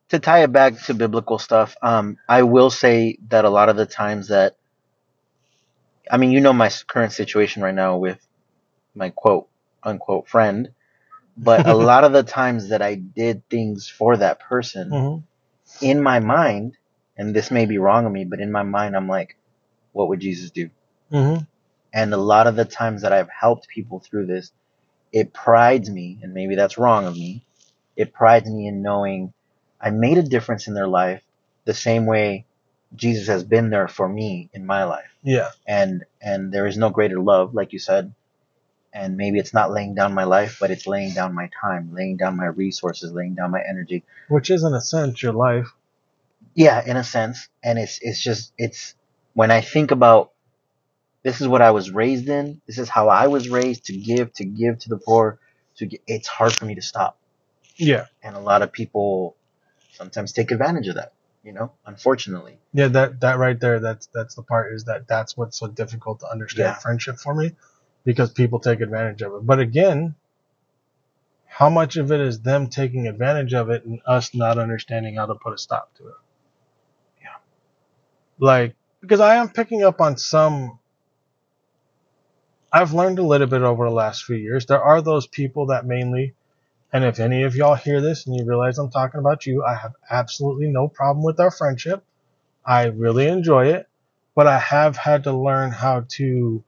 to 0.10 0.20
tie 0.20 0.44
it 0.44 0.52
back 0.52 0.80
to 0.86 0.94
biblical 0.94 1.40
stuff, 1.40 1.76
um, 1.82 2.18
I 2.30 2.44
will 2.44 2.70
say 2.70 3.18
that 3.30 3.46
a 3.46 3.50
lot 3.50 3.70
of 3.70 3.78
the 3.78 3.86
times 3.86 4.30
that, 4.30 4.56
I 6.12 6.18
mean, 6.18 6.32
you 6.32 6.42
know, 6.42 6.54
my 6.54 6.70
current 6.88 7.14
situation 7.14 7.64
right 7.64 7.76
now 7.76 7.98
with 7.98 8.20
my 8.96 9.10
quote 9.12 9.48
unquote 9.84 10.28
friend, 10.28 10.70
but 11.38 11.64
a 11.68 11.76
lot 11.76 12.04
of 12.04 12.14
the 12.14 12.24
times 12.24 12.70
that 12.70 12.82
I 12.82 12.96
did 12.96 13.48
things 13.50 13.90
for 13.90 14.18
that 14.18 14.40
person, 14.40 14.90
Mhm. 14.92 15.24
In 15.82 16.02
my 16.02 16.20
mind, 16.20 16.78
and 17.18 17.36
this 17.36 17.52
may 17.52 17.66
be 17.66 17.78
wrong 17.78 18.06
of 18.06 18.12
me, 18.12 18.26
but 18.26 18.40
in 18.40 18.52
my 18.52 18.64
mind, 18.64 18.96
I'm 18.96 19.08
like, 19.08 19.36
what 19.94 20.10
would 20.10 20.20
Jesus 20.20 20.52
do? 20.52 20.70
Mhm. 21.12 21.48
And 21.94 22.14
a 22.14 22.18
lot 22.18 22.48
of 22.48 22.56
the 22.56 22.66
times 22.66 23.02
that 23.02 23.14
I've 23.14 23.30
helped 23.30 23.68
people 23.68 24.00
through 24.00 24.28
this, 24.28 24.52
it 25.12 25.34
prides 25.34 25.90
me, 25.90 26.20
and 26.22 26.34
maybe 26.34 26.56
that's 26.56 26.78
wrong 26.78 27.06
of 27.06 27.16
me. 27.16 27.44
It 27.96 28.14
prides 28.14 28.50
me 28.50 28.68
in 28.68 28.82
knowing 28.82 29.34
I 29.82 29.90
made 29.92 30.18
a 30.18 30.24
difference 30.24 30.68
in 30.68 30.74
their 30.74 30.88
life 30.88 31.24
the 31.66 31.74
same 31.74 32.06
way 32.06 32.46
Jesus 32.96 33.28
has 33.28 33.44
been 33.44 33.70
there 33.70 33.88
for 33.88 34.08
me 34.08 34.50
in 34.54 34.66
my 34.66 34.84
life. 34.84 35.10
Yeah. 35.24 35.50
And 35.68 36.06
and 36.22 36.52
there 36.52 36.68
is 36.68 36.78
no 36.78 36.90
greater 36.90 37.20
love, 37.20 37.54
like 37.54 37.74
you 37.74 37.80
said. 37.80 38.14
And 38.94 39.18
maybe 39.18 39.38
it's 39.38 39.54
not 39.54 39.72
laying 39.72 39.94
down 39.96 40.14
my 40.14 40.24
life, 40.24 40.58
but 40.60 40.72
it's 40.72 40.88
laying 40.88 41.14
down 41.14 41.36
my 41.36 41.50
time, 41.62 41.94
laying 41.94 42.18
down 42.18 42.36
my 42.36 42.46
resources, 42.48 43.12
laying 43.12 43.36
down 43.36 43.52
my 43.52 43.62
energy. 43.68 44.04
Which 44.30 44.50
is, 44.50 44.64
in 44.64 44.74
a 44.74 44.82
sense, 44.82 45.22
your 45.22 45.34
life. 45.34 45.74
Yeah, 46.56 46.84
in 46.84 46.98
a 46.98 47.04
sense. 47.04 47.48
And 47.64 47.78
it's 47.78 48.00
it's 48.02 48.22
just 48.22 48.54
it's 48.58 48.96
when 49.34 49.52
I 49.52 49.62
think 49.62 49.92
about 49.92 50.32
this 51.24 51.42
is 51.42 51.48
what 51.48 51.62
I 51.62 51.72
was 51.72 51.92
raised 51.92 52.30
in, 52.30 52.62
this 52.66 52.78
is 52.78 52.90
how 52.90 53.10
I 53.10 53.28
was 53.28 53.50
raised 53.50 53.86
to 53.86 53.94
give, 53.98 54.34
to 54.34 54.46
give 54.46 54.80
to 54.80 54.90
the 54.90 54.98
poor, 54.98 55.40
to 55.76 55.86
get, 55.86 56.02
it's 56.08 56.28
hard 56.28 56.54
for 56.54 56.66
me 56.66 56.76
to 56.76 56.82
stop. 56.82 57.18
Yeah. 57.76 58.06
And 58.24 58.36
a 58.36 58.40
lot 58.40 58.62
of 58.62 58.72
people 58.72 59.36
sometimes 59.94 60.32
take 60.32 60.52
advantage 60.52 60.88
of 60.88 60.96
that, 60.96 61.12
you 61.44 61.52
know, 61.52 61.72
unfortunately. 61.86 62.58
Yeah, 62.74 62.88
that 62.88 63.20
that 63.20 63.38
right 63.38 63.60
there, 63.60 63.80
that's 63.80 64.08
that's 64.14 64.36
the 64.36 64.44
part 64.44 64.74
is 64.74 64.86
that 64.86 65.08
that's 65.08 65.36
what's 65.36 65.60
so 65.60 65.68
difficult 65.68 66.22
to 66.22 66.28
understand 66.32 66.68
Yeah. 66.70 66.80
friendship 66.80 67.18
for 67.18 67.36
me, 67.36 67.52
because 68.08 68.32
people 68.32 68.58
take 68.58 68.80
advantage 68.80 69.22
of 69.22 69.34
it. 69.34 69.46
But 69.46 69.60
again, 69.60 70.16
how 71.46 71.70
much 71.70 71.98
of 71.98 72.10
it 72.10 72.22
is 72.22 72.40
them 72.40 72.68
taking 72.68 73.06
advantage 73.06 73.54
of 73.54 73.70
it 73.70 73.84
and 73.84 74.00
us 74.06 74.34
not 74.34 74.58
understanding 74.58 75.16
how 75.16 75.26
to 75.26 75.36
put 75.36 75.54
a 75.54 75.58
stop 75.58 75.94
to 75.96 76.08
it? 76.08 76.14
Yeah. 77.22 77.36
Like 78.40 78.76
because 79.02 79.20
I 79.20 79.36
am 79.36 79.50
picking 79.50 79.84
up 79.84 80.00
on 80.00 80.16
some. 80.16 80.80
I've 82.72 82.94
learned 82.94 83.20
a 83.20 83.24
little 83.24 83.48
bit 83.48 83.62
over 83.62 83.84
the 83.84 83.94
last 83.94 84.24
few 84.24 84.38
years. 84.38 84.66
There 84.66 84.82
are 84.82 85.02
those 85.02 85.28
people 85.28 85.66
that 85.66 85.86
mainly, 85.86 86.34
and 86.94 87.04
if 87.04 87.20
any 87.20 87.44
of 87.44 87.58
y'all 87.58 87.76
hear 87.76 88.00
this 88.00 88.26
and 88.26 88.38
you 88.38 88.46
realize 88.46 88.78
I'm 88.78 88.90
talking 88.90 89.20
about 89.20 89.46
you, 89.46 89.66
I 89.66 89.76
have 89.76 89.96
absolutely 90.10 90.68
no 90.70 90.88
problem 90.88 91.26
with 91.26 91.42
our 91.42 91.52
friendship. 91.52 92.06
I 92.66 92.86
really 92.86 93.28
enjoy 93.28 93.68
it, 93.68 93.90
but 94.34 94.48
I 94.48 94.60
have 94.60 94.96
had 94.96 95.26
to 95.26 95.34
learn 95.34 95.72
how 95.72 96.06
to. 96.12 96.64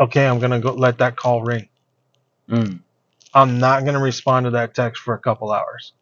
Okay, 0.00 0.26
I'm 0.26 0.40
gonna 0.40 0.60
go 0.60 0.72
let 0.74 0.98
that 0.98 1.16
call 1.16 1.42
ring. 1.42 1.68
Mm. 2.50 2.80
I'm 3.34 3.58
not 3.58 3.84
gonna 3.84 4.00
respond 4.00 4.44
to 4.46 4.50
that 4.52 4.74
text 4.74 5.02
for 5.02 5.14
a 5.14 5.20
couple 5.20 5.52
hours. 5.52 5.92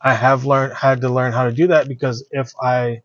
I 0.00 0.14
have 0.14 0.44
learned 0.44 0.74
had 0.74 1.00
to 1.02 1.08
learn 1.10 1.32
how 1.32 1.44
to 1.44 1.52
do 1.52 1.68
that 1.68 1.88
because 1.88 2.26
if 2.32 2.52
I 2.62 3.02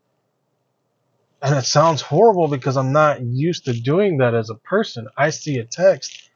and 1.42 1.54
it 1.56 1.64
sounds 1.66 2.02
horrible 2.02 2.48
because 2.48 2.76
I'm 2.76 2.92
not 2.92 3.22
used 3.22 3.66
to 3.66 3.72
doing 3.72 4.18
that 4.18 4.34
as 4.34 4.50
a 4.50 4.54
person. 4.56 5.08
I 5.16 5.30
see 5.30 5.58
a 5.58 5.64
text, 5.64 6.30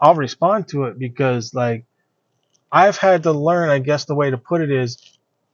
I'll 0.00 0.14
respond 0.16 0.68
to 0.68 0.84
it 0.84 0.98
because 0.98 1.54
like 1.54 1.86
I've 2.72 2.98
had 2.98 3.24
to 3.24 3.32
learn, 3.32 3.70
I 3.70 3.78
guess 3.80 4.04
the 4.04 4.14
way 4.14 4.30
to 4.30 4.38
put 4.38 4.60
it 4.62 4.70
is 4.70 4.98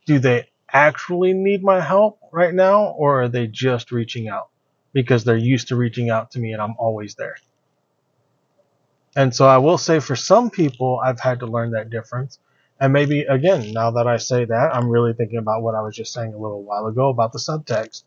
do 0.06 0.18
they 0.18 0.48
actually 0.72 1.34
need 1.34 1.62
my 1.62 1.80
help 1.80 2.18
right 2.32 2.54
now 2.54 2.86
or 2.98 3.22
are 3.22 3.28
they 3.28 3.46
just 3.46 3.92
reaching 3.92 4.28
out 4.28 4.48
because 4.92 5.24
they're 5.24 5.36
used 5.36 5.68
to 5.68 5.76
reaching 5.76 6.10
out 6.10 6.32
to 6.32 6.40
me 6.40 6.52
and 6.52 6.62
I'm 6.62 6.74
always 6.78 7.14
there. 7.16 7.36
And 9.16 9.34
so 9.34 9.46
I 9.48 9.58
will 9.58 9.78
say 9.78 10.00
for 10.00 10.16
some 10.16 10.50
people 10.50 11.00
I've 11.04 11.20
had 11.20 11.40
to 11.40 11.46
learn 11.46 11.72
that 11.72 11.90
difference. 11.90 12.40
And 12.80 12.92
maybe 12.92 13.22
again, 13.22 13.72
now 13.72 13.92
that 13.92 14.08
I 14.08 14.18
say 14.18 14.44
that, 14.46 14.76
I'm 14.76 14.90
really 14.90 15.14
thinking 15.14 15.38
about 15.38 15.62
what 15.62 15.74
I 15.76 15.82
was 15.82 15.96
just 15.96 16.12
saying 16.14 16.34
a 16.34 16.38
little 16.38 16.62
while 16.64 16.86
ago 16.86 17.10
about 17.10 17.32
the 17.32 17.40
subtext. 17.40 18.04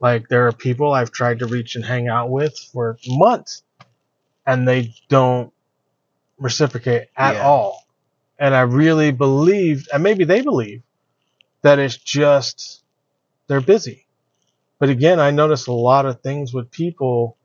Like 0.00 0.28
there 0.28 0.48
are 0.48 0.52
people 0.52 0.92
I've 0.92 1.12
tried 1.12 1.40
to 1.40 1.46
reach 1.46 1.76
and 1.76 1.84
hang 1.84 2.08
out 2.08 2.30
with 2.30 2.58
for 2.72 2.98
months 3.08 3.62
and 4.46 4.66
they 4.68 4.94
don't 5.08 5.52
reciprocate 6.38 7.08
at 7.16 7.36
Yeah. 7.36 7.44
all. 7.44 7.84
And 8.38 8.54
I 8.54 8.62
really 8.62 9.12
believe, 9.12 9.88
and 9.92 10.02
maybe 10.02 10.24
they 10.24 10.42
believe, 10.42 10.82
that 11.62 11.78
it's 11.78 11.96
just 11.98 12.82
they're 13.48 13.60
busy. 13.60 14.06
But 14.78 14.90
again, 14.90 15.20
I 15.20 15.30
notice 15.30 15.66
a 15.66 15.72
lot 15.72 16.06
of 16.06 16.22
things 16.22 16.54
with 16.54 16.70
people 16.70 17.36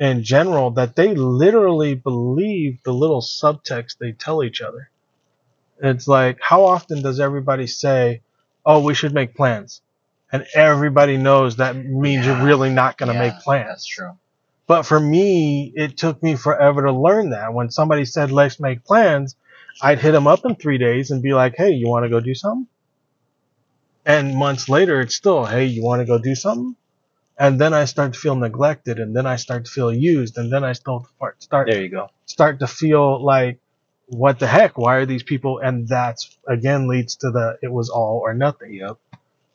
in 0.00 0.24
general 0.24 0.72
that 0.72 0.96
they 0.96 1.14
literally 1.14 1.94
believe 1.94 2.82
the 2.84 2.92
little 2.92 3.22
subtext 3.22 3.98
they 3.98 4.12
tell 4.12 4.42
each 4.42 4.62
other. 4.62 4.90
It's 5.82 6.08
like, 6.08 6.38
how 6.42 6.64
often 6.64 7.02
does 7.02 7.20
everybody 7.20 7.68
say, 7.68 8.22
Oh, 8.66 8.84
we 8.84 8.94
should 8.94 9.14
make 9.14 9.36
plans? 9.36 9.82
And 10.32 10.46
everybody 10.54 11.16
knows 11.18 11.56
that 11.56 11.76
means 11.76 12.26
Yeah. 12.26 12.36
you're 12.38 12.46
really 12.46 12.70
not 12.70 12.98
going 12.98 13.08
to 13.08 13.14
Yeah, 13.14 13.32
make 13.32 13.38
plans. 13.40 13.68
That's 13.68 13.86
true. 13.86 14.12
But 14.66 14.84
for 14.84 15.00
me, 15.00 15.72
it 15.76 15.96
took 15.98 16.22
me 16.22 16.36
forever 16.36 16.82
to 16.82 16.92
learn 16.92 17.30
that. 17.30 17.54
When 17.54 17.70
somebody 17.70 18.04
said, 18.04 18.30
let's 18.32 18.60
make 18.60 18.84
plans, 18.84 19.36
I'd 19.82 19.98
hit 20.00 20.12
them 20.12 20.28
up 20.28 20.44
in 20.44 20.54
three 20.56 20.78
days 20.78 21.10
and 21.10 21.22
be 21.22 21.34
like, 21.34 21.56
hey, 21.56 21.72
you 21.72 21.88
want 21.88 22.04
to 22.04 22.10
go 22.10 22.20
do 22.20 22.34
something? 22.34 22.68
And 24.06 24.36
months 24.36 24.68
later, 24.68 25.00
it's 25.00 25.16
still, 25.16 25.44
hey, 25.46 25.66
you 25.66 25.82
want 25.82 26.00
to 26.00 26.06
go 26.06 26.18
do 26.18 26.34
something? 26.34 26.76
And 27.40 27.58
then 27.58 27.72
I 27.72 27.86
start 27.86 28.12
to 28.12 28.18
feel 28.18 28.36
neglected, 28.36 28.98
and 28.98 29.16
then 29.16 29.26
I 29.26 29.36
start 29.36 29.64
to 29.64 29.70
feel 29.70 29.90
used, 29.90 30.36
and 30.36 30.52
then 30.52 30.62
I 30.62 30.74
start 30.74 31.04
start 31.38 31.68
There 31.70 31.82
you 31.82 31.88
go. 31.88 32.10
start 32.26 32.60
to 32.60 32.66
feel 32.66 33.24
like, 33.24 33.58
what 34.08 34.38
the 34.38 34.46
heck? 34.46 34.76
Why 34.76 34.96
are 34.96 35.06
these 35.06 35.22
people? 35.22 35.58
And 35.58 35.88
that's 35.88 36.36
again 36.46 36.86
leads 36.86 37.16
to 37.16 37.30
the 37.30 37.58
it 37.62 37.72
was 37.72 37.88
all 37.88 38.20
or 38.22 38.34
nothing. 38.34 38.74
Yep. 38.74 38.98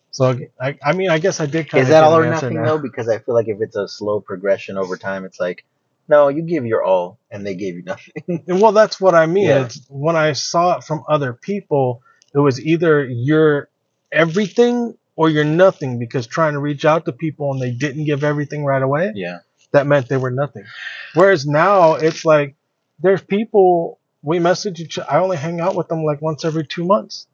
So 0.09 0.39
I, 0.59 0.79
I 0.83 0.93
mean, 0.93 1.11
I 1.11 1.19
guess 1.19 1.39
I 1.39 1.45
did 1.45 1.69
kind 1.69 1.83
of 1.83 1.87
Is 1.87 1.89
that 1.89 2.03
all 2.03 2.17
or 2.17 2.27
nothing 2.27 2.59
though? 2.63 2.79
Because 2.79 3.07
I 3.07 3.19
feel 3.19 3.35
like 3.35 3.49
if 3.49 3.61
it's 3.61 3.75
a 3.75 3.87
slow 3.87 4.19
progression 4.19 4.77
over 4.77 4.97
time, 4.97 5.23
it's 5.23 5.39
like, 5.39 5.63
no, 6.07 6.29
you 6.29 6.41
give 6.41 6.65
your 6.65 6.83
all, 6.83 7.19
and 7.29 7.45
they 7.45 7.53
gave 7.53 7.75
you 7.75 7.83
nothing. 7.83 8.13
And 8.47 8.61
well, 8.61 8.71
that's 8.71 8.99
what 8.99 9.13
I 9.13 9.27
mean. 9.27 9.49
Yeah. 9.49 9.65
It's 9.65 9.85
when 9.89 10.15
I 10.15 10.33
saw 10.33 10.77
it 10.77 10.83
from 10.83 11.03
other 11.07 11.33
people, 11.33 12.01
it 12.33 12.39
was 12.39 12.59
either 12.65 13.05
you're 13.05 13.69
everything 14.11 14.97
or 15.15 15.29
you're 15.29 15.43
nothing 15.45 15.99
because 15.99 16.27
trying 16.27 16.53
to 16.53 16.59
reach 16.59 16.85
out 16.85 17.05
to 17.05 17.11
people 17.11 17.51
and 17.53 17.61
they 17.61 17.71
didn't 17.71 18.05
give 18.05 18.23
everything 18.23 18.65
right 18.65 18.81
away, 18.81 19.11
Yeah. 19.15 19.39
that 19.71 19.87
meant 19.87 20.09
they 20.09 20.17
were 20.17 20.31
nothing. 20.31 20.65
Whereas 21.13 21.45
now 21.45 21.93
it's 21.93 22.25
like 22.25 22.55
there's 22.99 23.21
people 23.21 23.99
we 24.21 24.39
message 24.39 24.79
each 24.79 24.97
I 24.99 25.19
only 25.19 25.37
hang 25.37 25.59
out 25.61 25.75
with 25.75 25.87
them 25.87 26.03
like 26.03 26.21
once 26.21 26.43
every 26.45 26.65
two 26.65 26.83
months. 26.85 27.27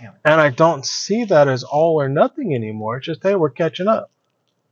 Damn. 0.00 0.12
And 0.24 0.40
I 0.40 0.50
don't 0.50 0.84
see 0.86 1.24
that 1.24 1.48
as 1.48 1.64
all 1.64 2.00
or 2.00 2.08
nothing 2.08 2.54
anymore. 2.54 2.98
It's 2.98 3.06
just 3.06 3.22
hey, 3.22 3.34
we're 3.34 3.50
catching 3.50 3.88
up. 3.88 4.10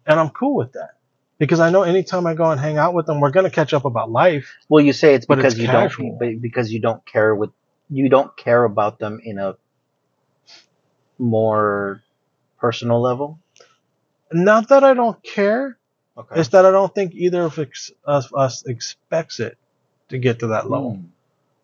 And 0.06 0.20
I'm 0.20 0.30
cool 0.30 0.54
with 0.56 0.72
that. 0.72 0.90
Because 1.38 1.58
I 1.60 1.70
know 1.70 1.82
anytime 1.82 2.26
I 2.26 2.34
go 2.34 2.50
and 2.50 2.60
hang 2.60 2.78
out 2.78 2.94
with 2.94 3.06
them, 3.06 3.20
we're 3.20 3.30
gonna 3.30 3.50
catch 3.50 3.72
up 3.74 3.84
about 3.84 4.10
life. 4.10 4.54
Well, 4.68 4.84
you 4.84 4.92
say 4.92 5.14
it's 5.14 5.26
because 5.26 5.54
it's 5.54 5.62
you 5.62 5.66
casual. 5.66 6.16
don't, 6.18 6.40
because 6.40 6.72
you 6.72 6.80
don't 6.80 7.04
care 7.04 7.34
with, 7.34 7.50
you 7.90 8.08
don't 8.08 8.34
care 8.36 8.62
about 8.64 8.98
them 8.98 9.20
in 9.24 9.38
a 9.38 9.56
more 11.18 12.02
personal 12.64 13.00
level. 13.02 13.38
Not 14.32 14.68
that 14.70 14.82
I 14.84 14.94
don't 14.94 15.22
care, 15.22 15.76
Okay. 16.16 16.40
it's 16.40 16.48
that 16.50 16.64
I 16.64 16.70
don't 16.70 16.94
think 16.94 17.12
either 17.14 17.42
of 17.42 17.58
ex- 17.58 17.90
us, 18.06 18.26
us 18.34 18.64
expects 18.66 19.38
it 19.38 19.58
to 20.08 20.16
get 20.18 20.38
to 20.38 20.46
that 20.48 20.70
level. 20.70 20.92
Mm. 20.92 21.08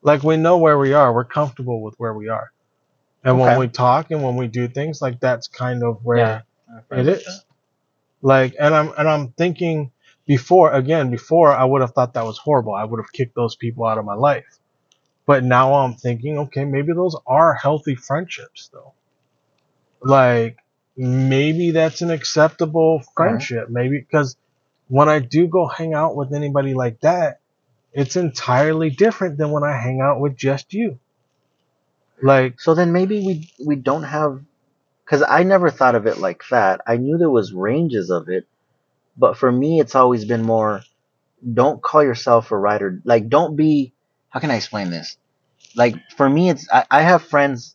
Like 0.03 0.23
we 0.23 0.37
know 0.37 0.59
where 0.59 0.79
we 0.79 0.93
are, 0.93 1.13
we're 1.15 1.25
comfortable 1.25 1.81
with 1.81 1.95
where 1.99 2.13
we 2.13 2.29
are. 2.29 2.51
And 3.25 3.39
when 3.39 3.59
we 3.59 3.69
talk 3.69 4.11
and 4.11 4.23
when 4.23 4.37
we 4.37 4.47
do 4.47 4.67
things, 4.69 5.01
like 5.01 5.21
that's 5.21 5.47
kind 5.49 5.83
of 5.83 6.05
where 6.05 6.19
Yeah. 6.19 6.41
it 6.91 7.09
is. 7.09 7.45
Like, 8.23 8.55
and 8.59 8.75
I'm 8.75 8.89
and 8.99 9.09
I'm 9.09 9.29
thinking 9.43 9.93
before 10.27 10.71
again 10.73 11.11
before 11.11 11.51
I 11.53 11.65
would 11.65 11.81
have 11.81 11.93
thought 11.93 12.13
that 12.15 12.25
was 12.25 12.39
horrible. 12.39 12.75
I 12.75 12.85
would 12.85 13.01
have 13.01 13.13
kicked 13.13 13.35
those 13.35 13.57
people 13.57 13.87
out 13.87 13.99
of 13.99 14.05
my 14.05 14.15
life. 14.15 14.59
But 15.27 15.45
now 15.45 15.75
I'm 15.75 15.95
thinking, 15.95 16.39
okay, 16.45 16.65
maybe 16.65 16.93
those 16.93 17.17
are 17.27 17.55
healthy 17.55 17.95
friendships 17.95 18.69
though. 18.73 18.93
Like 20.03 20.57
maybe 21.01 21.71
that's 21.71 22.03
an 22.03 22.11
acceptable 22.11 23.03
friendship. 23.17 23.71
Maybe 23.71 23.99
because 23.99 24.37
when 24.89 25.09
I 25.09 25.19
do 25.19 25.47
go 25.47 25.67
hang 25.67 25.95
out 25.95 26.15
with 26.15 26.35
anybody 26.35 26.75
like 26.75 27.01
that, 27.01 27.41
it's 27.95 28.17
entirely 28.17 28.91
different 28.91 29.39
than 29.39 29.51
when 29.51 29.65
I 29.65 29.73
hang 29.73 30.03
out 30.03 30.21
with 30.21 30.37
just 30.37 30.75
you. 30.75 30.99
Like, 32.23 32.61
So 32.61 32.75
then 32.75 32.93
maybe 32.93 33.25
we 33.25 33.51
we 33.67 33.77
don't 33.77 34.03
have, 34.03 34.43
because 35.03 35.23
I 35.27 35.43
never 35.43 35.71
thought 35.71 35.95
of 35.95 36.07
it 36.07 36.19
like 36.19 36.43
that. 36.51 36.83
I 36.87 36.99
knew 36.99 37.17
there 37.17 37.31
was 37.31 37.51
ranges 37.55 38.11
of 38.11 38.29
it, 38.29 38.47
but 39.17 39.39
for 39.39 39.51
me, 39.51 39.81
it's 39.81 39.95
always 39.95 40.27
been 40.27 40.43
more. 40.43 40.83
Don't 41.55 41.83
call 41.83 42.05
yourself 42.05 42.51
a 42.51 42.59
writer. 42.59 43.01
Like, 43.05 43.31
don't 43.31 43.57
be. 43.57 43.95
How 44.29 44.39
can 44.39 44.51
I 44.51 44.57
explain 44.57 44.91
this? 44.91 45.17
Like 45.75 45.95
for 46.15 46.29
me, 46.29 46.51
it's 46.51 46.69
I, 46.71 46.85
I 46.91 47.01
have 47.01 47.23
friends 47.23 47.75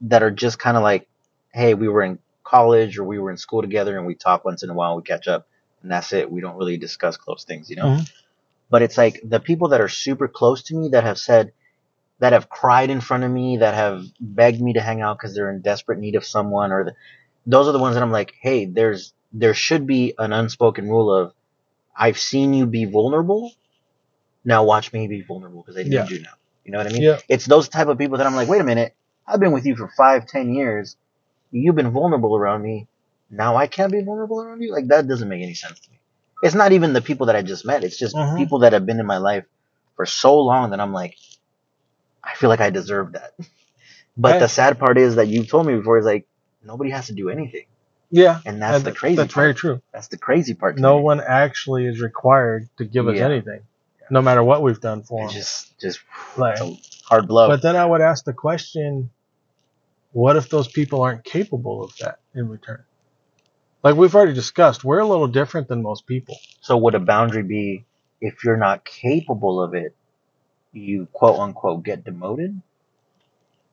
that 0.00 0.22
are 0.22 0.30
just 0.30 0.58
kind 0.58 0.78
of 0.78 0.82
like, 0.82 1.06
hey, 1.52 1.74
we 1.74 1.88
were 1.88 2.02
in 2.02 2.18
college 2.52 2.98
or 2.98 3.04
we 3.04 3.18
were 3.18 3.30
in 3.30 3.38
school 3.46 3.62
together 3.62 3.96
and 3.96 4.06
we 4.06 4.14
talk 4.14 4.44
once 4.44 4.62
in 4.62 4.70
a 4.70 4.74
while, 4.74 4.96
we 4.96 5.02
catch 5.02 5.26
up, 5.34 5.46
and 5.82 5.90
that's 5.90 6.12
it. 6.12 6.30
We 6.30 6.40
don't 6.42 6.56
really 6.56 6.76
discuss 6.76 7.16
close 7.16 7.44
things, 7.44 7.70
you 7.70 7.76
know. 7.76 7.86
Mhm. 7.86 8.10
But 8.70 8.82
it's 8.82 8.98
like 8.98 9.20
the 9.34 9.40
people 9.40 9.68
that 9.68 9.80
are 9.80 9.88
super 9.88 10.28
close 10.28 10.62
to 10.64 10.74
me 10.76 10.90
that 10.90 11.04
have 11.04 11.18
said, 11.18 11.52
that 12.18 12.32
have 12.32 12.48
cried 12.48 12.90
in 12.90 13.00
front 13.00 13.24
of 13.24 13.30
me, 13.30 13.58
that 13.58 13.74
have 13.74 14.04
begged 14.20 14.60
me 14.60 14.72
to 14.74 14.80
hang 14.80 15.00
out 15.02 15.18
because 15.18 15.34
they're 15.34 15.50
in 15.50 15.60
desperate 15.62 15.98
need 15.98 16.14
of 16.14 16.24
someone, 16.24 16.72
or 16.72 16.84
the, 16.84 16.94
those 17.46 17.66
are 17.68 17.72
the 17.72 17.78
ones 17.78 17.94
that 17.94 18.02
I'm 18.02 18.12
like, 18.12 18.32
hey, 18.40 18.66
there's 18.66 19.12
there 19.32 19.54
should 19.54 19.86
be 19.86 20.14
an 20.18 20.32
unspoken 20.32 20.88
rule 20.88 21.10
of, 21.12 21.32
I've 21.96 22.18
seen 22.18 22.52
you 22.54 22.66
be 22.66 22.84
vulnerable, 22.84 23.50
now 24.44 24.64
watch 24.64 24.92
me 24.92 25.06
be 25.08 25.22
vulnerable 25.22 25.62
because 25.62 25.76
I 25.78 25.84
need 25.84 25.92
Yeah. 25.92 26.08
you 26.08 26.20
now. 26.20 26.34
You 26.64 26.72
know 26.72 26.78
what 26.78 26.86
I 26.86 26.92
mean? 26.92 27.02
Yeah. 27.02 27.18
It's 27.28 27.46
those 27.46 27.68
type 27.68 27.88
of 27.88 27.96
people 27.98 28.18
that 28.18 28.26
I'm 28.26 28.34
like, 28.36 28.48
wait 28.48 28.60
a 28.60 28.64
minute, 28.64 28.94
I've 29.26 29.40
been 29.40 29.52
with 29.52 29.66
you 29.66 29.74
for 29.76 29.88
five, 29.88 30.26
ten 30.26 30.52
years, 30.54 30.96
you've 31.52 31.76
been 31.76 31.90
vulnerable 31.90 32.36
around 32.36 32.62
me, 32.62 32.88
now 33.30 33.56
I 33.56 33.66
can't 33.66 33.92
be 33.92 34.02
vulnerable 34.02 34.40
around 34.42 34.60
you. 34.62 34.72
Like 34.72 34.88
that 34.88 35.06
doesn't 35.08 35.28
make 35.28 35.42
any 35.42 35.54
sense 35.54 35.78
to 35.80 35.90
me. 35.90 35.98
It's 36.42 36.54
not 36.54 36.72
even 36.72 36.92
the 36.92 37.00
people 37.02 37.26
that 37.26 37.36
I 37.36 37.42
just 37.42 37.64
met. 37.64 37.84
It's 37.84 37.96
just 37.98 38.16
Mhm. 38.16 38.36
people 38.36 38.60
that 38.60 38.72
have 38.72 38.84
been 38.84 38.98
in 38.98 39.06
my 39.06 39.18
life 39.18 39.44
for 39.96 40.06
so 40.06 40.38
long 40.40 40.70
that 40.70 40.80
I'm 40.80 40.92
like, 40.92 41.16
I 42.24 42.34
feel 42.34 42.48
like 42.48 42.60
I 42.60 42.70
deserve 42.70 43.12
that. 43.12 43.32
But 44.14 44.32
Right. 44.32 44.40
the 44.40 44.48
sad 44.48 44.78
part 44.78 44.98
is 44.98 45.14
that 45.16 45.28
you 45.28 45.46
told 45.46 45.66
me 45.66 45.74
before 45.74 45.96
is 45.96 46.04
like 46.04 46.26
nobody 46.62 46.90
has 46.90 47.06
to 47.06 47.14
do 47.14 47.30
anything, 47.30 47.64
yeah, 48.10 48.40
and 48.44 48.60
that's 48.60 48.76
and 48.76 48.84
the 48.84 48.92
crazy. 48.92 49.16
That's 49.16 49.32
part. 49.32 49.44
very 49.44 49.54
true. 49.54 49.80
That's 49.90 50.08
the 50.08 50.18
crazy 50.18 50.52
part. 50.52 50.76
No 50.78 50.98
me. 50.98 51.02
one 51.04 51.20
actually 51.26 51.86
is 51.86 51.98
required 52.02 52.68
to 52.76 52.84
give 52.84 53.08
us 53.08 53.16
Yeah. 53.16 53.24
anything, 53.24 53.60
no 54.10 54.20
matter 54.20 54.42
what 54.42 54.62
we've 54.62 54.78
done 54.82 55.02
for 55.02 55.24
It's 55.24 55.32
them. 55.32 55.40
just 55.40 55.78
just 55.80 56.00
Like- 56.36 56.58
hard 57.06 57.26
blow. 57.26 57.48
But 57.48 57.62
then 57.62 57.74
I 57.74 57.86
would 57.86 58.02
ask 58.02 58.26
the 58.26 58.34
question, 58.34 59.08
what 60.12 60.36
if 60.36 60.48
those 60.48 60.68
people 60.68 61.02
aren't 61.02 61.24
capable 61.24 61.82
of 61.82 61.96
that 61.98 62.20
in 62.34 62.48
return? 62.48 62.84
Like 63.82 63.96
we've 63.96 64.14
already 64.14 64.34
discussed, 64.34 64.84
we're 64.84 65.00
a 65.00 65.06
little 65.06 65.26
different 65.26 65.68
than 65.68 65.82
most 65.82 66.06
people. 66.06 66.36
so 66.60 66.76
would 66.76 66.94
a 66.94 67.00
boundary 67.00 67.42
be 67.42 67.84
if 68.20 68.44
you're 68.44 68.56
not 68.56 68.84
capable 68.84 69.60
of 69.60 69.74
it, 69.74 69.96
you 70.72 71.08
quote 71.12 71.40
unquote 71.40 71.82
get 71.82 72.04
demoted? 72.04 72.60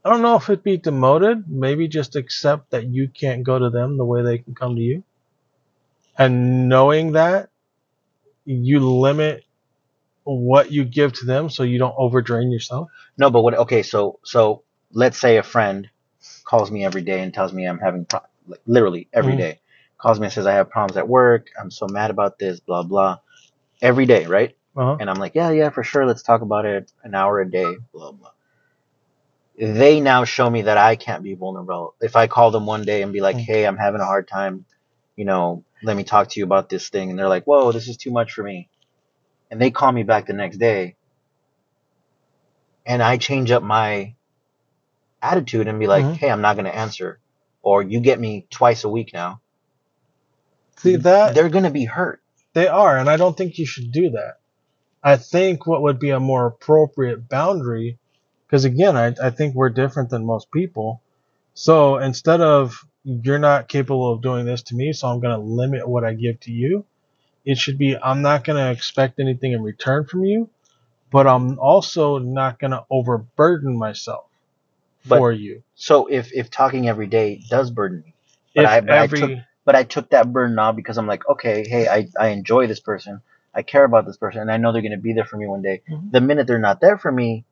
I 0.03 0.09
don't 0.09 0.21
know 0.21 0.37
if 0.37 0.49
it'd 0.49 0.63
be 0.63 0.77
demoted. 0.77 1.49
Maybe 1.49 1.87
just 1.87 2.15
accept 2.15 2.71
that 2.71 2.87
you 2.87 3.09
can't 3.09 3.43
go 3.43 3.59
to 3.59 3.69
them 3.69 3.97
the 3.97 4.05
way 4.05 4.23
they 4.23 4.37
can 4.37 4.55
come 4.55 4.75
to 4.75 4.81
you. 4.81 5.03
And 6.17 6.69
knowing 6.69 7.13
that, 7.13 7.49
you 8.45 8.79
limit 8.79 9.43
what 10.23 10.71
you 10.71 10.85
give 10.85 11.13
to 11.13 11.25
them 11.25 11.49
so 11.49 11.63
you 11.63 11.77
don't 11.77 11.95
overdrain 11.97 12.51
yourself. 12.51 12.89
No, 13.17 13.29
but 13.29 13.41
what? 13.41 13.53
Okay, 13.53 13.83
so 13.83 14.19
so 14.23 14.63
let's 14.91 15.19
say 15.19 15.37
a 15.37 15.43
friend 15.43 15.89
calls 16.45 16.71
me 16.71 16.85
every 16.85 17.01
day 17.01 17.21
and 17.21 17.33
tells 17.33 17.53
me 17.53 17.65
I'm 17.65 17.79
having 17.79 18.05
pro- 18.05 18.21
like 18.47 18.61
literally 18.65 19.07
every 19.13 19.35
Mhm. 19.35 19.37
day 19.37 19.59
calls 19.97 20.19
me 20.19 20.25
and 20.27 20.33
says 20.33 20.47
I 20.47 20.53
have 20.53 20.69
problems 20.69 20.97
at 20.97 21.07
work. 21.07 21.47
I'm 21.59 21.71
so 21.71 21.87
mad 21.87 22.11
about 22.11 22.39
this. 22.39 22.59
Blah 22.59 22.83
blah. 22.83 23.19
Every 23.81 24.05
day, 24.05 24.25
right? 24.25 24.55
Uh-huh. 24.75 24.97
And 24.99 25.09
I'm 25.09 25.17
like, 25.19 25.35
yeah, 25.35 25.51
yeah, 25.51 25.69
for 25.69 25.83
sure. 25.83 26.05
Let's 26.05 26.23
talk 26.23 26.41
about 26.41 26.65
it 26.65 26.91
an 27.03 27.15
hour 27.15 27.39
a 27.41 27.49
day. 27.49 27.77
Blah 27.93 28.11
blah. 28.13 28.31
They 29.57 29.99
now 29.99 30.23
show 30.23 30.49
me 30.49 30.63
that 30.63 30.77
I 30.77 30.95
can't 30.95 31.23
be 31.23 31.35
vulnerable. 31.35 31.95
If 32.01 32.15
I 32.15 32.27
call 32.27 32.51
them 32.51 32.65
one 32.65 32.83
day 32.83 33.01
and 33.03 33.13
be 33.13 33.21
like, 33.21 33.35
Mm. 33.35 33.41
hey, 33.45 33.65
I'm 33.67 33.77
having 33.77 34.01
a 34.01 34.05
hard 34.05 34.27
time, 34.27 34.65
you 35.15 35.25
know, 35.25 35.63
let 35.83 35.95
me 35.97 36.03
talk 36.03 36.29
to 36.29 36.39
you 36.39 36.45
about 36.45 36.69
this 36.69 36.89
thing, 36.89 37.09
and 37.09 37.19
they're 37.19 37.29
like, 37.29 37.45
whoa, 37.45 37.71
this 37.71 37.87
is 37.87 37.97
too 37.97 38.11
much 38.11 38.33
for 38.33 38.43
me, 38.43 38.69
and 39.51 39.61
they 39.61 39.71
call 39.71 39.91
me 39.91 40.03
back 40.03 40.25
the 40.27 40.33
next 40.33 40.57
day, 40.57 40.97
and 42.85 43.01
I 43.03 43.17
change 43.17 43.51
up 43.51 43.63
my 43.63 44.15
attitude 45.21 45.67
and 45.67 45.79
be 45.79 45.87
like, 45.87 46.05
Mhm. 46.05 46.17
hey, 46.17 46.31
I'm 46.31 46.41
not 46.41 46.55
gonna 46.55 46.69
answer, 46.69 47.19
or 47.61 47.83
you 47.83 47.99
get 47.99 48.19
me 48.19 48.47
twice 48.49 48.83
a 48.83 48.89
week 48.89 49.13
now. 49.13 49.41
See 50.77 50.95
that 50.97 51.35
They're 51.35 51.49
gonna 51.49 51.71
be 51.71 51.85
hurt. 51.85 52.21
They 52.53 52.67
are, 52.67 52.97
and 52.97 53.09
I 53.09 53.17
don't 53.17 53.37
think 53.37 53.57
you 53.57 53.65
should 53.65 53.91
do 53.91 54.11
that. 54.11 54.39
I 55.03 55.17
think 55.17 55.65
what 55.65 55.81
would 55.81 55.99
be 55.99 56.09
a 56.09 56.19
more 56.19 56.47
appropriate 56.47 57.29
boundary, 57.29 57.99
because 58.45 58.65
again, 58.65 58.97
I, 58.97 59.15
I 59.21 59.29
think 59.29 59.55
we're 59.55 59.69
different 59.69 60.09
than 60.09 60.25
most 60.25 60.51
people. 60.51 61.01
So 61.53 61.97
instead 61.97 62.41
of 62.41 62.85
you're 63.03 63.39
not 63.39 63.69
capable 63.69 64.13
of 64.13 64.21
doing 64.21 64.45
this 64.45 64.63
to 64.63 64.75
me, 64.75 64.93
so 64.93 65.07
I'm 65.07 65.19
going 65.19 65.35
to 65.35 65.43
limit 65.43 65.87
what 65.87 66.03
I 66.03 66.13
give 66.13 66.39
to 66.41 66.51
you, 66.51 66.85
it 67.45 67.57
should 67.57 67.77
be 67.77 67.97
I'm 67.97 68.21
not 68.21 68.43
going 68.43 68.57
to 68.57 68.71
expect 68.71 69.19
anything 69.19 69.53
in 69.53 69.63
return 69.63 70.05
from 70.05 70.25
you, 70.25 70.49
but 71.11 71.27
I'm 71.27 71.59
also 71.59 72.17
not 72.19 72.59
going 72.59 72.71
to 72.71 72.85
overburden 72.89 73.77
myself 73.77 74.28
But- 75.07 75.17
for 75.17 75.31
you. 75.31 75.63
So 75.75 76.07
if 76.07 76.31
if 76.33 76.49
talking 76.51 76.87
every 76.89 77.07
day 77.07 77.41
does 77.49 77.71
burden 77.71 78.03
me. 78.05 78.13
But 78.55 78.63
If 78.65 78.69
I- 78.69 78.81
but 78.81 78.91
I 78.91 79.03
every 79.03 79.19
took- 79.19 79.39
but 79.65 79.75
I 79.75 79.83
took 79.83 80.09
that 80.09 80.31
burden 80.33 80.57
off 80.59 80.75
because 80.75 80.97
I'm 80.97 81.05
like, 81.07 81.27
okay, 81.29 81.63
hey, 81.67 81.87
I, 81.87 82.07
I 82.19 82.27
enjoy 82.29 82.65
this 82.67 82.79
person. 82.79 83.21
I 83.53 83.61
care 83.61 83.83
about 83.83 84.05
this 84.07 84.17
person 84.17 84.41
and 84.41 84.51
I 84.51 84.57
know 84.57 84.71
they're 84.71 84.81
going 84.81 84.91
to 84.93 84.97
be 84.97 85.13
there 85.13 85.25
for 85.25 85.37
me 85.37 85.45
one 85.47 85.61
day. 85.61 85.81
Mhm. 85.89 86.11
The 86.11 86.21
minute 86.21 86.47
they're 86.47 86.59
not 86.59 86.81
there 86.81 86.97
for 86.97 87.11
me, 87.11 87.45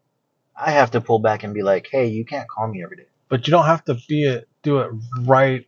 I 0.56 0.72
have 0.72 0.92
to 0.92 1.02
pull 1.02 1.20
back 1.20 1.44
and 1.44 1.54
be 1.54 1.62
like, 1.62 1.88
hey, 1.92 2.08
you 2.08 2.26
can't 2.26 2.48
call 2.50 2.68
me 2.68 2.84
every 2.84 2.98
day. 2.98 3.06
but 3.30 3.46
you 3.46 3.52
don't 3.52 3.66
have 3.66 3.84
to 3.86 3.96
be 4.08 4.24
it, 4.24 4.48
do 4.64 4.80
it 4.80 4.90
right 5.22 5.66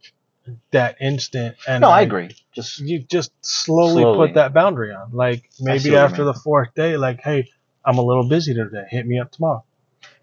that 0.71 0.95
instant. 1.01 1.55
And 1.67 1.81
no, 1.81 1.87
I 1.89 1.91
like, 1.99 2.07
agree. 2.07 2.29
Just 2.53 2.79
you 2.79 2.99
just 2.99 3.31
slowly, 3.45 4.01
Slowly. 4.03 4.27
put 4.29 4.35
that 4.35 4.53
boundary 4.53 4.91
on. 4.93 5.11
Like 5.11 5.49
maybe 5.59 5.95
after 5.95 6.23
the 6.23 6.33
fourth 6.33 6.73
day, 6.73 6.97
like, 6.97 7.19
hey, 7.21 7.49
I'm 7.85 7.97
a 7.97 8.01
little 8.01 8.27
busy 8.27 8.53
today. 8.55 8.85
Hit 8.89 9.05
me 9.05 9.19
up 9.19 9.31
tomorrow. 9.31 9.63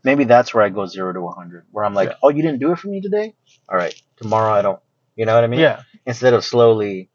Maybe 0.07 0.25
that's 0.25 0.55
where 0.55 0.63
I 0.63 0.71
go 0.71 0.87
zero 0.87 1.13
to 1.13 1.21
100, 1.21 1.67
where 1.73 1.85
I'm 1.85 1.93
like, 1.93 2.11
Yeah. 2.11 2.15
oh, 2.23 2.31
you 2.31 2.41
didn't 2.41 2.61
do 2.61 2.71
it 2.73 2.79
for 2.79 2.89
me 2.89 3.01
today? 3.03 3.35
All 3.69 3.77
right, 3.77 3.95
tomorrow 4.17 4.53
I 4.53 4.63
don't. 4.63 4.81
You 5.17 5.27
know 5.27 5.35
what 5.35 5.45
I 5.45 5.49
mean? 5.49 5.61
yeah. 5.61 5.83
Instead 6.07 6.33
of 6.35 6.45
slowly, 6.45 7.11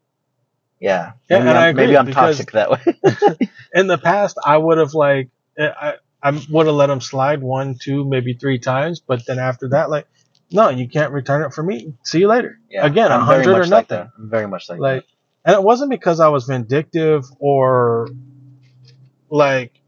yeah. 0.79 1.13
Yeah, 1.29 1.39
maybe 1.39 1.49
and 1.49 1.57
I'm, 1.57 1.63
I 1.63 1.67
agree, 1.69 1.85
maybe 1.85 1.97
I'm 1.97 2.11
toxic 2.11 2.51
that 2.51 2.69
way. 2.71 2.81
In 3.73 3.87
the 3.87 3.97
past, 3.97 4.37
I 4.45 4.57
would 4.57 4.77
have 4.77 4.93
like, 4.93 5.29
eh, 5.57 5.69
I, 5.69 5.93
I 6.21 6.31
would 6.49 6.65
have 6.67 6.75
let 6.75 6.87
them 6.87 6.99
slide 6.99 7.41
one, 7.41 7.77
two, 7.81 8.03
maybe 8.03 8.33
three 8.33 8.59
times, 8.59 8.99
but 8.99 9.25
then 9.25 9.39
after 9.39 9.69
that, 9.69 9.89
like, 9.89 10.07
no, 10.51 10.67
you 10.69 10.89
can't 10.89 11.13
return 11.13 11.43
it 11.43 11.53
for 11.53 11.63
me. 11.63 11.93
See 12.03 12.19
you 12.19 12.27
later. 12.27 12.59
yeah. 12.69 12.85
Again, 12.85 13.09
I'm 13.11 13.21
hundred 13.21 13.47
or 13.47 13.59
much 13.59 13.69
like 13.69 13.89
nothing. 13.89 14.11
I'm 14.17 14.29
very 14.29 14.47
much 14.47 14.67
like, 14.69 14.79
like 14.79 15.05
and 15.45 15.55
it 15.55 15.63
wasn't 15.63 15.89
because 15.89 16.19
i 16.19 16.27
was 16.27 16.45
vindictive 16.45 17.23
or 17.39 18.07
like 19.29 19.80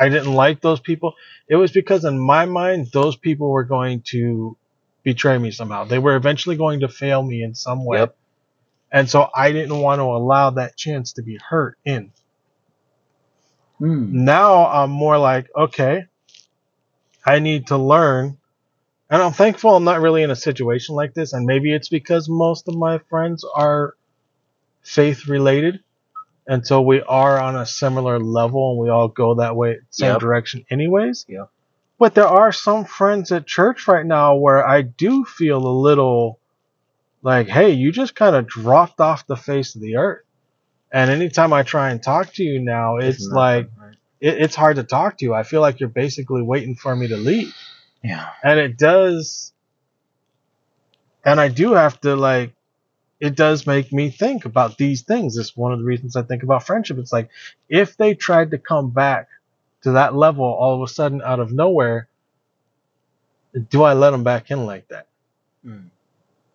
i 0.00 0.08
didn't 0.08 0.32
like 0.32 0.60
those 0.60 0.80
people 0.80 1.14
it 1.48 1.56
was 1.56 1.70
because 1.70 2.04
in 2.04 2.18
my 2.18 2.46
mind 2.46 2.88
those 2.92 3.16
people 3.16 3.50
were 3.50 3.64
going 3.64 4.02
to 4.02 4.56
betray 5.02 5.38
me 5.38 5.50
somehow. 5.50 5.84
They 5.84 5.98
were 5.98 6.16
eventually 6.16 6.56
going 6.56 6.80
to 6.80 6.88
fail 6.88 7.22
me 7.22 7.42
in 7.42 7.54
some 7.54 7.84
way. 7.84 8.00
Yep. 8.00 8.16
And 8.92 9.08
so 9.08 9.28
I 9.34 9.52
didn't 9.52 9.78
want 9.78 10.00
to 10.00 10.04
allow 10.04 10.50
that 10.50 10.76
chance 10.76 11.12
to 11.14 11.22
be 11.22 11.38
hurt 11.38 11.78
in. 11.84 12.12
Hmm. 13.78 14.24
Now 14.24 14.66
I'm 14.66 14.90
more 14.90 15.16
like, 15.16 15.48
okay, 15.56 16.06
I 17.24 17.38
need 17.38 17.68
to 17.68 17.76
learn. 17.76 18.36
And 19.08 19.22
I'm 19.22 19.32
thankful 19.32 19.74
I'm 19.74 19.84
not 19.84 20.00
really 20.00 20.22
in 20.22 20.30
a 20.30 20.36
situation 20.36 20.94
like 20.94 21.14
this. 21.14 21.32
And 21.32 21.46
maybe 21.46 21.72
it's 21.72 21.88
because 21.88 22.28
most 22.28 22.68
of 22.68 22.76
my 22.76 22.98
friends 22.98 23.44
are 23.54 23.94
faith 24.82 25.26
related. 25.26 25.80
And 26.50 26.66
so 26.66 26.82
we 26.82 27.00
are 27.02 27.40
on 27.40 27.54
a 27.54 27.64
similar 27.64 28.18
level 28.18 28.72
and 28.72 28.80
we 28.80 28.88
all 28.90 29.06
go 29.06 29.36
that 29.36 29.54
way, 29.54 29.78
same 29.90 30.14
Yep. 30.14 30.20
direction, 30.20 30.64
anyways. 30.68 31.24
Yep. 31.28 31.48
But 31.96 32.16
there 32.16 32.26
are 32.26 32.50
some 32.50 32.84
friends 32.86 33.30
at 33.30 33.46
church 33.46 33.86
right 33.86 34.04
now 34.04 34.34
where 34.34 34.66
I 34.66 34.82
do 34.82 35.24
feel 35.24 35.58
a 35.64 35.76
little 35.80 36.40
like, 37.22 37.46
hey, 37.46 37.70
you 37.70 37.92
just 37.92 38.16
kind 38.16 38.34
of 38.34 38.48
dropped 38.48 39.00
off 39.00 39.28
the 39.28 39.36
face 39.36 39.76
of 39.76 39.80
the 39.80 39.94
earth. 39.94 40.24
And 40.90 41.08
anytime 41.08 41.52
I 41.52 41.62
try 41.62 41.90
and 41.90 42.02
talk 42.02 42.32
to 42.34 42.42
you 42.42 42.58
now, 42.58 42.96
it's 42.96 43.28
not 43.28 43.36
like, 43.36 43.70
right. 43.80 43.94
it, 44.20 44.42
it's 44.42 44.56
hard 44.56 44.74
to 44.76 44.82
talk 44.82 45.18
to 45.18 45.24
you. 45.24 45.32
I 45.32 45.44
feel 45.44 45.60
like 45.60 45.78
you're 45.78 45.88
basically 45.88 46.42
waiting 46.42 46.74
for 46.74 46.96
me 46.96 47.06
to 47.06 47.16
leave. 47.16 47.54
yeah. 48.02 48.28
And 48.42 48.58
it 48.58 48.76
does, 48.76 49.52
and 51.24 51.38
I 51.40 51.46
do 51.46 51.74
have 51.74 52.00
to 52.00 52.16
like, 52.16 52.54
it 53.20 53.36
does 53.36 53.66
make 53.66 53.92
me 53.92 54.08
think 54.10 54.46
about 54.46 54.78
these 54.78 55.02
things. 55.02 55.36
It's 55.36 55.56
one 55.56 55.72
of 55.72 55.78
the 55.78 55.84
reasons 55.84 56.16
I 56.16 56.22
think 56.22 56.42
about 56.42 56.66
friendship. 56.66 56.98
It's 56.98 57.12
like, 57.12 57.28
if 57.68 57.96
they 57.96 58.14
tried 58.14 58.52
to 58.52 58.58
come 58.58 58.90
back 58.90 59.28
to 59.82 59.92
that 59.92 60.14
level 60.14 60.44
all 60.44 60.74
of 60.74 60.88
a 60.88 60.92
sudden 60.92 61.20
out 61.22 61.38
of 61.38 61.52
nowhere, 61.52 62.08
do 63.68 63.82
I 63.82 63.92
let 63.92 64.10
them 64.10 64.24
back 64.24 64.50
in 64.50 64.64
like 64.64 64.88
that? 64.88 65.06
Hmm. 65.62 65.88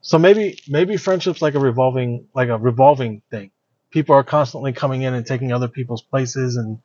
So 0.02 0.18
maybe, 0.18 0.60
maybe 0.68 0.98
friendship's 0.98 1.42
like 1.42 1.54
a 1.54 1.60
revolving, 1.60 2.28
like 2.34 2.50
a 2.50 2.58
revolving 2.58 3.22
thing. 3.30 3.52
People 3.92 4.16
are 4.16 4.24
constantly 4.24 4.74
coming 4.74 5.04
in 5.04 5.14
and 5.14 5.26
taking 5.26 5.52
other 5.52 5.68
people's 5.68 6.02
places 6.02 6.58
and 6.58 6.80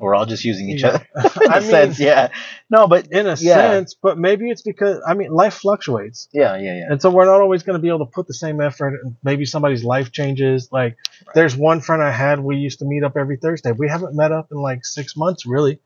We're 0.00 0.14
all 0.14 0.24
just 0.26 0.44
using 0.44 0.70
each 0.70 0.82
Yeah. 0.82 1.04
other. 1.14 1.30
in 1.44 1.52
I 1.52 1.58
a 1.58 1.60
mean- 1.60 1.70
sense, 1.70 2.00
yeah. 2.00 2.28
No, 2.70 2.86
but 2.88 3.08
in 3.12 3.26
a 3.26 3.36
Yeah. 3.38 3.70
sense, 3.72 3.94
but 3.94 4.18
maybe 4.18 4.50
it's 4.50 4.62
because 4.62 5.00
I 5.06 5.14
mean 5.14 5.30
life 5.30 5.54
fluctuates, 5.54 6.28
yeah, 6.32 6.56
yeah, 6.56 6.74
yeah. 6.78 6.86
and 6.90 7.00
so 7.02 7.10
we're 7.10 7.26
not 7.26 7.40
always 7.40 7.62
going 7.62 7.78
to 7.78 7.82
be 7.82 7.88
able 7.88 8.00
to 8.06 8.10
put 8.10 8.26
the 8.26 8.34
same 8.34 8.60
effort. 8.60 8.98
and 9.04 9.16
Maybe 9.22 9.44
somebody's 9.44 9.84
life 9.84 10.10
changes. 10.10 10.70
Like 10.72 10.96
there's 11.34 11.54
one 11.56 11.80
friend 11.82 12.02
I 12.02 12.10
had, 12.10 12.40
we 12.40 12.56
used 12.56 12.78
to 12.78 12.86
meet 12.86 13.04
up 13.04 13.16
every 13.16 13.36
Thursday. 13.36 13.72
We 13.72 13.88
haven't 13.88 14.14
met 14.16 14.32
up 14.32 14.48
in 14.50 14.56
like 14.58 14.84
six 14.86 15.16
months, 15.16 15.44
really. 15.46 15.78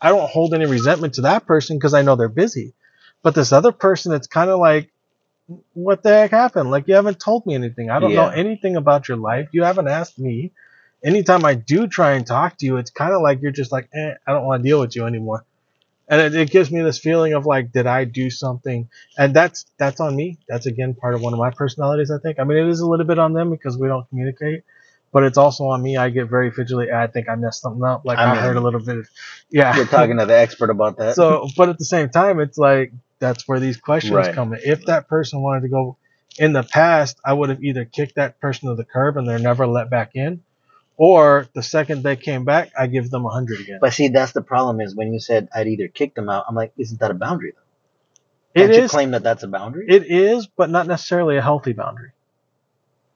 I 0.00 0.08
don't 0.10 0.28
hold 0.28 0.52
any 0.52 0.66
resentment 0.66 1.14
to 1.14 1.22
that 1.22 1.46
person 1.46 1.78
because 1.78 1.94
I 1.94 2.02
know 2.02 2.16
they're 2.16 2.28
busy, 2.28 2.74
but 3.22 3.34
this 3.34 3.52
other 3.52 3.72
person, 3.72 4.12
it's 4.12 4.26
kind 4.26 4.50
of 4.50 4.58
like, 4.58 4.90
what 5.74 6.02
the 6.02 6.08
heck 6.10 6.30
happened? 6.30 6.70
Like 6.70 6.88
you 6.88 6.94
haven't 6.94 7.20
told 7.20 7.46
me 7.46 7.54
anything. 7.54 7.88
I 7.90 8.00
don't 8.00 8.14
know 8.14 8.28
anything 8.28 8.76
about 8.76 9.08
your 9.08 9.16
life. 9.18 9.48
You 9.52 9.62
haven't 9.62 9.88
asked 9.88 10.18
me. 10.18 10.52
Anytime 11.04 11.44
I 11.44 11.54
do 11.54 11.86
try 11.86 12.12
and 12.12 12.26
talk 12.26 12.56
to 12.58 12.66
you, 12.66 12.78
it's 12.78 12.90
kind 12.90 13.12
of 13.12 13.20
like 13.20 13.42
you're 13.42 13.52
just 13.52 13.72
like, 13.72 13.88
eh, 13.94 14.14
I 14.26 14.32
don't 14.32 14.44
want 14.44 14.62
to 14.62 14.68
deal 14.68 14.80
with 14.80 14.96
you 14.96 15.06
anymore. 15.06 15.44
And 16.08 16.20
it, 16.20 16.34
it 16.34 16.50
gives 16.50 16.70
me 16.70 16.82
this 16.82 16.98
feeling 16.98 17.32
of 17.32 17.46
like 17.46 17.72
did 17.72 17.86
i 17.86 18.04
do 18.04 18.28
something? 18.30 18.88
And 19.16 19.34
that's 19.34 19.64
that's 19.78 20.00
on 20.00 20.14
me. 20.16 20.38
That's 20.48 20.66
again 20.66 20.94
part 20.94 21.14
of 21.14 21.22
one 21.22 21.32
of 21.32 21.38
my 21.38 21.50
personalities 21.50 22.10
i 22.10 22.18
think. 22.18 22.38
I 22.38 22.44
mean 22.44 22.58
it 22.58 22.68
is 22.68 22.80
a 22.80 22.86
little 22.86 23.06
bit 23.06 23.18
on 23.18 23.32
them 23.32 23.50
because 23.50 23.78
we 23.78 23.88
don't 23.88 24.08
communicate 24.08 24.64
but 25.12 25.22
it's 25.22 25.38
also 25.38 25.66
on 25.66 25.80
me. 25.80 25.96
I 25.96 26.10
get 26.10 26.28
very 26.28 26.50
fidgety. 26.50 26.90
I 26.90 27.06
think 27.06 27.28
i 27.28 27.36
messed 27.36 27.62
something 27.62 27.84
up. 27.84 28.04
Like 28.04 28.18
I 28.18 28.24
i, 28.24 28.34
mean, 28.34 28.42
heard 28.42 28.56
a 28.56 28.60
little 28.60 28.80
bit 28.80 28.96
of, 28.98 29.08
yeah. 29.48 29.74
You're 29.76 29.86
talking 29.86 30.18
to 30.18 30.26
the 30.26 30.36
expert 30.36 30.70
about 30.70 30.98
that. 30.98 31.14
so 31.14 31.48
but 31.56 31.68
at 31.68 31.78
the 31.78 31.84
same 31.84 32.10
time 32.10 32.40
it's 32.40 32.58
like 32.58 32.92
that's 33.20 33.46
where 33.48 33.60
these 33.60 33.76
questions 33.78 34.14
Right. 34.14 34.34
come 34.34 34.52
in. 34.52 34.60
If 34.64 34.86
that 34.86 35.08
person 35.08 35.40
wanted 35.40 35.62
to 35.62 35.68
go 35.68 35.96
in 36.36 36.52
the 36.52 36.64
past 36.64 37.18
i 37.24 37.32
would 37.32 37.48
have 37.48 37.62
either 37.62 37.84
kicked 37.84 38.16
that 38.16 38.40
person 38.40 38.68
to 38.68 38.74
the 38.74 38.84
curb 38.84 39.16
and 39.16 39.26
they're 39.28 39.38
never 39.38 39.66
let 39.68 39.88
back 39.88 40.10
in 40.14 40.42
or 40.96 41.48
the 41.54 41.62
second 41.62 42.02
they 42.02 42.16
came 42.16 42.44
back 42.44 42.70
i 42.78 42.86
give 42.86 43.10
them 43.10 43.24
a 43.26 43.30
hundred 43.30 43.60
again 43.60 43.78
but 43.80 43.92
see, 43.92 44.08
that's 44.08 44.32
the 44.32 44.42
problem 44.42 44.80
is 44.80 44.94
when 44.94 45.12
you 45.12 45.20
said 45.20 45.48
I'd 45.54 45.66
either 45.66 45.88
kick 45.88 46.14
them 46.14 46.28
out. 46.28 46.44
I'm 46.48 46.54
like, 46.54 46.72
isn't 46.78 47.00
that 47.00 47.10
a 47.10 47.14
boundary 47.14 47.52
though? 47.54 48.60
it 48.62 48.66
Can't 48.66 48.76
you 48.76 48.82
is 48.84 48.90
claim 48.90 49.10
that 49.12 49.22
that's 49.22 49.42
a 49.42 49.48
boundary? 49.48 49.86
it 49.88 50.04
is 50.06 50.46
but 50.46 50.70
not 50.70 50.86
necessarily 50.86 51.36
a 51.36 51.42
healthy 51.42 51.72
boundary 51.72 52.12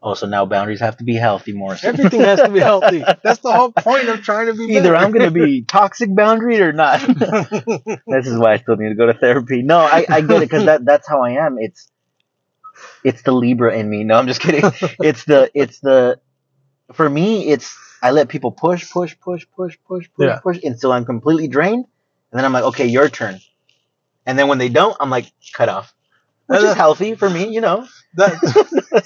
oh, 0.03 0.15
so 0.15 0.27
now 0.27 0.47
boundaries 0.47 0.81
have 0.81 0.97
to 0.99 1.05
be 1.05 1.15
healthy, 1.15 1.53
more. 1.53 1.77
Everything 1.83 2.21
has 2.21 2.41
to 2.41 2.49
be 2.51 2.61
healthy. 2.61 2.99
That's 3.23 3.41
the 3.41 3.53
whole 3.53 3.73
point 3.73 4.09
of 4.09 4.23
trying 4.23 4.47
to 4.47 4.55
be. 4.55 4.65
Either 4.77 4.93
better. 4.93 4.97
I'm 4.97 5.13
going 5.13 5.25
to 5.25 5.31
be 5.31 5.63
toxic 5.69 6.15
boundary 6.15 6.61
or 6.61 6.73
not. 6.73 7.01
this 7.07 8.27
is 8.27 8.39
why 8.39 8.55
I 8.55 8.57
still 8.59 8.77
need 8.77 8.91
to 8.91 8.95
go 8.95 9.07
to 9.07 9.15
therapy. 9.15 9.63
No, 9.63 9.79
I, 9.79 10.07
I 10.09 10.21
get 10.21 10.39
it 10.39 10.41
because 10.49 10.65
that 10.67 10.85
that's 10.85 11.09
how 11.09 11.23
I 11.23 11.33
am. 11.47 11.57
It's 11.59 11.91
it's 13.05 13.23
the 13.23 13.33
Libra 13.33 13.77
in 13.77 13.89
me. 13.89 14.05
No, 14.05 14.17
I'm 14.17 14.27
just 14.27 14.41
kidding. 14.41 14.63
It's 15.01 15.25
the 15.25 15.51
it's 15.55 15.81
the 15.81 16.21
for 16.93 17.09
me. 17.09 17.49
It's 17.49 17.77
I 18.03 18.11
let 18.13 18.29
people 18.29 18.53
push, 18.53 18.91
push, 18.91 19.17
push, 19.21 19.47
push, 19.57 19.77
push, 19.87 20.07
push, 20.17 20.27
Yeah. 20.27 20.39
push 20.43 20.59
until 20.63 20.93
I'm 20.93 21.05
completely 21.05 21.49
drained, 21.49 21.85
and 22.33 22.39
then 22.39 22.45
I'm 22.45 22.53
like, 22.53 22.65
okay, 22.65 22.87
your 22.87 23.09
turn. 23.09 23.41
And 24.27 24.39
then 24.39 24.49
when 24.49 24.59
they 24.59 24.69
don't, 24.69 24.97
I'm 25.01 25.11
like, 25.11 25.31
cut 25.55 25.69
off, 25.69 25.93
which 26.47 26.63
is 26.63 26.75
healthy 26.75 27.15
for 27.15 27.29
me, 27.29 27.49
you 27.49 27.61
know. 27.61 27.87
that, 28.15 28.35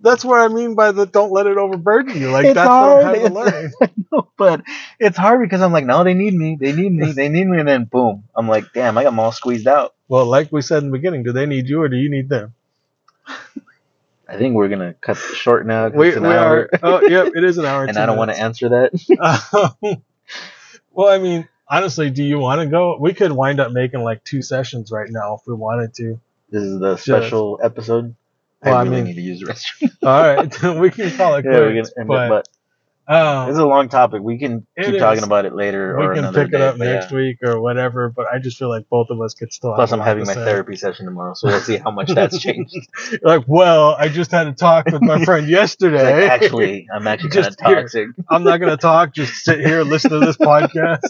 that's 0.00 0.24
what 0.24 0.40
I 0.40 0.48
mean 0.48 0.74
by 0.74 0.92
the 0.92 1.06
don't 1.06 1.32
let 1.32 1.46
it 1.46 1.56
overburden 1.56 2.20
you. 2.20 2.30
Like 2.30 2.48
It's 2.48 2.52
that's 2.52 2.62
hard. 2.62 2.78
what 2.78 3.04
I 3.04 3.10
had 3.10 3.20
to 3.20 3.26
learn. 3.28 3.72
but 4.36 4.62
it's 4.98 5.16
hard 5.16 5.40
because 5.42 5.62
I'm 5.62 5.72
like, 5.72 5.86
no, 5.86 6.04
they 6.04 6.14
need 6.14 6.34
me, 6.34 6.56
they 6.60 6.72
need 6.72 6.92
me, 6.92 7.12
they 7.12 7.28
need 7.28 7.46
me, 7.46 7.58
and 7.58 7.68
then 7.68 7.84
boom, 7.84 8.24
I'm 8.36 8.48
like, 8.48 8.72
damn, 8.72 8.96
I 8.98 9.02
got 9.02 9.10
them 9.10 9.20
all 9.20 9.32
squeezed 9.32 9.66
out. 9.66 9.94
Well, 10.08 10.26
like 10.26 10.52
we 10.52 10.62
said 10.62 10.82
in 10.82 10.90
the 10.90 10.98
beginning, 10.98 11.22
do 11.22 11.32
they 11.32 11.46
need 11.46 11.68
you 11.68 11.82
or 11.82 11.88
do 11.88 11.96
you 11.96 12.10
need 12.10 12.28
them? 12.28 12.54
I 14.28 14.36
think 14.36 14.54
we're 14.54 14.68
gonna 14.68 14.94
cut 14.94 15.16
short 15.16 15.66
now. 15.66 15.88
We, 15.88 16.08
it's 16.08 16.18
we 16.18 16.26
hour, 16.28 16.68
are. 16.72 16.80
Oh, 16.82 17.00
yep, 17.02 17.32
it 17.34 17.44
is 17.44 17.58
an 17.58 17.64
hour. 17.64 17.84
and 17.88 17.96
I 17.96 18.06
don't 18.06 18.16
want 18.16 18.30
to 18.30 18.38
answer 18.38 18.68
that. 18.70 19.70
to. 19.82 20.02
well, 20.92 21.08
I 21.08 21.18
mean, 21.18 21.48
honestly, 21.68 22.10
do 22.10 22.24
you 22.24 22.38
want 22.38 22.60
to 22.60 22.66
go? 22.66 22.96
We 22.98 23.14
could 23.14 23.30
wind 23.32 23.60
up 23.60 23.72
making 23.72 24.00
like 24.00 24.24
two 24.24 24.42
sessions 24.42 24.90
right 24.90 25.08
now 25.08 25.34
if 25.34 25.46
we 25.46 25.54
wanted 25.54 25.94
to. 25.94 26.20
This 26.50 26.62
is 26.62 26.80
the 26.80 26.96
special 26.96 27.60
episode. 27.62 28.14
Well, 28.62 28.74
I 28.74 28.80
I 28.80 28.82
really 28.82 28.96
mean- 28.96 29.04
need 29.04 29.14
to 29.14 29.22
use 29.22 29.40
the 29.40 29.46
restroom. 29.46 29.96
All 30.02 30.22
right, 30.22 30.78
we 30.80 30.90
can 30.90 31.16
call 31.16 31.36
it 31.36 31.44
yeah, 31.44 31.66
we 31.66 31.72
quits. 31.72 31.90
can 31.90 32.00
end 32.00 32.08
but, 32.08 32.26
it, 32.26 32.28
but 32.28 32.48
um, 33.08 33.46
this 33.46 33.54
is 33.54 33.58
a 33.60 33.66
long 33.66 33.88
topic. 33.88 34.20
We 34.22 34.36
can 34.38 34.66
keep 34.80 34.98
talking 34.98 35.22
about 35.22 35.44
it 35.44 35.54
later 35.54 35.96
or 35.96 36.08
we 36.08 36.16
can 36.20 36.34
pick 36.34 36.48
it 36.52 36.60
up 36.60 36.76
next 36.76 37.10
yeah. 37.12 37.16
week 37.16 37.38
or 37.42 37.60
whatever. 37.60 38.08
But 38.08 38.26
I 38.32 38.38
just 38.38 38.58
feel 38.58 38.68
like 38.68 38.88
both 38.88 39.10
of 39.10 39.20
us 39.20 39.34
could 39.34 39.52
still. 39.52 39.74
Plus, 39.74 39.92
I'm 39.92 40.00
having 40.00 40.26
my 40.26 40.34
say. 40.34 40.44
therapy 40.44 40.74
session 40.74 41.04
tomorrow, 41.06 41.34
so 41.34 41.46
we'll 41.46 41.60
see 41.60 41.76
how 41.76 41.92
much 41.92 42.08
that's 42.12 42.38
changed. 42.42 42.74
like, 43.22 43.44
well, 43.46 43.94
I 43.96 44.08
just 44.08 44.32
had 44.32 44.48
a 44.48 44.52
talk 44.52 44.86
with 44.86 45.02
my 45.02 45.24
friend 45.24 45.48
yesterday. 45.48 46.22
like, 46.22 46.30
actually, 46.42 46.88
I'm 46.92 47.06
actually 47.06 47.30
kind 47.30 47.46
of 47.46 47.52
Just 47.52 47.60
here. 47.64 47.80
toxic. 47.82 48.08
I'm 48.28 48.42
not 48.42 48.58
gonna 48.58 48.76
talk. 48.76 49.14
Just 49.14 49.44
sit 49.44 49.60
here 49.60 49.82
and 49.82 49.90
listen 49.90 50.10
to 50.10 50.18
this 50.18 50.36
podcast. 50.36 51.00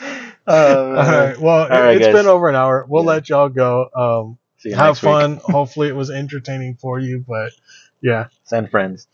Uh, 0.00 0.46
All 0.46 0.94
right. 0.94 1.38
Well, 1.38 1.68
right, 1.68 1.96
it's 1.96 2.06
guys. 2.06 2.14
been 2.14 2.26
over 2.26 2.48
an 2.48 2.56
hour. 2.56 2.86
We'll 2.88 3.04
Yeah. 3.04 3.08
let 3.08 3.28
y'all 3.28 3.48
go. 3.48 3.88
Um, 3.94 4.38
have 4.74 4.98
fun. 4.98 5.36
Hopefully, 5.44 5.88
it 5.88 5.96
was 5.96 6.10
entertaining 6.10 6.76
for 6.76 6.98
you. 6.98 7.24
But 7.26 7.52
yeah. 8.00 8.28
Send 8.44 8.70
friends. 8.70 9.06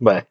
Bye. 0.00 0.24